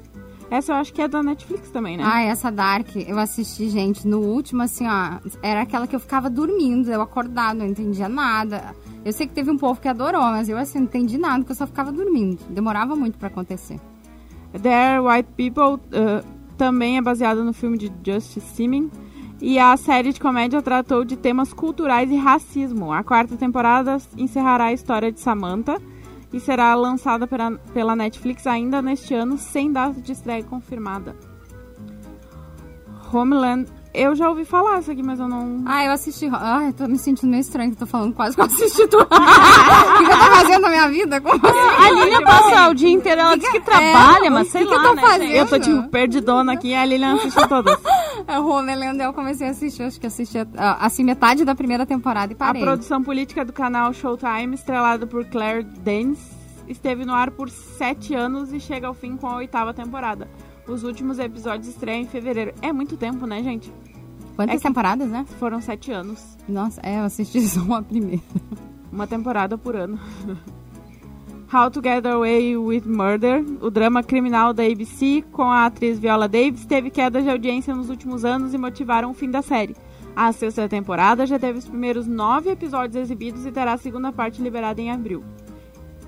Essa 0.49 0.71
eu 0.71 0.77
acho 0.77 0.93
que 0.93 1.01
é 1.01 1.07
da 1.07 1.21
Netflix 1.21 1.69
também, 1.69 1.95
né? 1.97 2.03
Ah, 2.05 2.21
essa 2.21 2.51
Dark, 2.51 2.95
eu 2.95 3.19
assisti, 3.19 3.69
gente, 3.69 4.07
no 4.07 4.19
último, 4.19 4.63
assim, 4.63 4.87
ó, 4.87 5.19
era 5.43 5.61
aquela 5.61 5.85
que 5.85 5.95
eu 5.95 5.99
ficava 5.99 6.27
dormindo, 6.29 6.89
eu 6.91 7.01
acordado, 7.01 7.57
não 7.57 7.67
entendia 7.67 8.09
nada. 8.09 8.73
Eu 9.05 9.13
sei 9.13 9.27
que 9.27 9.33
teve 9.33 9.51
um 9.51 9.57
povo 9.57 9.79
que 9.79 9.87
adorou, 9.87 10.21
mas 10.21 10.49
eu, 10.49 10.57
assim, 10.57 10.79
não 10.79 10.85
entendi 10.85 11.17
nada, 11.19 11.39
porque 11.39 11.51
eu 11.51 11.55
só 11.55 11.67
ficava 11.67 11.91
dormindo. 11.91 12.39
Demorava 12.49 12.95
muito 12.95 13.17
pra 13.19 13.27
acontecer. 13.27 13.79
There 14.59 14.99
White 15.01 15.29
People 15.37 15.75
uh, 15.95 16.25
também 16.57 16.97
é 16.97 17.01
baseada 17.01 17.43
no 17.43 17.53
filme 17.53 17.77
de 17.77 17.91
Justice 18.03 18.41
Simmons. 18.55 18.91
E 19.41 19.57
a 19.57 19.75
série 19.77 20.11
de 20.11 20.19
comédia 20.19 20.61
tratou 20.61 21.05
de 21.05 21.15
temas 21.15 21.53
culturais 21.53 22.11
e 22.11 22.15
racismo. 22.17 22.91
A 22.91 23.03
quarta 23.03 23.37
temporada 23.37 23.97
encerrará 24.17 24.65
a 24.65 24.73
história 24.73 25.11
de 25.11 25.19
Samantha 25.21 25.81
e 26.33 26.39
será 26.41 26.75
lançada 26.75 27.25
pela, 27.25 27.95
Netflix 27.95 28.45
ainda 28.45 28.81
neste 28.81 29.13
ano, 29.13 29.37
sem 29.37 29.71
data 29.71 30.01
de 30.01 30.11
estreia 30.11 30.43
confirmada. 30.43 31.15
Homeland, 33.13 33.71
eu 34.01 34.15
já 34.15 34.29
ouvi 34.29 34.45
falar 34.45 34.79
isso 34.79 34.91
aqui, 34.91 35.03
mas 35.03 35.19
eu 35.19 35.27
não. 35.27 35.63
Ah, 35.65 35.83
eu 35.85 35.91
assisti. 35.91 36.29
Ai, 36.31 36.69
eu 36.69 36.73
tô 36.73 36.87
me 36.87 36.97
sentindo 36.97 37.29
meio 37.29 37.41
estranho, 37.41 37.69
que 37.71 37.75
eu 37.75 37.79
tô 37.79 37.85
falando 37.85 38.13
quase 38.13 38.35
que 38.35 38.41
eu 38.41 38.45
assisti 38.45 38.87
tudo. 38.87 39.03
o 39.03 39.07
que 39.07 40.05
que 40.05 40.11
eu 40.11 40.17
tô 40.17 40.35
fazendo 40.35 40.61
na 40.61 40.69
minha 40.69 40.89
vida? 40.89 41.21
Como 41.21 41.35
assim? 41.35 41.85
A 41.85 41.91
Lilian 41.91 42.21
passa 42.21 42.69
o 42.69 42.73
dia 42.73 42.89
inteiro, 42.89 43.21
ela 43.21 43.35
diz 43.37 43.49
que 43.49 43.59
trabalha, 43.59 44.27
É, 44.27 44.29
mas 44.29 44.47
sei 44.47 44.63
que 44.63 44.69
que 44.69 44.75
lá, 44.75 44.83
eu 44.83 44.89
tô 44.89 44.95
né, 44.95 45.01
fazendo? 45.01 45.31
Eu 45.31 45.47
tô 45.47 45.59
tipo 45.59 45.89
perdidona 45.89 46.53
aqui 46.53 46.69
e 46.69 46.75
a 46.75 46.85
Lilian 46.85 47.15
assistiu 47.15 47.47
todas. 47.47 47.77
É, 48.27 48.37
o 48.37 48.47
Homeland 48.47 49.01
eu 49.01 49.11
comecei 49.13 49.47
a 49.47 49.51
assistir, 49.51 49.81
acho 49.81 49.99
que 49.99 50.05
assisti 50.05 50.37
ah, 50.55 50.77
assim 50.85 51.03
metade 51.03 51.43
da 51.43 51.55
primeira 51.55 51.83
temporada 51.85 52.31
e 52.31 52.35
A 52.35 52.37
parei. 52.37 52.61
produção 52.61 53.01
política 53.01 53.43
do 53.43 53.51
canal 53.53 53.91
Showtime, 53.93 54.53
estrelado 54.53 55.07
por 55.07 55.25
Claire 55.25 55.63
Danes, 55.63 56.19
esteve 56.67 57.05
no 57.05 57.13
ar 57.13 57.31
por 57.31 57.49
sete 57.49 58.13
anos 58.13 58.53
e 58.53 58.59
chega 58.59 58.85
ao 58.87 58.93
fim 58.93 59.15
com 59.17 59.25
a 59.25 59.37
oitava 59.37 59.73
temporada. 59.73 60.27
Os 60.69 60.83
últimos 60.83 61.17
episódios 61.17 61.67
estreiam 61.67 62.01
em 62.01 62.05
fevereiro. 62.05 62.53
É 62.61 62.71
muito 62.71 62.95
tempo, 62.95 63.25
né, 63.25 63.41
gente? 63.41 63.73
Quantas 64.35 64.55
é 64.55 64.59
temporadas, 64.59 65.09
né? 65.09 65.25
Foram 65.39 65.59
sete 65.59 65.91
anos. 65.91 66.37
Nossa, 66.47 66.79
é, 66.83 66.99
eu 66.99 67.05
assisti 67.05 67.41
só 67.49 67.73
a 67.73 67.81
primeira. 67.81 68.21
Uma 68.91 69.07
temporada 69.07 69.57
por 69.57 69.75
ano. 69.75 69.99
How 71.51 71.71
to 71.71 71.81
Get 71.83 72.05
Away 72.05 72.55
with 72.55 72.83
Murder, 72.85 73.43
o 73.59 73.71
drama 73.71 74.03
criminal 74.03 74.53
da 74.53 74.63
ABC 74.63 75.23
com 75.31 75.49
a 75.49 75.65
atriz 75.65 75.97
Viola 75.97 76.27
Davis, 76.27 76.63
teve 76.67 76.91
queda 76.91 77.23
de 77.23 77.29
audiência 77.29 77.73
nos 77.73 77.89
últimos 77.89 78.23
anos 78.23 78.53
e 78.53 78.57
motivaram 78.59 79.09
o 79.09 79.15
fim 79.15 79.31
da 79.31 79.41
série. 79.41 79.75
A 80.15 80.31
sexta 80.31 80.69
temporada 80.69 81.25
já 81.25 81.39
teve 81.39 81.57
os 81.57 81.67
primeiros 81.67 82.05
nove 82.05 82.51
episódios 82.51 82.95
exibidos 82.95 83.47
e 83.47 83.51
terá 83.51 83.73
a 83.73 83.77
segunda 83.77 84.11
parte 84.11 84.43
liberada 84.43 84.79
em 84.79 84.91
abril. 84.91 85.23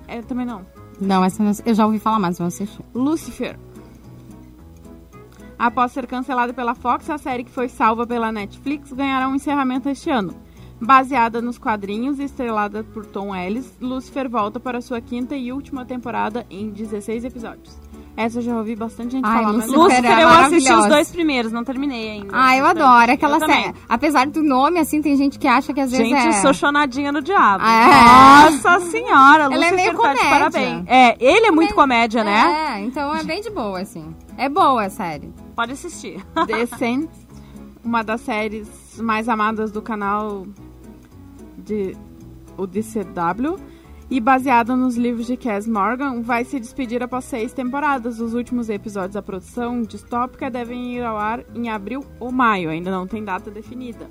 É, 0.07 0.21
também 0.21 0.45
não. 0.45 0.63
Não, 0.99 1.25
essa 1.25 1.41
eu 1.41 1.51
eu 1.65 1.73
já 1.73 1.87
ouvi 1.87 1.97
falar, 1.97 2.19
mas 2.19 2.37
não 2.37 2.45
assisti. 2.45 2.79
Lucifer. 2.93 3.57
Após 5.61 5.91
ser 5.91 6.07
cancelada 6.07 6.51
pela 6.55 6.73
Fox, 6.73 7.07
a 7.07 7.19
série 7.19 7.43
que 7.43 7.51
foi 7.51 7.69
salva 7.69 8.07
pela 8.07 8.31
Netflix 8.31 8.91
ganhará 8.91 9.27
um 9.27 9.35
encerramento 9.35 9.87
este 9.89 10.09
ano. 10.09 10.33
Baseada 10.81 11.39
nos 11.39 11.59
quadrinhos 11.59 12.19
e 12.19 12.23
estrelada 12.23 12.83
por 12.83 13.05
Tom 13.05 13.35
Ellis, 13.35 13.71
Lucifer 13.79 14.27
volta 14.27 14.59
para 14.59 14.81
sua 14.81 14.99
quinta 14.99 15.35
e 15.35 15.51
última 15.51 15.85
temporada 15.85 16.47
em 16.49 16.71
16 16.71 17.25
episódios. 17.25 17.79
Essa 18.17 18.39
eu 18.39 18.41
já 18.41 18.57
ouvi 18.57 18.75
bastante 18.75 19.11
gente 19.11 19.23
Ai, 19.25 19.43
falar, 19.43 19.53
mas 19.53 19.67
Lucifer 19.67 20.01
Lucifer, 20.01 20.17
é 20.19 20.23
eu 20.23 20.27
assisti 20.29 20.73
os 20.73 20.87
dois 20.87 21.11
primeiros, 21.11 21.51
não 21.51 21.63
terminei 21.63 22.09
ainda. 22.09 22.29
Ah, 22.33 22.57
eu 22.57 22.67
Então, 22.67 22.85
adoro 22.87 23.11
aquela 23.11 23.37
eu 23.37 23.45
série. 23.45 23.73
Apesar 23.87 24.27
do 24.27 24.41
nome, 24.43 24.79
assim, 24.79 24.99
tem 25.01 25.15
gente 25.15 25.37
que 25.39 25.47
acha 25.47 25.71
que 25.73 25.79
às 25.79 25.91
vezes 25.91 26.07
Gente, 26.07 26.27
é... 26.27 26.31
sou 26.41 26.53
chonadinha 26.53 27.11
no 27.11 27.21
diabo. 27.21 27.63
É? 27.63 28.51
Nossa 28.51 28.79
senhora, 28.89 29.43
Ela 29.43 29.53
é 29.53 29.57
Lucifer 29.57 29.75
meio 29.75 29.91
tá 29.91 29.93
de 30.13 30.19
comédia. 30.19 30.29
parabéns. 30.29 30.83
É, 30.87 31.15
ele 31.19 31.45
é 31.45 31.51
muito 31.51 31.73
comédia, 31.73 32.23
né? 32.23 32.75
É, 32.75 32.81
então 32.81 33.15
é 33.15 33.23
bem 33.23 33.41
de 33.41 33.49
boa, 33.49 33.79
assim. 33.79 34.13
É 34.37 34.49
boa 34.49 34.85
a 34.85 34.89
série. 34.89 35.33
Pode 35.55 35.73
assistir. 35.73 36.23
The 36.47 36.65
Saints, 36.65 37.27
uma 37.83 38.03
das 38.03 38.21
séries 38.21 38.69
mais 38.99 39.29
amadas 39.29 39.71
do 39.71 39.81
canal 39.81 40.47
de 41.57 41.95
o 42.57 42.65
DCW 42.65 43.57
e 44.09 44.19
baseada 44.19 44.75
nos 44.75 44.97
livros 44.97 45.25
de 45.25 45.37
Cass 45.37 45.67
Morgan, 45.67 46.21
vai 46.21 46.43
se 46.43 46.59
despedir 46.59 47.01
após 47.01 47.25
seis 47.25 47.53
temporadas. 47.53 48.19
Os 48.19 48.33
últimos 48.33 48.69
episódios 48.69 49.13
da 49.13 49.21
produção 49.21 49.83
distópica 49.83 50.49
devem 50.49 50.95
ir 50.95 51.03
ao 51.03 51.17
ar 51.17 51.45
em 51.55 51.69
abril 51.69 52.03
ou 52.19 52.31
maio, 52.31 52.69
ainda 52.69 52.91
não 52.91 53.07
tem 53.07 53.23
data 53.23 53.49
definida. 53.49 54.09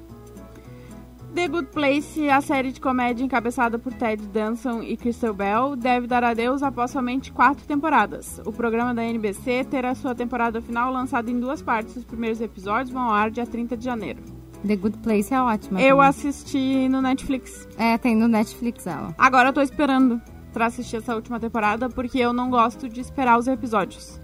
The 1.35 1.47
Good 1.47 1.69
Place, 1.69 2.29
a 2.29 2.41
série 2.41 2.73
de 2.73 2.81
comédia 2.81 3.25
encabeçada 3.25 3.79
por 3.79 3.93
Ted 3.95 4.27
Danson 4.29 4.83
e 4.83 4.97
Crystal 4.97 5.33
Bell, 5.33 5.77
deve 5.77 6.07
dar 6.07 6.25
adeus 6.25 6.63
após 6.63 6.91
somente 6.91 7.31
quatro 7.33 7.65
temporadas. 7.67 8.41
O 8.45 8.53
programa 8.53 8.93
da 8.93 9.05
NBC 9.05 9.65
terá 9.71 9.95
sua 9.95 10.15
temporada 10.15 10.61
final 10.61 10.93
lançada 10.93 11.31
em 11.31 11.39
duas 11.39 11.63
partes. 11.63 11.97
Os 11.97 12.05
primeiros 12.05 12.41
episódios 12.41 12.91
vão 12.91 13.03
ao 13.03 13.13
ar 13.13 13.31
dia 13.31 13.47
30 13.47 13.77
de 13.77 13.85
janeiro. 13.85 14.21
The 14.67 14.77
Good 14.77 14.99
Place 14.99 15.33
é 15.33 15.41
ótima. 15.41 15.81
Eu 15.81 15.97
também. 15.97 16.09
assisti 16.09 16.89
no 16.89 17.01
Netflix. 17.01 17.67
É, 17.79 17.97
tem 17.97 18.17
no 18.17 18.27
Netflix 18.27 18.87
ela. 18.87 19.15
Agora 19.17 19.51
eu 19.51 19.53
tô 19.53 19.63
esperando 19.63 20.21
pra 20.53 20.67
assistir 20.67 20.97
essa 20.97 21.15
última 21.15 21.39
temporada, 21.39 21.89
porque 21.89 22.19
eu 22.19 22.33
não 22.33 22.51
gosto 22.51 22.89
de 22.89 23.01
esperar 23.01 23.39
os 23.39 23.47
episódios. 23.47 24.20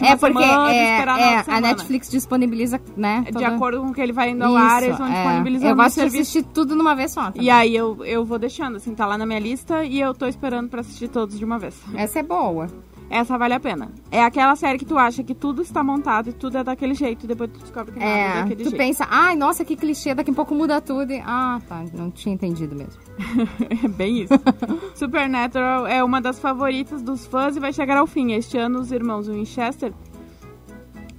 Assistir 0.00 0.04
É 0.04 0.08
uma 0.08 0.18
porque 0.18 0.46
semana, 0.46 0.72
é, 0.74 0.92
esperar 0.94 1.18
é, 1.20 1.36
a 1.36 1.44
semana. 1.44 1.68
Netflix 1.68 2.10
disponibiliza, 2.10 2.80
né? 2.96 3.22
De 3.26 3.32
toda- 3.32 3.48
acordo 3.48 3.80
com 3.80 3.88
o 3.88 3.92
que 3.94 4.00
ele 4.00 4.12
vai 4.12 4.30
indo 4.30 4.42
ao 4.44 4.56
ar, 4.56 4.82
eles 4.82 4.96
vão 4.98 5.06
é. 5.08 5.12
disponibilizando 5.12 5.70
Eu 5.70 5.76
gosto 5.76 5.88
de 5.88 5.94
serviço. 5.94 6.20
assistir 6.22 6.42
tudo 6.54 6.74
numa 6.74 6.94
vez 6.94 7.10
só. 7.12 7.24
também. 7.30 7.42
E 7.46 7.50
aí 7.50 7.74
eu, 7.76 8.04
eu 8.04 8.24
vou 8.24 8.38
deixando, 8.38 8.76
assim, 8.76 8.94
tá 8.94 9.06
lá 9.06 9.16
na 9.18 9.26
minha 9.26 9.38
lista 9.40 9.84
e 9.84 10.00
eu 10.00 10.14
tô 10.14 10.26
esperando 10.26 10.68
pra 10.68 10.80
assistir 10.80 11.08
todos 11.08 11.38
de 11.38 11.44
uma 11.44 11.58
vez. 11.58 11.74
Essa 11.94 12.20
é 12.20 12.22
boa. 12.22 12.68
Essa 13.10 13.36
vale 13.36 13.54
a 13.54 13.58
pena. 13.60 13.90
É 14.08 14.22
aquela 14.22 14.54
série 14.54 14.78
que 14.78 14.84
tu 14.84 14.96
acha 14.96 15.24
que 15.24 15.34
tudo 15.34 15.60
está 15.62 15.82
montado 15.82 16.30
e 16.30 16.32
tudo 16.32 16.58
é 16.58 16.62
daquele 16.64 16.94
jeito, 16.94 17.24
e 17.24 17.26
depois 17.26 17.50
tu 17.50 17.58
descobre 17.58 17.92
que 17.92 17.98
nada 17.98 18.08
é 18.10 18.20
É, 18.20 18.34
daquele 18.42 18.62
tu 18.62 18.70
jeito. 18.70 18.76
pensa, 18.76 19.04
ai, 19.10 19.34
nossa, 19.34 19.64
que 19.64 19.74
clichê, 19.74 20.14
daqui 20.14 20.30
a 20.30 20.34
pouco 20.34 20.54
muda 20.54 20.80
tudo. 20.80 21.12
E... 21.12 21.20
Ah, 21.26 21.60
tá, 21.68 21.84
não 21.92 22.08
tinha 22.12 22.34
entendido 22.36 22.76
mesmo. 22.76 23.00
É 23.84 23.88
bem 23.88 24.22
isso. 24.22 24.32
Supernatural 24.94 25.86
é 25.88 26.04
uma 26.04 26.20
das 26.20 26.38
favoritas 26.38 27.02
dos 27.02 27.26
fãs 27.26 27.56
e 27.56 27.60
vai 27.60 27.72
chegar 27.72 27.96
ao 27.98 28.06
fim. 28.06 28.32
Este 28.32 28.56
ano, 28.56 28.78
os 28.78 28.92
irmãos 28.92 29.26
Winchester 29.26 29.92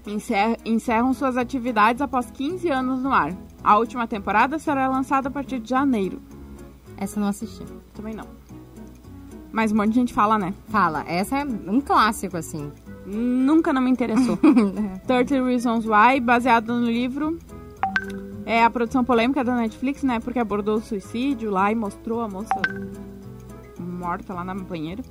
encer- 0.08 0.58
encerram 0.66 1.14
suas 1.14 1.36
atividades 1.38 2.02
após 2.02 2.32
15 2.32 2.70
anos 2.70 3.04
no 3.04 3.12
ar. 3.12 3.36
A 3.64 3.78
última 3.78 4.08
temporada 4.08 4.58
será 4.58 4.88
lançada 4.88 5.28
a 5.28 5.32
partir 5.32 5.60
de 5.60 5.70
janeiro. 5.70 6.22
Essa 6.98 7.20
eu 7.20 7.22
não 7.22 7.30
assisti. 7.30 7.64
Também 7.94 8.14
não. 8.16 8.26
Mas 9.52 9.72
um 9.72 9.76
monte 9.76 9.90
de 9.90 9.96
gente 9.96 10.14
fala, 10.14 10.40
né? 10.40 10.54
Fala, 10.70 11.04
essa 11.08 11.38
é 11.38 11.44
um 11.44 11.82
clássico, 11.82 12.38
assim. 12.38 12.72
Nunca 13.06 13.74
não 13.74 13.82
me 13.82 13.90
interessou. 13.90 14.38
30 15.08 15.44
Reasons 15.44 15.86
Why, 15.86 16.20
baseado 16.22 16.74
no 16.74 16.86
livro. 16.86 17.38
É 18.46 18.64
a 18.64 18.70
produção 18.70 19.04
polêmica 19.04 19.44
da 19.44 19.56
Netflix, 19.56 20.04
né? 20.04 20.20
Porque 20.20 20.40
abordou 20.40 20.78
o 20.78 20.82
suicídio 20.82 21.52
lá 21.52 21.72
e 21.72 21.76
mostrou 21.76 22.22
a 22.22 22.28
moça 22.28 22.54
morta 23.78 24.34
lá 24.34 24.44
na 24.44 24.56
banheira. 24.56 25.04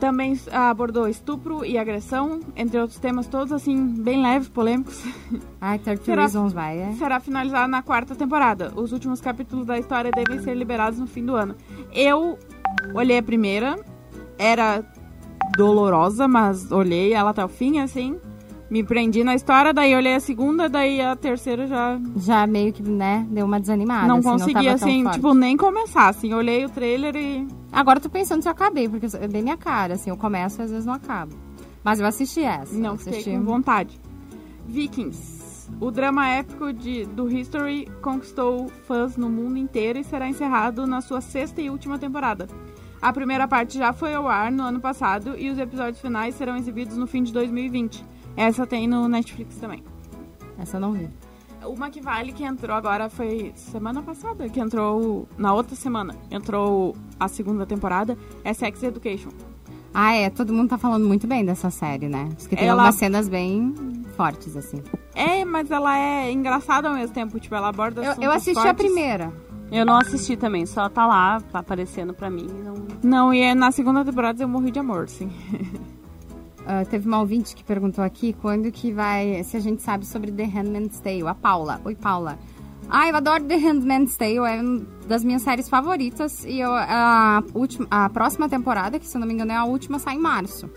Também 0.00 0.38
ah, 0.52 0.68
abordou 0.70 1.08
estupro 1.08 1.64
e 1.64 1.78
agressão, 1.78 2.40
entre 2.54 2.78
outros 2.78 2.98
temas 2.98 3.26
todos, 3.26 3.52
assim, 3.52 3.86
bem 4.02 4.22
leves, 4.22 4.48
polêmicos. 4.48 5.02
Ai, 5.60 5.78
30 5.78 6.04
Será- 6.04 6.22
Reasons 6.22 6.52
vai, 6.52 6.78
é. 6.78 6.92
Será 6.92 7.18
finalizada 7.18 7.66
na 7.66 7.82
quarta 7.82 8.14
temporada. 8.14 8.72
Os 8.76 8.92
últimos 8.92 9.20
capítulos 9.20 9.66
da 9.66 9.78
história 9.78 10.10
devem 10.10 10.38
ser 10.40 10.54
liberados 10.54 10.98
no 10.98 11.06
fim 11.06 11.24
do 11.24 11.34
ano. 11.34 11.54
Eu 11.92 12.38
olhei 12.94 13.18
a 13.18 13.22
primeira, 13.22 13.76
era 14.38 14.84
dolorosa, 15.56 16.28
mas 16.28 16.70
olhei 16.70 17.12
ela 17.14 17.30
até 17.30 17.44
o 17.44 17.48
fim, 17.48 17.78
assim. 17.78 18.18
Me 18.68 18.82
prendi 18.82 19.22
na 19.22 19.34
história, 19.34 19.72
daí 19.72 19.94
olhei 19.94 20.14
a 20.14 20.20
segunda, 20.20 20.68
daí 20.68 21.00
a 21.00 21.14
terceira 21.14 21.66
já 21.66 22.00
Já 22.16 22.46
meio 22.46 22.72
que, 22.72 22.82
né, 22.82 23.24
deu 23.30 23.46
uma 23.46 23.60
desanimada. 23.60 24.08
não 24.08 24.18
assim, 24.18 24.28
consegui, 24.28 24.66
não 24.66 24.74
assim, 24.74 25.04
tipo, 25.10 25.34
nem 25.34 25.56
começar, 25.56 26.08
assim. 26.08 26.34
Olhei 26.34 26.64
o 26.64 26.68
trailer 26.68 27.14
e... 27.14 27.46
Agora 27.70 27.98
eu 27.98 28.02
tô 28.02 28.10
pensando 28.10 28.42
se 28.42 28.48
eu 28.48 28.52
acabei, 28.52 28.88
porque 28.88 29.06
é 29.16 29.28
bem 29.28 29.42
minha 29.42 29.56
cara, 29.56 29.94
assim, 29.94 30.10
eu 30.10 30.16
começo 30.16 30.60
e 30.60 30.64
às 30.64 30.70
vezes 30.70 30.84
não 30.84 30.94
acabo. 30.94 31.32
Mas 31.84 32.00
eu 32.00 32.06
assisti 32.06 32.42
essa. 32.42 32.74
Não, 32.74 32.92
eu 32.92 32.96
fiquei 32.96 33.20
assisti... 33.20 33.30
com 33.30 33.44
vontade. 33.44 34.00
Vikings. 34.66 35.70
O 35.80 35.90
drama 35.90 36.28
épico 36.28 36.72
de, 36.72 37.04
do 37.06 37.30
History 37.30 37.88
conquistou 38.00 38.68
fãs 38.86 39.16
no 39.16 39.28
mundo 39.28 39.56
inteiro 39.58 39.98
e 39.98 40.04
será 40.04 40.28
encerrado 40.28 40.86
na 40.86 41.00
sua 41.00 41.20
sexta 41.20 41.60
e 41.60 41.70
última 41.70 41.98
temporada. 41.98 42.48
A 43.00 43.12
primeira 43.12 43.46
parte 43.46 43.78
já 43.78 43.92
foi 43.92 44.14
ao 44.14 44.26
ar 44.26 44.50
no 44.50 44.62
ano 44.62 44.80
passado 44.80 45.34
e 45.36 45.50
os 45.50 45.58
episódios 45.58 46.00
finais 46.00 46.34
serão 46.34 46.56
exibidos 46.56 46.96
no 46.96 47.06
fim 47.06 47.22
de 47.22 47.32
2020. 47.32 48.04
Essa 48.36 48.66
tem 48.66 48.86
no 48.86 49.08
Netflix 49.08 49.56
também. 49.56 49.82
Essa 50.58 50.76
eu 50.76 50.80
não 50.80 50.92
vi. 50.92 51.08
Uma 51.64 51.90
que 51.90 52.00
vale 52.00 52.32
que 52.32 52.44
entrou 52.44 52.76
agora 52.76 53.08
foi 53.08 53.52
semana 53.56 54.00
passada, 54.02 54.48
que 54.48 54.60
entrou 54.60 55.26
na 55.36 55.52
outra 55.52 55.74
semana. 55.74 56.14
Entrou 56.30 56.94
a 57.18 57.26
segunda 57.28 57.66
temporada, 57.66 58.16
é 58.44 58.52
Sex 58.52 58.82
Education. 58.82 59.30
Ah, 59.92 60.14
é, 60.14 60.28
todo 60.30 60.52
mundo 60.52 60.68
tá 60.68 60.78
falando 60.78 61.06
muito 61.06 61.26
bem 61.26 61.44
dessa 61.44 61.70
série, 61.70 62.06
né? 62.08 62.28
Diz 62.36 62.46
que 62.46 62.54
tem 62.54 62.68
Ela- 62.68 62.82
algumas 62.82 62.94
cenas 62.96 63.28
bem 63.28 63.74
fortes, 64.16 64.54
assim. 64.56 64.82
É, 65.14 65.44
mas 65.44 65.70
ela 65.70 65.98
é 65.98 66.30
engraçada 66.30 66.88
ao 66.88 66.94
mesmo 66.94 67.14
tempo, 67.14 67.40
tipo, 67.40 67.54
ela 67.54 67.68
aborda 67.68 68.04
Eu, 68.04 68.14
eu 68.22 68.30
assisti 68.30 68.58
a 68.58 68.62
fortes. 68.62 68.84
primeira. 68.86 69.32
Eu 69.72 69.84
não 69.84 69.96
assisti 69.96 70.36
também, 70.36 70.64
só 70.66 70.88
tá 70.88 71.06
lá 71.06 71.40
tá 71.40 71.58
aparecendo 71.60 72.14
pra 72.14 72.30
mim. 72.30 72.46
Não... 72.62 72.74
Não, 73.02 73.34
e 73.34 73.40
é 73.40 73.54
na 73.54 73.72
segunda 73.72 74.04
temporada 74.04 74.40
eu 74.42 74.48
morri 74.48 74.70
de 74.70 74.78
amor, 74.78 75.08
sim. 75.08 75.30
Ah, 76.66 76.84
teve 76.84 77.06
uma 77.06 77.20
ouvinte 77.20 77.54
que 77.54 77.62
perguntou 77.62 78.02
aqui 78.02 78.32
quando 78.32 78.72
que 78.72 78.92
vai. 78.92 79.42
Se 79.44 79.56
a 79.56 79.60
gente 79.60 79.82
sabe 79.82 80.04
sobre 80.04 80.32
The 80.32 80.44
Handmaid's 80.44 80.98
Tale. 80.98 81.28
A 81.28 81.34
Paula. 81.34 81.80
Oi, 81.84 81.94
Paula. 81.94 82.36
Ah, 82.90 83.08
eu 83.08 83.16
adoro 83.16 83.44
The 83.44 83.56
Handmaid's 83.56 84.16
Tale. 84.16 84.38
É 84.38 84.60
uma 84.60 84.84
das 85.06 85.22
minhas 85.22 85.42
séries 85.42 85.68
favoritas. 85.68 86.44
E 86.44 86.58
eu, 86.58 86.74
a, 86.74 87.42
última, 87.54 87.86
a 87.88 88.10
próxima 88.10 88.48
temporada, 88.48 88.98
que 88.98 89.06
se 89.06 89.16
eu 89.16 89.20
não 89.20 89.28
me 89.28 89.34
engano 89.34 89.52
é 89.52 89.56
a 89.56 89.64
última, 89.64 90.00
sai 90.00 90.16
em 90.16 90.18
março. 90.18 90.68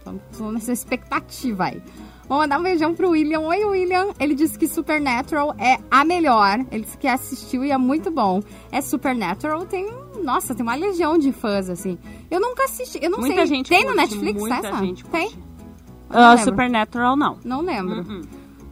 Então, 0.00 0.20
tô 0.36 0.52
nessa 0.52 0.72
expectativa 0.72 1.64
aí. 1.64 1.82
Vou 2.28 2.38
mandar 2.38 2.60
um 2.60 2.62
beijão 2.62 2.94
pro 2.94 3.10
William. 3.10 3.40
Oi, 3.40 3.64
William. 3.64 4.08
Ele 4.20 4.36
disse 4.36 4.56
que 4.56 4.68
Supernatural 4.68 5.56
é 5.58 5.78
a 5.90 6.04
melhor. 6.04 6.64
Ele 6.70 6.84
disse 6.84 6.96
que 6.96 7.08
assistiu 7.08 7.64
e 7.64 7.72
é 7.72 7.78
muito 7.78 8.12
bom. 8.12 8.40
É 8.70 8.80
Supernatural, 8.80 9.66
tem. 9.66 10.01
Nossa, 10.22 10.54
tem 10.54 10.62
uma 10.62 10.74
legião 10.74 11.18
de 11.18 11.32
fãs, 11.32 11.68
assim. 11.68 11.98
Eu 12.30 12.40
nunca 12.40 12.64
assisti. 12.64 12.98
Eu 13.02 13.10
não 13.10 13.18
Muita 13.18 13.36
sei. 13.36 13.46
gente 13.46 13.68
tem 13.68 13.80
no 13.80 13.86
curte, 13.94 14.00
Netflix 14.00 14.40
muita 14.40 14.56
essa? 14.56 14.78
gente 14.78 15.04
tem? 15.06 15.28
curte. 15.30 15.38
Não 16.10 16.20
Ah, 16.20 16.30
lembro. 16.34 16.44
Supernatural, 16.44 17.16
não. 17.16 17.38
Não 17.44 17.60
lembro. 17.62 17.96
Uhum. 18.02 18.20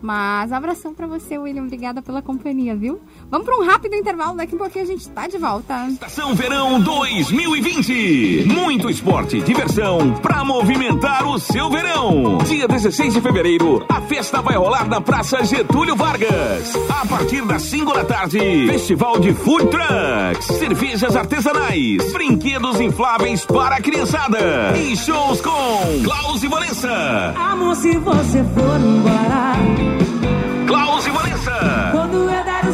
Mas 0.03 0.53
abração 0.53 0.95
pra 0.95 1.07
você, 1.07 1.37
William. 1.39 1.65
Obrigada 1.65 2.01
pela 2.01 2.23
companhia, 2.23 2.75
viu? 2.75 3.01
Vamos 3.31 3.47
pra 3.47 3.57
um 3.57 3.65
rápido 3.65 3.95
intervalo. 3.95 4.37
Daqui 4.37 4.55
a 4.55 4.59
pouquinho 4.59 4.85
a 4.85 4.89
gente 4.89 5.09
tá 5.11 5.27
de 5.27 5.39
volta. 5.39 5.87
Estação 5.89 6.35
Verão 6.35 6.81
2020. 6.81 8.45
Muito 8.47 8.89
esporte 8.89 9.37
e 9.39 9.43
diversão 9.43 10.15
para 10.23 10.45
movimentar 10.45 11.27
o 11.27 11.39
seu 11.39 11.71
verão. 11.71 12.39
Dia 12.47 12.67
16 12.67 13.15
de 13.15 13.21
fevereiro, 13.21 13.85
a 13.89 14.01
festa 14.01 14.41
vai 14.41 14.57
rolar 14.57 14.89
na 14.89 15.01
Praça 15.01 15.45
Getúlio 15.45 15.95
Vargas. 15.97 16.75
A 16.89 17.07
partir 17.07 17.45
das 17.47 17.63
5 17.63 17.93
da 17.93 18.05
tarde, 18.05 18.39
festival 18.69 19.19
de 19.21 19.35
food 19.35 19.67
trucks, 19.67 20.47
cervejas 20.59 21.15
artesanais, 21.17 22.13
brinquedos 22.13 22.81
infláveis 22.81 23.45
para 23.45 23.77
a 23.77 23.81
criançada 23.81 24.39
e 24.77 24.97
shows 24.97 25.41
com 25.41 26.03
Klaus 26.05 26.43
e 26.43 26.49
Vanessa. 26.49 27.35
Amor, 27.37 27.77
se 27.77 27.97
você 27.99 28.45
for 28.45 28.81
embora, 28.81 29.53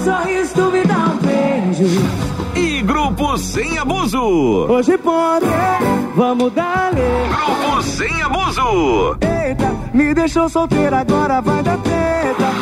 sorriso, 0.07 0.55
tu 0.55 0.71
me 0.71 0.85
dá 0.85 1.09
um 1.09 1.17
beijo. 1.17 1.85
E 2.55 2.83
Grupo 2.83 3.37
Sem 3.37 3.77
Abuso. 3.77 4.21
Hoje 4.69 4.97
pode, 4.99 5.47
vamos 6.15 6.53
dar-lhe. 6.53 7.01
Grupo 7.29 7.83
Sem 7.83 8.23
Abuso. 8.23 9.17
Eita, 9.21 9.75
me 9.93 10.15
deixou 10.15 10.49
solteira, 10.49 11.01
agora 11.01 11.41
vai 11.41 11.63
dar 11.63 11.79
treta. 11.79 12.53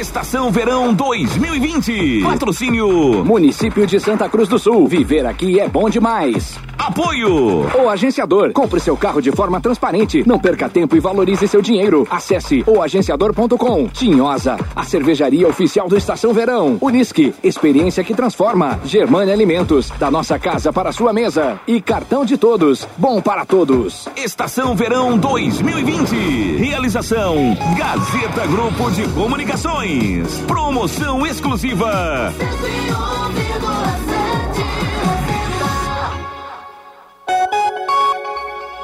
Estação 0.00 0.50
Verão 0.50 0.94
2020. 0.94 2.22
Patrocínio 2.22 3.22
Município 3.24 3.86
de 3.86 4.00
Santa 4.00 4.28
Cruz 4.28 4.48
do 4.48 4.58
Sul. 4.58 4.86
Viver 4.86 5.26
aqui 5.26 5.60
é 5.60 5.68
bom 5.68 5.90
demais. 5.90 6.58
Apoio! 6.86 7.66
O 7.82 7.88
Agenciador. 7.88 8.52
Compre 8.52 8.78
seu 8.78 8.94
carro 8.94 9.22
de 9.22 9.32
forma 9.32 9.58
transparente. 9.58 10.22
Não 10.28 10.38
perca 10.38 10.68
tempo 10.68 10.94
e 10.94 11.00
valorize 11.00 11.48
seu 11.48 11.62
dinheiro. 11.62 12.06
Acesse 12.10 12.62
oagenciador.com. 12.66 13.88
Tinhosa, 13.88 14.58
a 14.76 14.84
cervejaria 14.84 15.48
oficial 15.48 15.88
do 15.88 15.96
Estação 15.96 16.34
Verão. 16.34 16.76
Unisque, 16.82 17.34
experiência 17.42 18.04
que 18.04 18.12
transforma. 18.12 18.78
Germane 18.84 19.32
Alimentos, 19.32 19.88
da 19.98 20.10
nossa 20.10 20.38
casa 20.38 20.74
para 20.74 20.90
a 20.90 20.92
sua 20.92 21.10
mesa. 21.10 21.58
E 21.66 21.80
cartão 21.80 22.22
de 22.22 22.36
todos. 22.36 22.86
Bom 22.98 23.18
para 23.22 23.46
todos. 23.46 24.06
Estação 24.14 24.76
Verão 24.76 25.16
2020. 25.16 26.56
Realização 26.58 27.56
Gazeta 27.78 28.46
Grupo 28.46 28.90
de 28.90 29.08
Comunicações. 29.08 30.38
Promoção 30.46 31.26
exclusiva. 31.26 32.30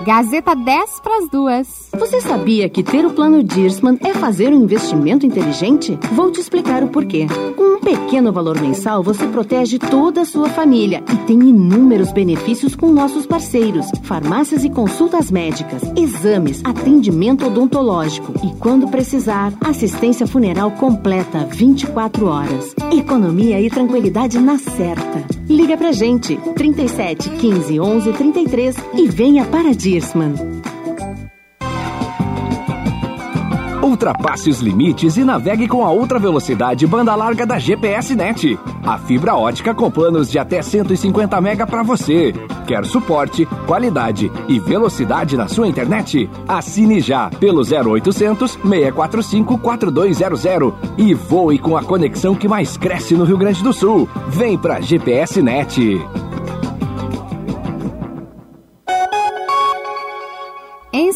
Gazeta 0.04 0.54
10 0.54 1.00
para 1.00 1.18
as 1.18 1.28
duas. 1.28 1.90
Você 1.98 2.22
sabia 2.22 2.70
que 2.70 2.82
ter 2.82 3.04
o 3.04 3.10
plano 3.10 3.42
Dirsman 3.42 3.98
é 4.02 4.14
fazer 4.14 4.48
um 4.48 4.62
investimento 4.62 5.26
inteligente? 5.26 5.98
Vou 6.12 6.30
te 6.32 6.40
explicar 6.40 6.82
o 6.82 6.88
porquê. 6.88 7.26
Com 7.54 7.76
um 7.76 7.80
pequeno 7.80 8.32
valor 8.32 8.58
mensal, 8.58 9.02
você 9.02 9.26
protege 9.26 9.78
toda 9.78 10.22
a 10.22 10.24
sua 10.24 10.48
família 10.48 11.04
e 11.12 11.16
tem 11.26 11.38
inúmeros 11.38 12.12
benefícios 12.12 12.74
com 12.74 12.90
nossos 12.90 13.26
parceiros, 13.26 13.90
farmácias 14.02 14.64
e 14.64 14.70
consultas 14.70 15.30
médicas, 15.30 15.82
exames, 15.94 16.62
atendimento 16.64 17.46
odontológico 17.46 18.32
e, 18.42 18.56
quando 18.58 18.88
precisar, 18.88 19.52
assistência 19.60 20.26
funeral 20.26 20.70
completa 20.72 21.44
24 21.44 22.26
horas. 22.26 22.74
Economia 22.90 23.60
e 23.60 23.68
tranquilidade 23.68 24.38
na 24.38 24.56
certa. 24.56 25.40
Liga 25.46 25.76
pra 25.76 25.92
gente 25.92 26.36
37 26.54 27.28
15 27.28 27.80
11 27.80 28.12
33 28.12 28.76
e 28.94 29.08
venha 29.08 29.44
para 29.44 29.74
Ultrapasse 33.82 34.48
os 34.48 34.60
limites 34.60 35.16
e 35.16 35.24
navegue 35.24 35.66
com 35.66 35.84
a 35.84 35.90
ultra 35.90 36.18
velocidade 36.18 36.86
banda 36.86 37.14
larga 37.14 37.44
da 37.44 37.58
GPS 37.58 38.14
Net. 38.14 38.58
A 38.84 38.98
fibra 38.98 39.34
ótica 39.34 39.74
com 39.74 39.90
planos 39.90 40.30
de 40.30 40.38
até 40.38 40.62
150 40.62 41.40
mega 41.40 41.66
para 41.66 41.82
você. 41.82 42.32
Quer 42.66 42.84
suporte, 42.84 43.44
qualidade 43.66 44.30
e 44.48 44.60
velocidade 44.60 45.36
na 45.36 45.48
sua 45.48 45.66
internet? 45.66 46.30
Assine 46.46 47.00
já 47.00 47.28
pelo 47.28 47.62
0800 47.62 48.52
645 48.52 49.58
4200 49.58 50.44
e 50.96 51.14
voe 51.14 51.58
com 51.58 51.76
a 51.76 51.82
conexão 51.82 52.34
que 52.36 52.46
mais 52.46 52.76
cresce 52.76 53.14
no 53.14 53.24
Rio 53.24 53.38
Grande 53.38 53.62
do 53.62 53.72
Sul. 53.72 54.08
Vem 54.28 54.56
pra 54.56 54.80
GPS 54.80 55.42
Net. 55.42 56.00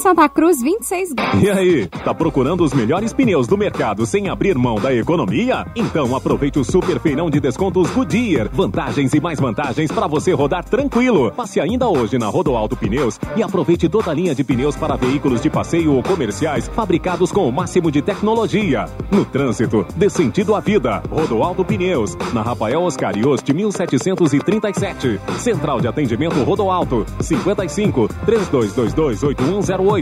Santa 0.05 0.29
Cruz, 0.29 0.61
26 0.61 1.15
graus. 1.15 1.43
E 1.43 1.49
aí, 1.49 1.87
tá 1.87 2.13
procurando 2.13 2.63
os 2.63 2.75
melhores 2.75 3.15
pneus 3.15 3.47
do 3.47 3.57
mercado 3.57 4.05
sem 4.05 4.29
abrir 4.29 4.55
mão 4.55 4.75
da 4.75 4.95
economia? 4.95 5.65
Então 5.75 6.15
aproveite 6.15 6.59
o 6.59 6.65
super 6.65 7.01
feirão 7.01 7.31
de 7.31 7.41
descontos 7.41 7.91
Goodyear. 7.91 8.51
Vantagens 8.53 9.15
e 9.15 9.19
mais 9.19 9.41
vantagens 9.41 9.91
para 9.91 10.07
você 10.07 10.35
rodar 10.35 10.63
tranquilo. 10.63 11.33
Passe 11.33 11.59
ainda 11.59 11.89
hoje 11.89 12.19
na 12.19 12.27
Rodoalto 12.27 12.77
Pneus 12.77 13.19
e 13.35 13.43
aproveite 13.43 13.89
toda 13.89 14.11
a 14.11 14.15
linha 14.15 14.35
de 14.35 14.45
pneus 14.45 14.77
para 14.77 14.95
veículos 14.95 15.41
de 15.41 15.49
passeio 15.49 15.95
ou 15.95 16.03
comerciais 16.03 16.69
fabricados 16.69 17.33
com 17.33 17.49
o 17.49 17.51
máximo 17.51 17.91
de 17.91 18.03
tecnologia. 18.03 18.85
No 19.11 19.25
trânsito, 19.25 19.87
dê 19.97 20.11
sentido 20.11 20.55
à 20.55 20.61
vida. 20.61 21.03
Rodoalto 21.11 21.65
Pneus, 21.65 22.15
na 22.35 22.43
Rafael 22.43 22.83
Oscar 22.83 23.17
Yost 23.17 23.51
1737. 23.51 25.19
Central 25.39 25.81
de 25.81 25.89
atendimento 25.89 26.43
Rodoalto 26.43 27.07
55 27.23 28.07
3222 28.27 29.23
8108. 29.23 29.94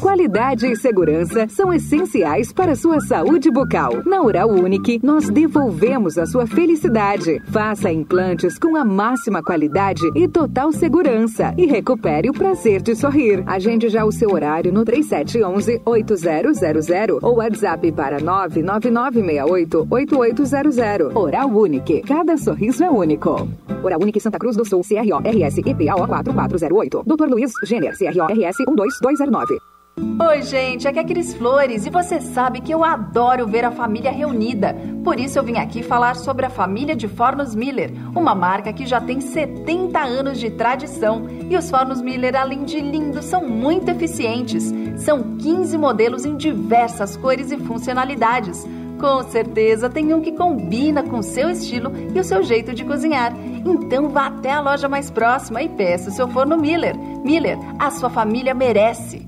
Qualidade 0.00 0.66
e 0.66 0.76
segurança 0.76 1.48
são 1.48 1.74
essenciais 1.74 2.52
para 2.52 2.70
a 2.72 2.76
sua 2.76 3.00
saúde 3.00 3.50
bucal. 3.50 3.90
Na 4.06 4.22
Oral 4.22 4.50
Unique, 4.50 5.00
nós 5.02 5.28
devolvemos 5.28 6.16
a 6.16 6.26
sua 6.26 6.46
felicidade. 6.46 7.42
Faça 7.46 7.90
implantes 7.90 8.56
com 8.56 8.76
a 8.76 8.84
máxima 8.84 9.42
qualidade 9.42 10.08
e 10.14 10.28
total 10.28 10.70
segurança 10.70 11.52
e 11.58 11.66
recupere 11.66 12.30
o 12.30 12.32
prazer 12.32 12.80
de 12.80 12.94
sorrir. 12.94 13.42
Agende 13.46 13.88
já 13.88 14.04
o 14.04 14.12
seu 14.12 14.32
horário 14.32 14.72
no 14.72 14.84
3711-8000 14.84 17.18
ou 17.20 17.38
WhatsApp 17.38 17.90
para 17.90 18.20
99968-8800. 18.20 21.16
Oral 21.16 21.48
Unique. 21.48 22.02
Cada 22.02 22.36
sorriso 22.36 22.84
é 22.84 22.90
único. 22.90 23.48
Oral 23.82 23.98
Unique 24.00 24.20
Santa 24.20 24.38
Cruz 24.38 24.54
do 24.56 24.64
Sul, 24.64 24.82
CRO 24.82 25.18
RS 25.18 25.58
EPAO 25.58 26.06
4408. 26.06 27.02
Dr. 27.06 27.26
Luiz 27.28 27.52
Gêner, 27.64 27.96
CRO 27.96 28.26
RS 28.26 28.58
12209. 29.16 29.58
Oi, 30.28 30.42
gente, 30.42 30.86
aqui 30.86 30.98
é 30.98 31.04
Cris 31.04 31.32
Flores 31.32 31.86
e 31.86 31.90
você 31.90 32.20
sabe 32.20 32.60
que 32.60 32.72
eu 32.72 32.84
adoro 32.84 33.46
ver 33.46 33.64
a 33.64 33.70
família 33.70 34.10
reunida. 34.10 34.76
Por 35.02 35.18
isso 35.18 35.38
eu 35.38 35.42
vim 35.42 35.56
aqui 35.56 35.82
falar 35.82 36.16
sobre 36.16 36.44
a 36.44 36.50
família 36.50 36.94
de 36.94 37.08
Fornos 37.08 37.54
Miller, 37.54 37.90
uma 38.14 38.34
marca 38.34 38.74
que 38.74 38.84
já 38.84 39.00
tem 39.00 39.22
70 39.22 39.98
anos 39.98 40.38
de 40.38 40.50
tradição. 40.50 41.26
E 41.48 41.56
os 41.56 41.70
Fornos 41.70 42.02
Miller, 42.02 42.36
além 42.36 42.64
de 42.64 42.78
lindos, 42.78 43.24
são 43.24 43.48
muito 43.48 43.90
eficientes. 43.90 44.70
São 44.98 45.36
15 45.38 45.78
modelos 45.78 46.26
em 46.26 46.36
diversas 46.36 47.16
cores 47.16 47.50
e 47.50 47.56
funcionalidades. 47.56 48.66
Com 48.98 49.22
certeza 49.24 49.90
tem 49.90 50.14
um 50.14 50.20
que 50.20 50.32
combina 50.32 51.02
com 51.02 51.20
seu 51.22 51.50
estilo 51.50 51.92
e 52.14 52.18
o 52.18 52.24
seu 52.24 52.42
jeito 52.42 52.74
de 52.74 52.84
cozinhar. 52.84 53.34
Então 53.64 54.08
vá 54.08 54.26
até 54.26 54.52
a 54.52 54.60
loja 54.60 54.88
mais 54.88 55.10
próxima 55.10 55.62
e 55.62 55.68
peça 55.68 56.10
o 56.10 56.12
seu 56.12 56.28
forno 56.28 56.56
Miller. 56.56 56.96
Miller, 57.24 57.58
a 57.78 57.90
sua 57.90 58.08
família 58.08 58.54
merece. 58.54 59.26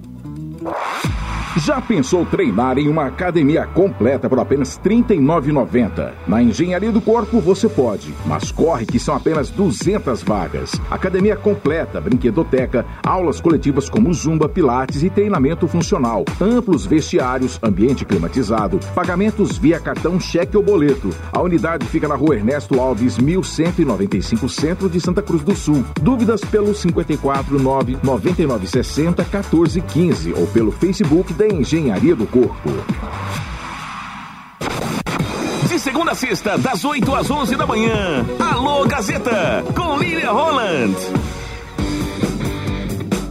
Já 1.65 1.81
pensou 1.81 2.25
treinar 2.25 2.79
em 2.79 2.87
uma 2.87 3.07
academia 3.07 3.67
completa 3.67 4.29
por 4.29 4.39
apenas 4.39 4.77
R$ 4.77 4.91
39,90? 5.03 6.13
Na 6.29 6.41
Engenharia 6.41 6.93
do 6.93 7.01
Corpo 7.01 7.41
você 7.41 7.69
pode, 7.69 8.15
mas 8.25 8.53
corre 8.53 8.87
que 8.87 9.01
são 9.01 9.17
apenas 9.17 9.51
200 9.51 10.23
vagas. 10.23 10.81
Academia 10.89 11.35
completa, 11.35 12.01
brinquedoteca, 12.01 12.87
aulas 13.05 13.41
coletivas 13.41 13.91
como 13.91 14.15
Zumba, 14.15 14.49
Pilates 14.49 15.03
e 15.03 15.11
treinamento 15.11 15.67
funcional. 15.67 16.25
Amplos 16.41 16.87
vestiários, 16.87 17.59
ambiente 17.61 18.05
climatizado, 18.05 18.79
pagamentos 18.95 19.59
via 19.59 19.81
cartão, 19.81 20.21
cheque 20.21 20.57
ou 20.57 20.63
boleto. 20.63 21.11
A 21.33 21.43
unidade 21.43 21.85
fica 21.87 22.07
na 22.07 22.15
rua 22.15 22.37
Ernesto 22.37 22.79
Alves, 22.79 23.19
1195, 23.19 24.49
centro 24.49 24.89
de 24.89 25.01
Santa 25.01 25.23
Cruz 25.23 25.43
do 25.43 25.57
Sul. 25.57 25.85
Dúvidas 26.01 26.41
pelo 26.43 26.73
54 26.73 27.59
9 27.59 27.99
9960 28.01 29.23
1415 29.25 30.35
ou 30.35 30.47
pelo 30.47 30.71
Facebook 30.71 31.33
da 31.35 31.48
Engenharia 31.53 32.15
do 32.15 32.27
Corpo. 32.27 32.71
De 35.69 35.79
segunda 35.79 36.13
a 36.13 36.15
sexta, 36.15 36.59
das 36.59 36.85
8 36.85 37.15
às 37.15 37.31
11 37.31 37.57
da 37.57 37.67
manhã. 37.67 38.27
Alô 38.39 38.87
Gazeta, 38.87 39.65
com 39.75 39.99
Lilian 39.99 40.33
Holland. 40.33 40.97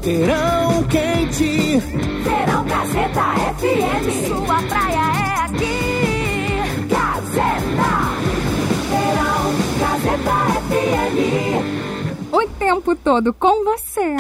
Verão 0.07 0.83
quente. 0.83 1.79
Verão 2.23 2.63
Gazeta 2.65 3.23
FM. 3.57 4.27
Sua 4.27 4.61
praia 4.63 5.03
é 5.11 5.33
aqui. 5.45 6.87
Gazeta. 6.87 7.91
Verão 8.89 9.43
Gazeta 9.79 10.37
FM. 10.69 11.17
O 12.31 12.47
tempo 12.57 12.95
todo 12.95 13.33
com 13.33 13.65
você. 13.65 14.15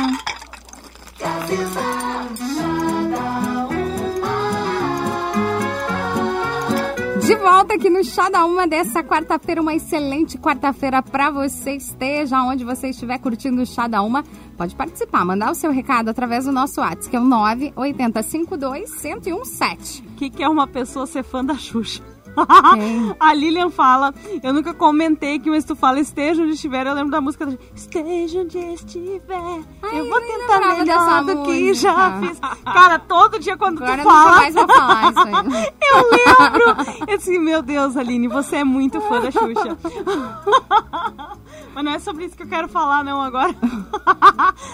De 7.27 7.35
volta 7.35 7.73
aqui 7.73 7.89
no 7.89 8.05
Chá 8.05 8.29
da 8.29 8.45
Uma 8.45 8.65
dessa 8.65 9.03
quarta-feira, 9.03 9.61
uma 9.61 9.75
excelente 9.75 10.37
quarta-feira 10.37 11.03
para 11.03 11.29
você, 11.29 11.71
esteja 11.71 12.41
onde 12.41 12.63
você 12.63 12.91
estiver 12.91 13.19
curtindo 13.19 13.61
o 13.61 13.65
Chá 13.65 13.85
da 13.85 14.01
Uma. 14.01 14.23
Pode 14.55 14.73
participar, 14.73 15.25
mandar 15.25 15.51
o 15.51 15.53
seu 15.53 15.69
recado 15.69 16.07
através 16.07 16.45
do 16.45 16.53
nosso 16.53 16.79
WhatsApp, 16.79 17.09
que 17.09 17.17
é 17.17 17.19
o 17.19 17.25
98052-1017. 17.25 20.05
O 20.05 20.15
que, 20.15 20.29
que 20.29 20.41
é 20.41 20.47
uma 20.47 20.67
pessoa 20.67 21.05
ser 21.05 21.23
fã 21.23 21.43
da 21.43 21.55
Xuxa? 21.55 22.01
a 23.19 23.33
Lilian 23.33 23.69
fala, 23.69 24.13
eu 24.43 24.53
nunca 24.53 24.73
comentei 24.73 25.39
que, 25.39 25.49
mas 25.49 25.63
tu 25.63 25.75
fala 25.75 25.99
esteja 25.99 26.43
onde 26.43 26.53
estiver, 26.53 26.85
eu 26.87 26.93
lembro 26.93 27.11
da 27.11 27.21
música 27.21 27.45
da 27.45 27.57
Esteja 27.75 28.41
onde 28.41 28.57
estiver, 28.57 29.63
Ai, 29.81 29.99
eu 29.99 30.09
vou 30.09 30.21
tentar 30.21 30.59
melhor 30.75 31.23
do 31.25 31.43
que 31.43 31.67
música. 31.67 31.73
já 31.73 32.19
fiz. 32.21 32.39
Cara, 32.63 32.99
todo 32.99 33.39
dia 33.39 33.57
quando 33.57 33.83
Agora 33.83 34.01
tu 34.01 34.07
eu 34.07 34.11
fala... 34.11 34.35
mais 34.35 34.53
vou 34.55 34.67
falar 34.67 35.09
isso 35.09 35.19
aí. 35.19 35.73
eu 35.81 36.09
lembro! 36.11 37.07
Eu 37.07 37.17
disse, 37.17 37.39
meu 37.39 37.61
Deus, 37.61 37.97
Aline, 37.97 38.27
você 38.27 38.57
é 38.57 38.63
muito 38.63 39.01
fã 39.01 39.21
da 39.21 39.31
Xuxa. 39.31 39.77
Mas 41.73 41.85
não 41.85 41.91
é 41.91 41.99
sobre 41.99 42.25
isso 42.25 42.35
que 42.35 42.43
eu 42.43 42.47
quero 42.47 42.67
falar, 42.67 43.03
não, 43.03 43.21
agora. 43.21 43.55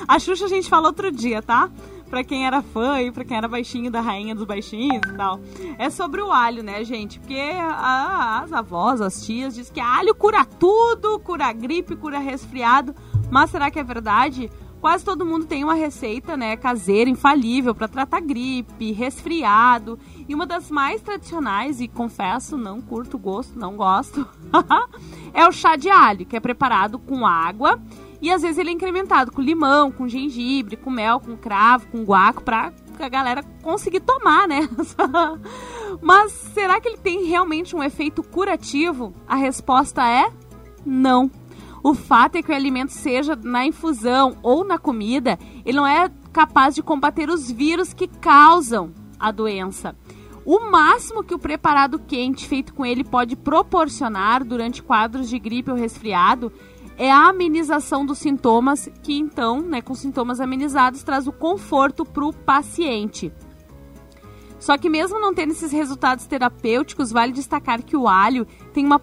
A 0.08 0.20
Xuxa 0.20 0.46
a 0.46 0.48
gente 0.48 0.70
falou 0.70 0.88
outro 0.88 1.12
dia, 1.12 1.42
tá? 1.42 1.70
Pra 2.14 2.24
quem 2.24 2.46
era 2.46 2.62
fã 2.62 3.02
e 3.02 3.12
pra 3.12 3.26
quem 3.26 3.36
era 3.36 3.48
baixinho 3.48 3.90
da 3.90 4.00
rainha 4.00 4.36
dos 4.36 4.44
baixinhos 4.46 5.02
e 5.04 5.14
tal. 5.18 5.40
É 5.80 5.90
sobre 5.90 6.22
o 6.22 6.32
alho, 6.32 6.62
né, 6.62 6.84
gente? 6.84 7.20
Porque 7.20 7.34
a- 7.60 8.42
as 8.44 8.54
avós, 8.54 9.02
as 9.02 9.26
tias, 9.26 9.56
dizem 9.56 9.74
que 9.74 9.80
alho 9.80 10.14
cura 10.14 10.46
tudo, 10.46 11.18
cura 11.22 11.52
gripe, 11.52 11.96
cura 11.96 12.20
resfriado. 12.20 12.94
Mas 13.32 13.50
será 13.50 13.72
que 13.72 13.80
é 13.80 13.84
verdade? 13.84 14.48
Quase 14.80 15.04
todo 15.04 15.26
mundo 15.26 15.46
tem 15.48 15.64
uma 15.64 15.74
receita, 15.74 16.38
né, 16.38 16.56
caseira, 16.56 17.10
infalível 17.10 17.74
para 17.74 17.88
tratar 17.88 18.20
gripe, 18.20 18.92
resfriado. 18.92 19.98
E 20.30 20.36
uma 20.36 20.46
das 20.46 20.70
mais 20.70 21.02
tradicionais, 21.02 21.82
e 21.82 21.88
confesso, 21.88 22.58
não 22.58 22.80
curto 22.80 23.16
o 23.16 23.20
gosto, 23.20 23.58
não 23.58 23.76
gosto, 23.76 24.28
é 25.34 25.48
o 25.48 25.52
chá 25.52 25.76
de 25.76 25.90
alho, 25.90 26.28
que 26.28 26.36
é 26.36 26.40
preparado 26.40 27.00
com 27.00 27.26
água 27.26 27.82
e 28.24 28.32
às 28.32 28.42
vezes 28.42 28.58
ele 28.58 28.70
é 28.70 28.74
incrementado 28.74 29.34
com 29.34 29.42
limão, 29.42 29.92
com 29.92 30.08
gengibre, 30.08 30.78
com 30.78 30.90
mel, 30.90 31.20
com 31.20 31.36
cravo, 31.36 31.90
com 31.90 32.06
guaco, 32.06 32.42
pra 32.42 32.72
a 32.98 33.10
galera 33.10 33.44
conseguir 33.62 34.00
tomar, 34.00 34.48
né? 34.48 34.62
Mas 36.02 36.32
será 36.32 36.80
que 36.80 36.88
ele 36.88 36.98
tem 36.98 37.26
realmente 37.26 37.76
um 37.76 37.84
efeito 37.84 38.24
curativo? 38.24 39.14
A 39.28 39.36
resposta 39.36 40.08
é 40.08 40.32
não. 40.86 41.30
O 41.84 41.94
fato 41.94 42.38
é 42.38 42.42
que 42.42 42.50
o 42.50 42.56
alimento 42.56 42.94
seja 42.94 43.36
na 43.36 43.66
infusão 43.66 44.38
ou 44.42 44.64
na 44.64 44.78
comida, 44.78 45.38
ele 45.66 45.76
não 45.76 45.86
é 45.86 46.10
capaz 46.32 46.74
de 46.76 46.82
combater 46.82 47.30
os 47.30 47.52
vírus 47.52 47.94
que 47.94 48.08
causam 48.08 48.94
a 49.20 49.32
doença. 49.32 49.98
O 50.46 50.72
máximo 50.72 51.26
que 51.26 51.36
o 51.36 51.40
preparado 51.40 52.00
quente 52.00 52.48
feito 52.48 52.74
com 52.74 52.86
ele 52.86 53.04
pode 53.04 53.36
proporcionar 53.36 54.46
durante 54.46 54.82
quadros 54.82 55.30
de 55.30 55.38
gripe 55.38 55.72
ou 55.72 55.76
resfriado 55.76 56.54
é 56.98 57.12
a 57.12 57.30
amenização 57.30 58.06
dos 58.06 58.20
sintomas, 58.20 58.90
que 59.02 59.18
então, 59.18 59.62
né, 59.62 59.82
com 59.82 59.96
sintomas 59.96 60.40
amenizados, 60.40 61.04
traz 61.04 61.28
o 61.28 61.32
conforto 61.32 62.06
para 62.06 62.26
o 62.26 62.34
paciente. 62.34 63.32
Só 64.60 64.78
que 64.78 64.90
mesmo 64.90 65.20
não 65.20 65.34
tendo 65.34 65.52
esses 65.52 65.72
resultados 65.72 66.26
terapêuticos, 66.26 67.12
vale 67.12 67.34
destacar 67.34 67.84
que 67.84 67.98
o 67.98 68.08
alho 68.08 68.48
tem 68.74 68.86
uma 68.86 69.02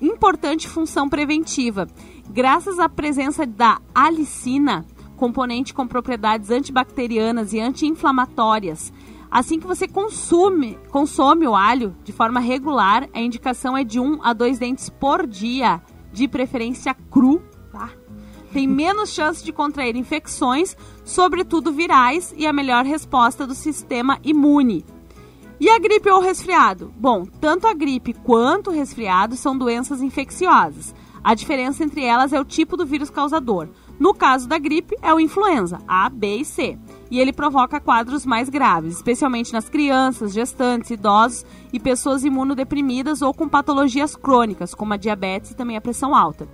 importante 0.00 0.68
função 0.68 1.08
preventiva. 1.08 1.88
Graças 2.28 2.78
à 2.78 2.88
presença 2.88 3.46
da 3.46 3.80
alicina, 3.94 4.86
componente 5.16 5.74
com 5.74 5.86
propriedades 5.86 6.50
antibacterianas 6.50 7.52
e 7.52 7.60
anti-inflamatórias, 7.60 8.92
assim 9.30 9.58
que 9.58 9.66
você 9.66 9.88
consome, 9.88 10.78
consome 10.90 11.46
o 11.46 11.54
alho 11.56 11.96
de 12.04 12.12
forma 12.12 12.40
regular, 12.40 13.08
a 13.12 13.20
indicação 13.20 13.76
é 13.76 13.82
de 13.82 13.98
1 13.98 14.20
a 14.22 14.32
2 14.32 14.58
dentes 14.58 14.88
por 14.88 15.26
dia 15.26 15.80
de 16.12 16.28
preferência 16.28 16.94
cru, 17.10 17.42
tá? 17.70 17.90
Tem 18.52 18.66
menos 18.66 19.10
chance 19.10 19.42
de 19.42 19.52
contrair 19.52 19.96
infecções, 19.96 20.76
sobretudo 21.04 21.72
virais, 21.72 22.34
e 22.36 22.46
a 22.46 22.52
melhor 22.52 22.84
resposta 22.84 23.46
do 23.46 23.54
sistema 23.54 24.18
imune. 24.22 24.84
E 25.58 25.70
a 25.70 25.78
gripe 25.78 26.10
ou 26.10 26.20
resfriado? 26.20 26.92
Bom, 26.96 27.24
tanto 27.24 27.66
a 27.66 27.72
gripe 27.72 28.12
quanto 28.12 28.68
o 28.68 28.72
resfriado 28.72 29.36
são 29.36 29.56
doenças 29.56 30.02
infecciosas. 30.02 30.94
A 31.24 31.34
diferença 31.34 31.84
entre 31.84 32.04
elas 32.04 32.32
é 32.32 32.40
o 32.40 32.44
tipo 32.44 32.76
do 32.76 32.84
vírus 32.84 33.08
causador. 33.08 33.68
No 34.02 34.12
caso 34.12 34.48
da 34.48 34.58
gripe, 34.58 34.96
é 35.00 35.14
o 35.14 35.20
influenza, 35.20 35.78
A, 35.86 36.08
B 36.08 36.38
e 36.38 36.44
C. 36.44 36.76
E 37.08 37.20
ele 37.20 37.32
provoca 37.32 37.78
quadros 37.78 38.26
mais 38.26 38.48
graves, 38.48 38.96
especialmente 38.96 39.52
nas 39.52 39.68
crianças, 39.68 40.32
gestantes, 40.32 40.90
idosos 40.90 41.46
e 41.72 41.78
pessoas 41.78 42.24
imunodeprimidas 42.24 43.22
ou 43.22 43.32
com 43.32 43.48
patologias 43.48 44.16
crônicas, 44.16 44.74
como 44.74 44.92
a 44.92 44.96
diabetes 44.96 45.52
e 45.52 45.54
também 45.54 45.76
a 45.76 45.80
pressão 45.80 46.16
alta. 46.16 46.48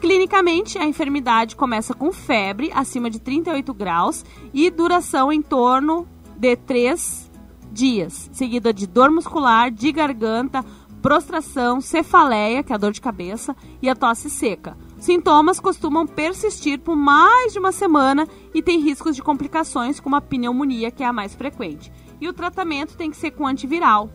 Clinicamente, 0.00 0.78
a 0.78 0.86
enfermidade 0.86 1.56
começa 1.56 1.92
com 1.92 2.10
febre 2.10 2.72
acima 2.74 3.10
de 3.10 3.20
38 3.20 3.74
graus 3.74 4.24
e 4.54 4.70
duração 4.70 5.30
em 5.30 5.42
torno 5.42 6.08
de 6.38 6.56
3 6.56 7.30
dias, 7.70 8.30
seguida 8.32 8.72
de 8.72 8.86
dor 8.86 9.10
muscular, 9.10 9.70
de 9.70 9.92
garganta, 9.92 10.64
prostração, 11.02 11.82
cefaleia, 11.82 12.62
que 12.62 12.72
é 12.72 12.76
a 12.76 12.78
dor 12.78 12.92
de 12.92 13.00
cabeça, 13.02 13.54
e 13.82 13.90
a 13.90 13.94
tosse 13.94 14.30
seca. 14.30 14.74
Sintomas 15.04 15.60
costumam 15.60 16.06
persistir 16.06 16.80
por 16.80 16.96
mais 16.96 17.52
de 17.52 17.58
uma 17.58 17.72
semana 17.72 18.26
e 18.54 18.62
tem 18.62 18.80
riscos 18.80 19.14
de 19.14 19.22
complicações, 19.22 20.00
como 20.00 20.16
a 20.16 20.20
pneumonia, 20.22 20.90
que 20.90 21.02
é 21.02 21.06
a 21.06 21.12
mais 21.12 21.34
frequente. 21.34 21.92
E 22.18 22.26
o 22.26 22.32
tratamento 22.32 22.96
tem 22.96 23.10
que 23.10 23.16
ser 23.18 23.32
com 23.32 23.46
antiviral, 23.46 24.08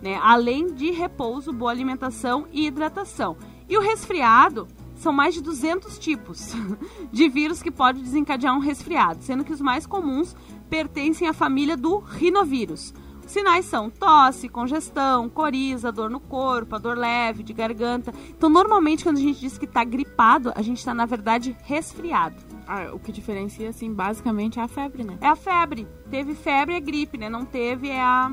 né? 0.00 0.16
além 0.22 0.72
de 0.72 0.92
repouso, 0.92 1.52
boa 1.52 1.72
alimentação 1.72 2.46
e 2.52 2.68
hidratação. 2.68 3.36
E 3.68 3.76
o 3.76 3.80
resfriado 3.80 4.68
são 4.94 5.12
mais 5.12 5.34
de 5.34 5.42
200 5.42 5.98
tipos 5.98 6.54
de 7.10 7.28
vírus 7.28 7.60
que 7.60 7.72
pode 7.72 8.00
desencadear 8.00 8.54
um 8.54 8.60
resfriado, 8.60 9.24
sendo 9.24 9.42
que 9.42 9.52
os 9.52 9.60
mais 9.60 9.86
comuns 9.86 10.36
pertencem 10.70 11.26
à 11.26 11.32
família 11.32 11.76
do 11.76 11.98
rinovírus. 11.98 12.94
Sinais 13.28 13.66
são 13.66 13.90
tosse, 13.90 14.48
congestão, 14.48 15.28
coriza, 15.28 15.92
dor 15.92 16.08
no 16.08 16.18
corpo, 16.18 16.74
a 16.74 16.78
dor 16.78 16.96
leve, 16.96 17.42
de 17.42 17.52
garganta. 17.52 18.10
Então, 18.30 18.48
normalmente, 18.48 19.04
quando 19.04 19.18
a 19.18 19.20
gente 19.20 19.38
diz 19.38 19.58
que 19.58 19.66
está 19.66 19.84
gripado, 19.84 20.50
a 20.56 20.62
gente 20.62 20.78
está, 20.78 20.94
na 20.94 21.04
verdade, 21.04 21.54
resfriado. 21.62 22.36
Ah, 22.66 22.88
o 22.94 22.98
que 22.98 23.12
diferencia, 23.12 23.68
assim, 23.68 23.92
basicamente 23.92 24.58
é 24.58 24.62
a 24.62 24.68
febre, 24.68 25.04
né? 25.04 25.18
É 25.20 25.26
a 25.26 25.36
febre. 25.36 25.86
Teve 26.10 26.34
febre 26.34 26.74
é 26.74 26.80
gripe, 26.80 27.18
né? 27.18 27.28
Não 27.28 27.44
teve 27.44 27.90
é, 27.90 28.00
a... 28.00 28.32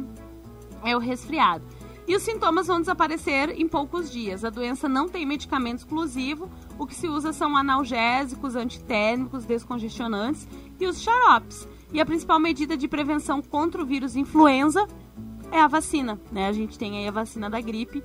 é 0.81 0.95
o 0.95 0.99
resfriado. 0.99 1.65
E 2.07 2.15
os 2.15 2.23
sintomas 2.23 2.67
vão 2.67 2.79
desaparecer 2.79 3.49
em 3.49 3.67
poucos 3.67 4.09
dias. 4.09 4.45
A 4.45 4.49
doença 4.49 4.87
não 4.87 5.09
tem 5.09 5.25
medicamento 5.25 5.79
exclusivo. 5.79 6.49
O 6.79 6.87
que 6.87 6.95
se 6.95 7.09
usa 7.09 7.33
são 7.33 7.57
analgésicos, 7.57 8.55
antitérmicos, 8.55 9.43
descongestionantes 9.43 10.47
e 10.79 10.85
os 10.85 11.01
xaropes. 11.01 11.67
E 11.93 12.01
a 12.01 12.05
principal 12.05 12.39
medida 12.39 12.75
de 12.75 12.87
prevenção 12.87 13.41
contra 13.41 13.81
o 13.81 13.85
vírus 13.85 14.15
influenza 14.15 14.87
é 15.51 15.61
a 15.61 15.67
vacina, 15.67 16.19
né? 16.31 16.47
A 16.47 16.51
gente 16.51 16.77
tem 16.77 16.97
aí 16.97 17.07
a 17.07 17.11
vacina 17.11 17.49
da 17.49 17.61
gripe 17.61 18.03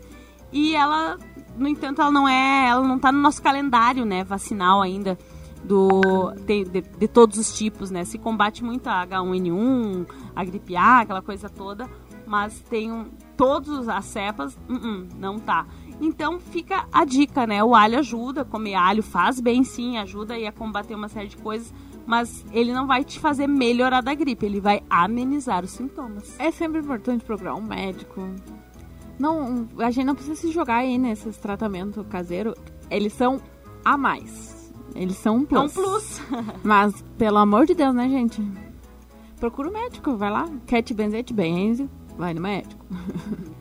e 0.53 0.75
ela, 0.75 1.19
no 1.57 1.69
entanto, 1.69 2.01
ela 2.01 2.11
não 2.11 2.29
é, 2.29 2.69
ela 2.69 2.87
não 2.87 2.99
tá 2.99 3.11
no 3.13 3.21
nosso 3.21 3.43
calendário, 3.43 4.05
né, 4.05 4.25
vacinal 4.25 4.83
ainda 4.83 5.17
do 5.63 6.33
de, 6.47 6.65
de, 6.65 6.81
de 6.81 7.09
todos 7.09 7.39
os 7.39 7.57
tipos, 7.57 7.91
né? 7.91 8.05
Se 8.05 8.19
combate 8.19 8.65
muito 8.65 8.87
a 8.89 9.07
H1N1, 9.07 10.07
a 10.35 10.45
gripe 10.45 10.77
A, 10.77 11.01
aquela 11.01 11.23
coisa 11.23 11.49
toda, 11.49 11.89
mas 12.27 12.61
tem 12.63 12.91
um, 12.91 13.07
todos 13.37 13.89
as 13.89 14.05
cepas, 14.07 14.57
uh 14.69 14.73
-uh, 14.73 15.09
não 15.19 15.39
tá. 15.39 15.67
Então 16.01 16.41
fica 16.41 16.87
a 16.91 17.05
dica, 17.05 17.47
né? 17.47 17.63
O 17.63 17.75
alho 17.75 17.99
ajuda, 17.99 18.45
comer 18.45 18.75
alho 18.75 19.03
faz 19.03 19.39
bem 19.39 19.63
sim, 19.63 19.99
ajuda 19.99 20.35
aí 20.35 20.47
a 20.47 20.53
combater 20.53 20.95
uma 20.95 21.09
série 21.09 21.29
de 21.29 21.37
coisas, 21.37 21.73
mas 22.07 22.45
ele 22.53 22.73
não 22.73 22.87
vai 22.87 23.05
te 23.05 23.19
fazer 23.19 23.47
melhorar 23.47 24.01
da 24.01 24.15
gripe, 24.15 24.47
ele 24.47 24.61
vai 24.61 24.83
amenizar 24.89 25.65
os 25.65 25.71
sintomas. 25.71 26.39
É 26.39 26.51
sempre 26.51 26.81
importante 26.81 27.25
procurar 27.25 27.55
um 27.55 27.63
médico. 27.63 28.29
Não, 29.19 29.69
a 29.79 29.91
gente 29.91 30.07
não 30.07 30.15
precisa 30.15 30.35
se 30.35 30.51
jogar 30.51 30.77
aí 30.77 30.97
nesses 30.97 31.37
tratamentos 31.37 32.07
caseiros. 32.09 32.55
Eles 32.91 33.13
são 33.13 33.41
a 33.85 33.97
mais. 33.97 34.73
Eles 34.95 35.17
são 35.17 35.37
um 35.37 35.45
plus. 35.45 35.61
É 35.61 35.65
um 35.65 35.69
plus. 35.69 36.21
Mas, 36.65 37.05
pelo 37.19 37.39
amor 37.39 37.67
de 37.67 37.75
Deus, 37.75 37.95
né, 37.95 38.09
gente? 38.09 38.43
Procura 39.39 39.69
o 39.69 39.71
um 39.71 39.75
médico, 39.75 40.17
vai 40.17 40.31
lá. 40.31 40.49
Quer 40.67 40.83
te 40.83 40.95
benzer, 40.95 41.25
te 41.25 41.33
benze. 41.33 41.89
Vai 42.17 42.35
no 42.35 42.41
médico. 42.41 42.85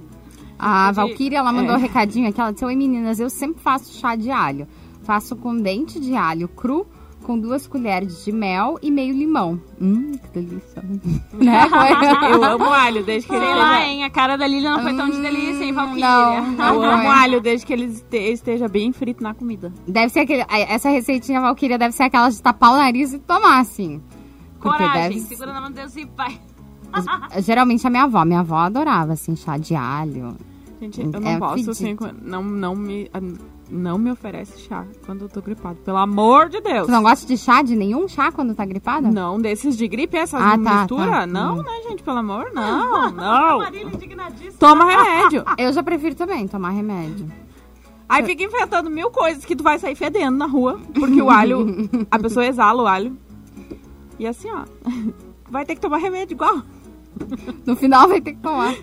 A 0.59 0.91
Valkyria, 0.91 1.39
ela 1.39 1.53
mandou 1.53 1.75
é. 1.75 1.77
um 1.77 1.81
recadinho 1.81 2.27
aqui. 2.27 2.41
Ela 2.41 2.51
disse: 2.51 2.65
Oi 2.65 2.75
meninas, 2.75 3.19
eu 3.19 3.29
sempre 3.29 3.61
faço 3.61 3.93
chá 3.93 4.15
de 4.17 4.29
alho. 4.29 4.67
Faço 5.03 5.35
com 5.37 5.55
dente 5.55 5.99
de 5.99 6.15
alho 6.15 6.49
cru, 6.49 6.85
com 7.29 7.39
duas 7.39 7.67
colheres 7.67 8.25
de 8.25 8.31
mel 8.31 8.79
e 8.81 8.89
meio 8.89 9.13
limão. 9.13 9.61
Hum, 9.79 10.13
que 10.13 10.39
delícia. 10.39 10.81
né? 11.31 11.69
Eu 12.31 12.43
amo 12.43 12.65
alho, 12.73 13.03
desde 13.03 13.29
que 13.29 13.37
Sei 13.37 13.45
ele 13.45 13.55
lá, 13.55 13.85
hein? 13.85 14.03
A 14.03 14.09
cara 14.09 14.35
da 14.35 14.47
Lilian 14.47 14.77
não 14.77 14.81
foi 14.81 14.95
tão 14.95 15.07
de 15.11 15.21
delícia, 15.21 15.63
hein, 15.63 15.71
Valkyria? 15.71 16.41
Não, 16.41 16.73
eu 16.73 16.81
amo 16.89 17.07
alho, 17.07 17.39
desde 17.39 17.67
que 17.67 17.73
ele 17.73 17.85
esteja 18.11 18.67
bem 18.67 18.91
frito 18.91 19.21
na 19.21 19.35
comida. 19.35 19.71
Deve 19.87 20.09
ser 20.09 20.21
aquele. 20.21 20.43
Essa 20.49 20.89
receitinha, 20.89 21.39
Valkyria, 21.39 21.77
deve 21.77 21.93
ser 21.93 22.01
aquela 22.01 22.29
de 22.29 22.41
tapar 22.41 22.71
o 22.71 22.77
nariz 22.77 23.13
e 23.13 23.19
tomar, 23.19 23.59
assim. 23.59 24.01
Coragem, 24.59 25.19
deve... 25.19 25.19
segura 25.19 25.53
na 25.53 25.61
mão 25.61 25.69
de 25.69 25.75
Deus 25.75 25.95
e 25.97 26.05
vai. 26.05 26.41
Geralmente 27.43 27.85
a 27.85 27.91
minha 27.91 28.05
avó, 28.05 28.25
minha 28.25 28.39
avó 28.39 28.57
adorava, 28.57 29.13
assim, 29.13 29.35
chá 29.35 29.55
de 29.55 29.75
alho. 29.75 30.35
Gente, 30.81 30.99
eu 30.99 31.11
não 31.11 31.29
é 31.29 31.37
posso, 31.37 31.69
assim, 31.69 31.95
não, 32.23 32.41
não, 32.41 32.75
me, 32.75 33.07
não 33.69 33.97
me 33.97 34.11
oferece 34.11 34.59
chá 34.59 34.85
quando 35.05 35.21
eu 35.25 35.29
tô 35.29 35.41
gripado. 35.41 35.77
Pelo 35.85 35.97
amor 35.97 36.49
de 36.49 36.59
Deus. 36.61 36.87
Você 36.87 36.91
não 36.91 37.03
gosta 37.03 37.27
de 37.27 37.37
chá, 37.37 37.61
de 37.61 37.75
nenhum 37.75 38.07
chá 38.07 38.31
quando 38.31 38.55
tá 38.55 38.65
gripada? 38.65 39.09
Não, 39.11 39.39
desses 39.39 39.77
de 39.77 39.87
gripe, 39.87 40.17
essas 40.17 40.41
ah, 40.41 40.57
tá, 40.57 40.79
mistura? 40.79 41.11
Tá. 41.11 41.27
Não, 41.27 41.59
hum. 41.59 41.63
né, 41.63 41.81
gente? 41.87 42.03
Pelo 42.03 42.17
amor, 42.17 42.51
não, 42.53 43.11
não. 43.11 43.59
Toma 44.59 44.85
remédio. 44.85 45.43
Eu 45.57 45.71
já 45.71 45.83
prefiro 45.83 46.15
também 46.15 46.47
tomar 46.47 46.71
remédio. 46.71 47.27
Aí 48.07 48.25
fica 48.25 48.43
inventando 48.43 48.89
mil 48.89 49.11
coisas 49.11 49.45
que 49.45 49.55
tu 49.55 49.63
vai 49.63 49.77
sair 49.77 49.93
fedendo 49.93 50.35
na 50.35 50.47
rua, 50.47 50.79
porque 50.95 51.21
o 51.21 51.29
alho, 51.29 51.87
a 52.09 52.17
pessoa 52.17 52.43
exala 52.43 52.81
o 52.81 52.87
alho. 52.87 53.15
E 54.17 54.25
assim, 54.25 54.49
ó, 54.49 54.65
vai 55.47 55.63
ter 55.63 55.75
que 55.75 55.81
tomar 55.81 55.97
remédio 55.97 56.33
igual. 56.33 56.63
No 57.65 57.75
final 57.75 58.07
vai 58.07 58.19
ter 58.19 58.33
que 58.33 58.39
tomar. 58.39 58.75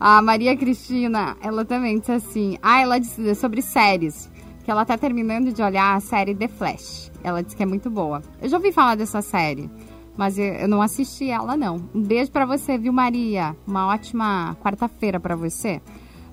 A 0.00 0.22
Maria 0.22 0.56
Cristina, 0.56 1.36
ela 1.40 1.64
também 1.64 1.98
disse 1.98 2.12
assim: 2.12 2.58
Ah, 2.62 2.80
ela 2.80 2.98
disse 2.98 3.34
sobre 3.34 3.62
séries. 3.62 4.30
Que 4.64 4.70
ela 4.70 4.84
tá 4.84 4.98
terminando 4.98 5.50
de 5.50 5.62
olhar 5.62 5.96
a 5.96 6.00
série 6.00 6.34
The 6.34 6.46
Flash. 6.46 7.10
Ela 7.24 7.42
disse 7.42 7.56
que 7.56 7.62
é 7.62 7.66
muito 7.66 7.88
boa. 7.88 8.22
Eu 8.40 8.50
já 8.50 8.58
ouvi 8.58 8.70
falar 8.70 8.96
dessa 8.96 9.22
série, 9.22 9.70
mas 10.14 10.38
eu 10.38 10.68
não 10.68 10.82
assisti 10.82 11.30
ela, 11.30 11.56
não. 11.56 11.88
Um 11.94 12.02
beijo 12.02 12.30
para 12.30 12.44
você, 12.44 12.76
viu, 12.76 12.92
Maria? 12.92 13.56
Uma 13.66 13.86
ótima 13.86 14.56
quarta-feira 14.62 15.18
para 15.18 15.34
você. 15.34 15.80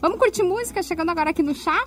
Vamos 0.01 0.19
curtir 0.19 0.43
música 0.43 0.83
chegando 0.83 1.11
agora 1.11 1.29
aqui 1.29 1.41
no 1.41 1.55
chá? 1.55 1.85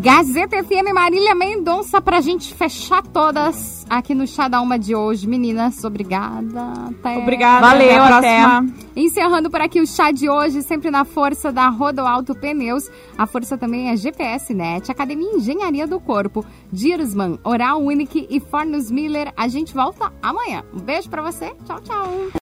Gazeta 0.00 0.64
FM 0.64 0.94
Marília 0.94 1.34
Mendonça 1.34 2.00
pra 2.00 2.22
gente 2.22 2.54
fechar 2.54 3.02
todas 3.02 3.84
aqui 3.90 4.14
no 4.14 4.26
Chá 4.26 4.48
da 4.48 4.58
Uma 4.62 4.78
de 4.78 4.94
hoje. 4.94 5.28
Meninas, 5.28 5.84
obrigada. 5.84 6.72
Até... 6.88 7.18
Obrigada. 7.18 7.66
Valeu, 7.66 7.90
até 7.90 8.00
a 8.00 8.16
até. 8.16 8.40
próxima. 8.40 8.74
Encerrando 8.96 9.50
por 9.50 9.60
aqui 9.60 9.78
o 9.78 9.86
chá 9.86 10.10
de 10.10 10.26
hoje, 10.26 10.62
sempre 10.62 10.90
na 10.90 11.04
força 11.04 11.52
da 11.52 11.68
Rodoalto 11.68 12.34
Pneus. 12.34 12.88
A 13.18 13.26
força 13.26 13.58
também 13.58 13.90
é 13.90 13.96
GPS 13.96 14.54
Net, 14.54 14.90
Academia 14.90 15.34
Engenharia 15.34 15.86
do 15.86 16.00
Corpo, 16.00 16.46
Dirsman, 16.72 17.38
Oral 17.44 17.82
Unique 17.82 18.26
e 18.30 18.40
Fornos 18.40 18.90
Miller. 18.90 19.30
A 19.36 19.48
gente 19.48 19.74
volta 19.74 20.10
amanhã. 20.22 20.64
Um 20.72 20.80
beijo 20.80 21.10
pra 21.10 21.20
você. 21.20 21.52
Tchau, 21.66 21.78
tchau. 21.82 22.30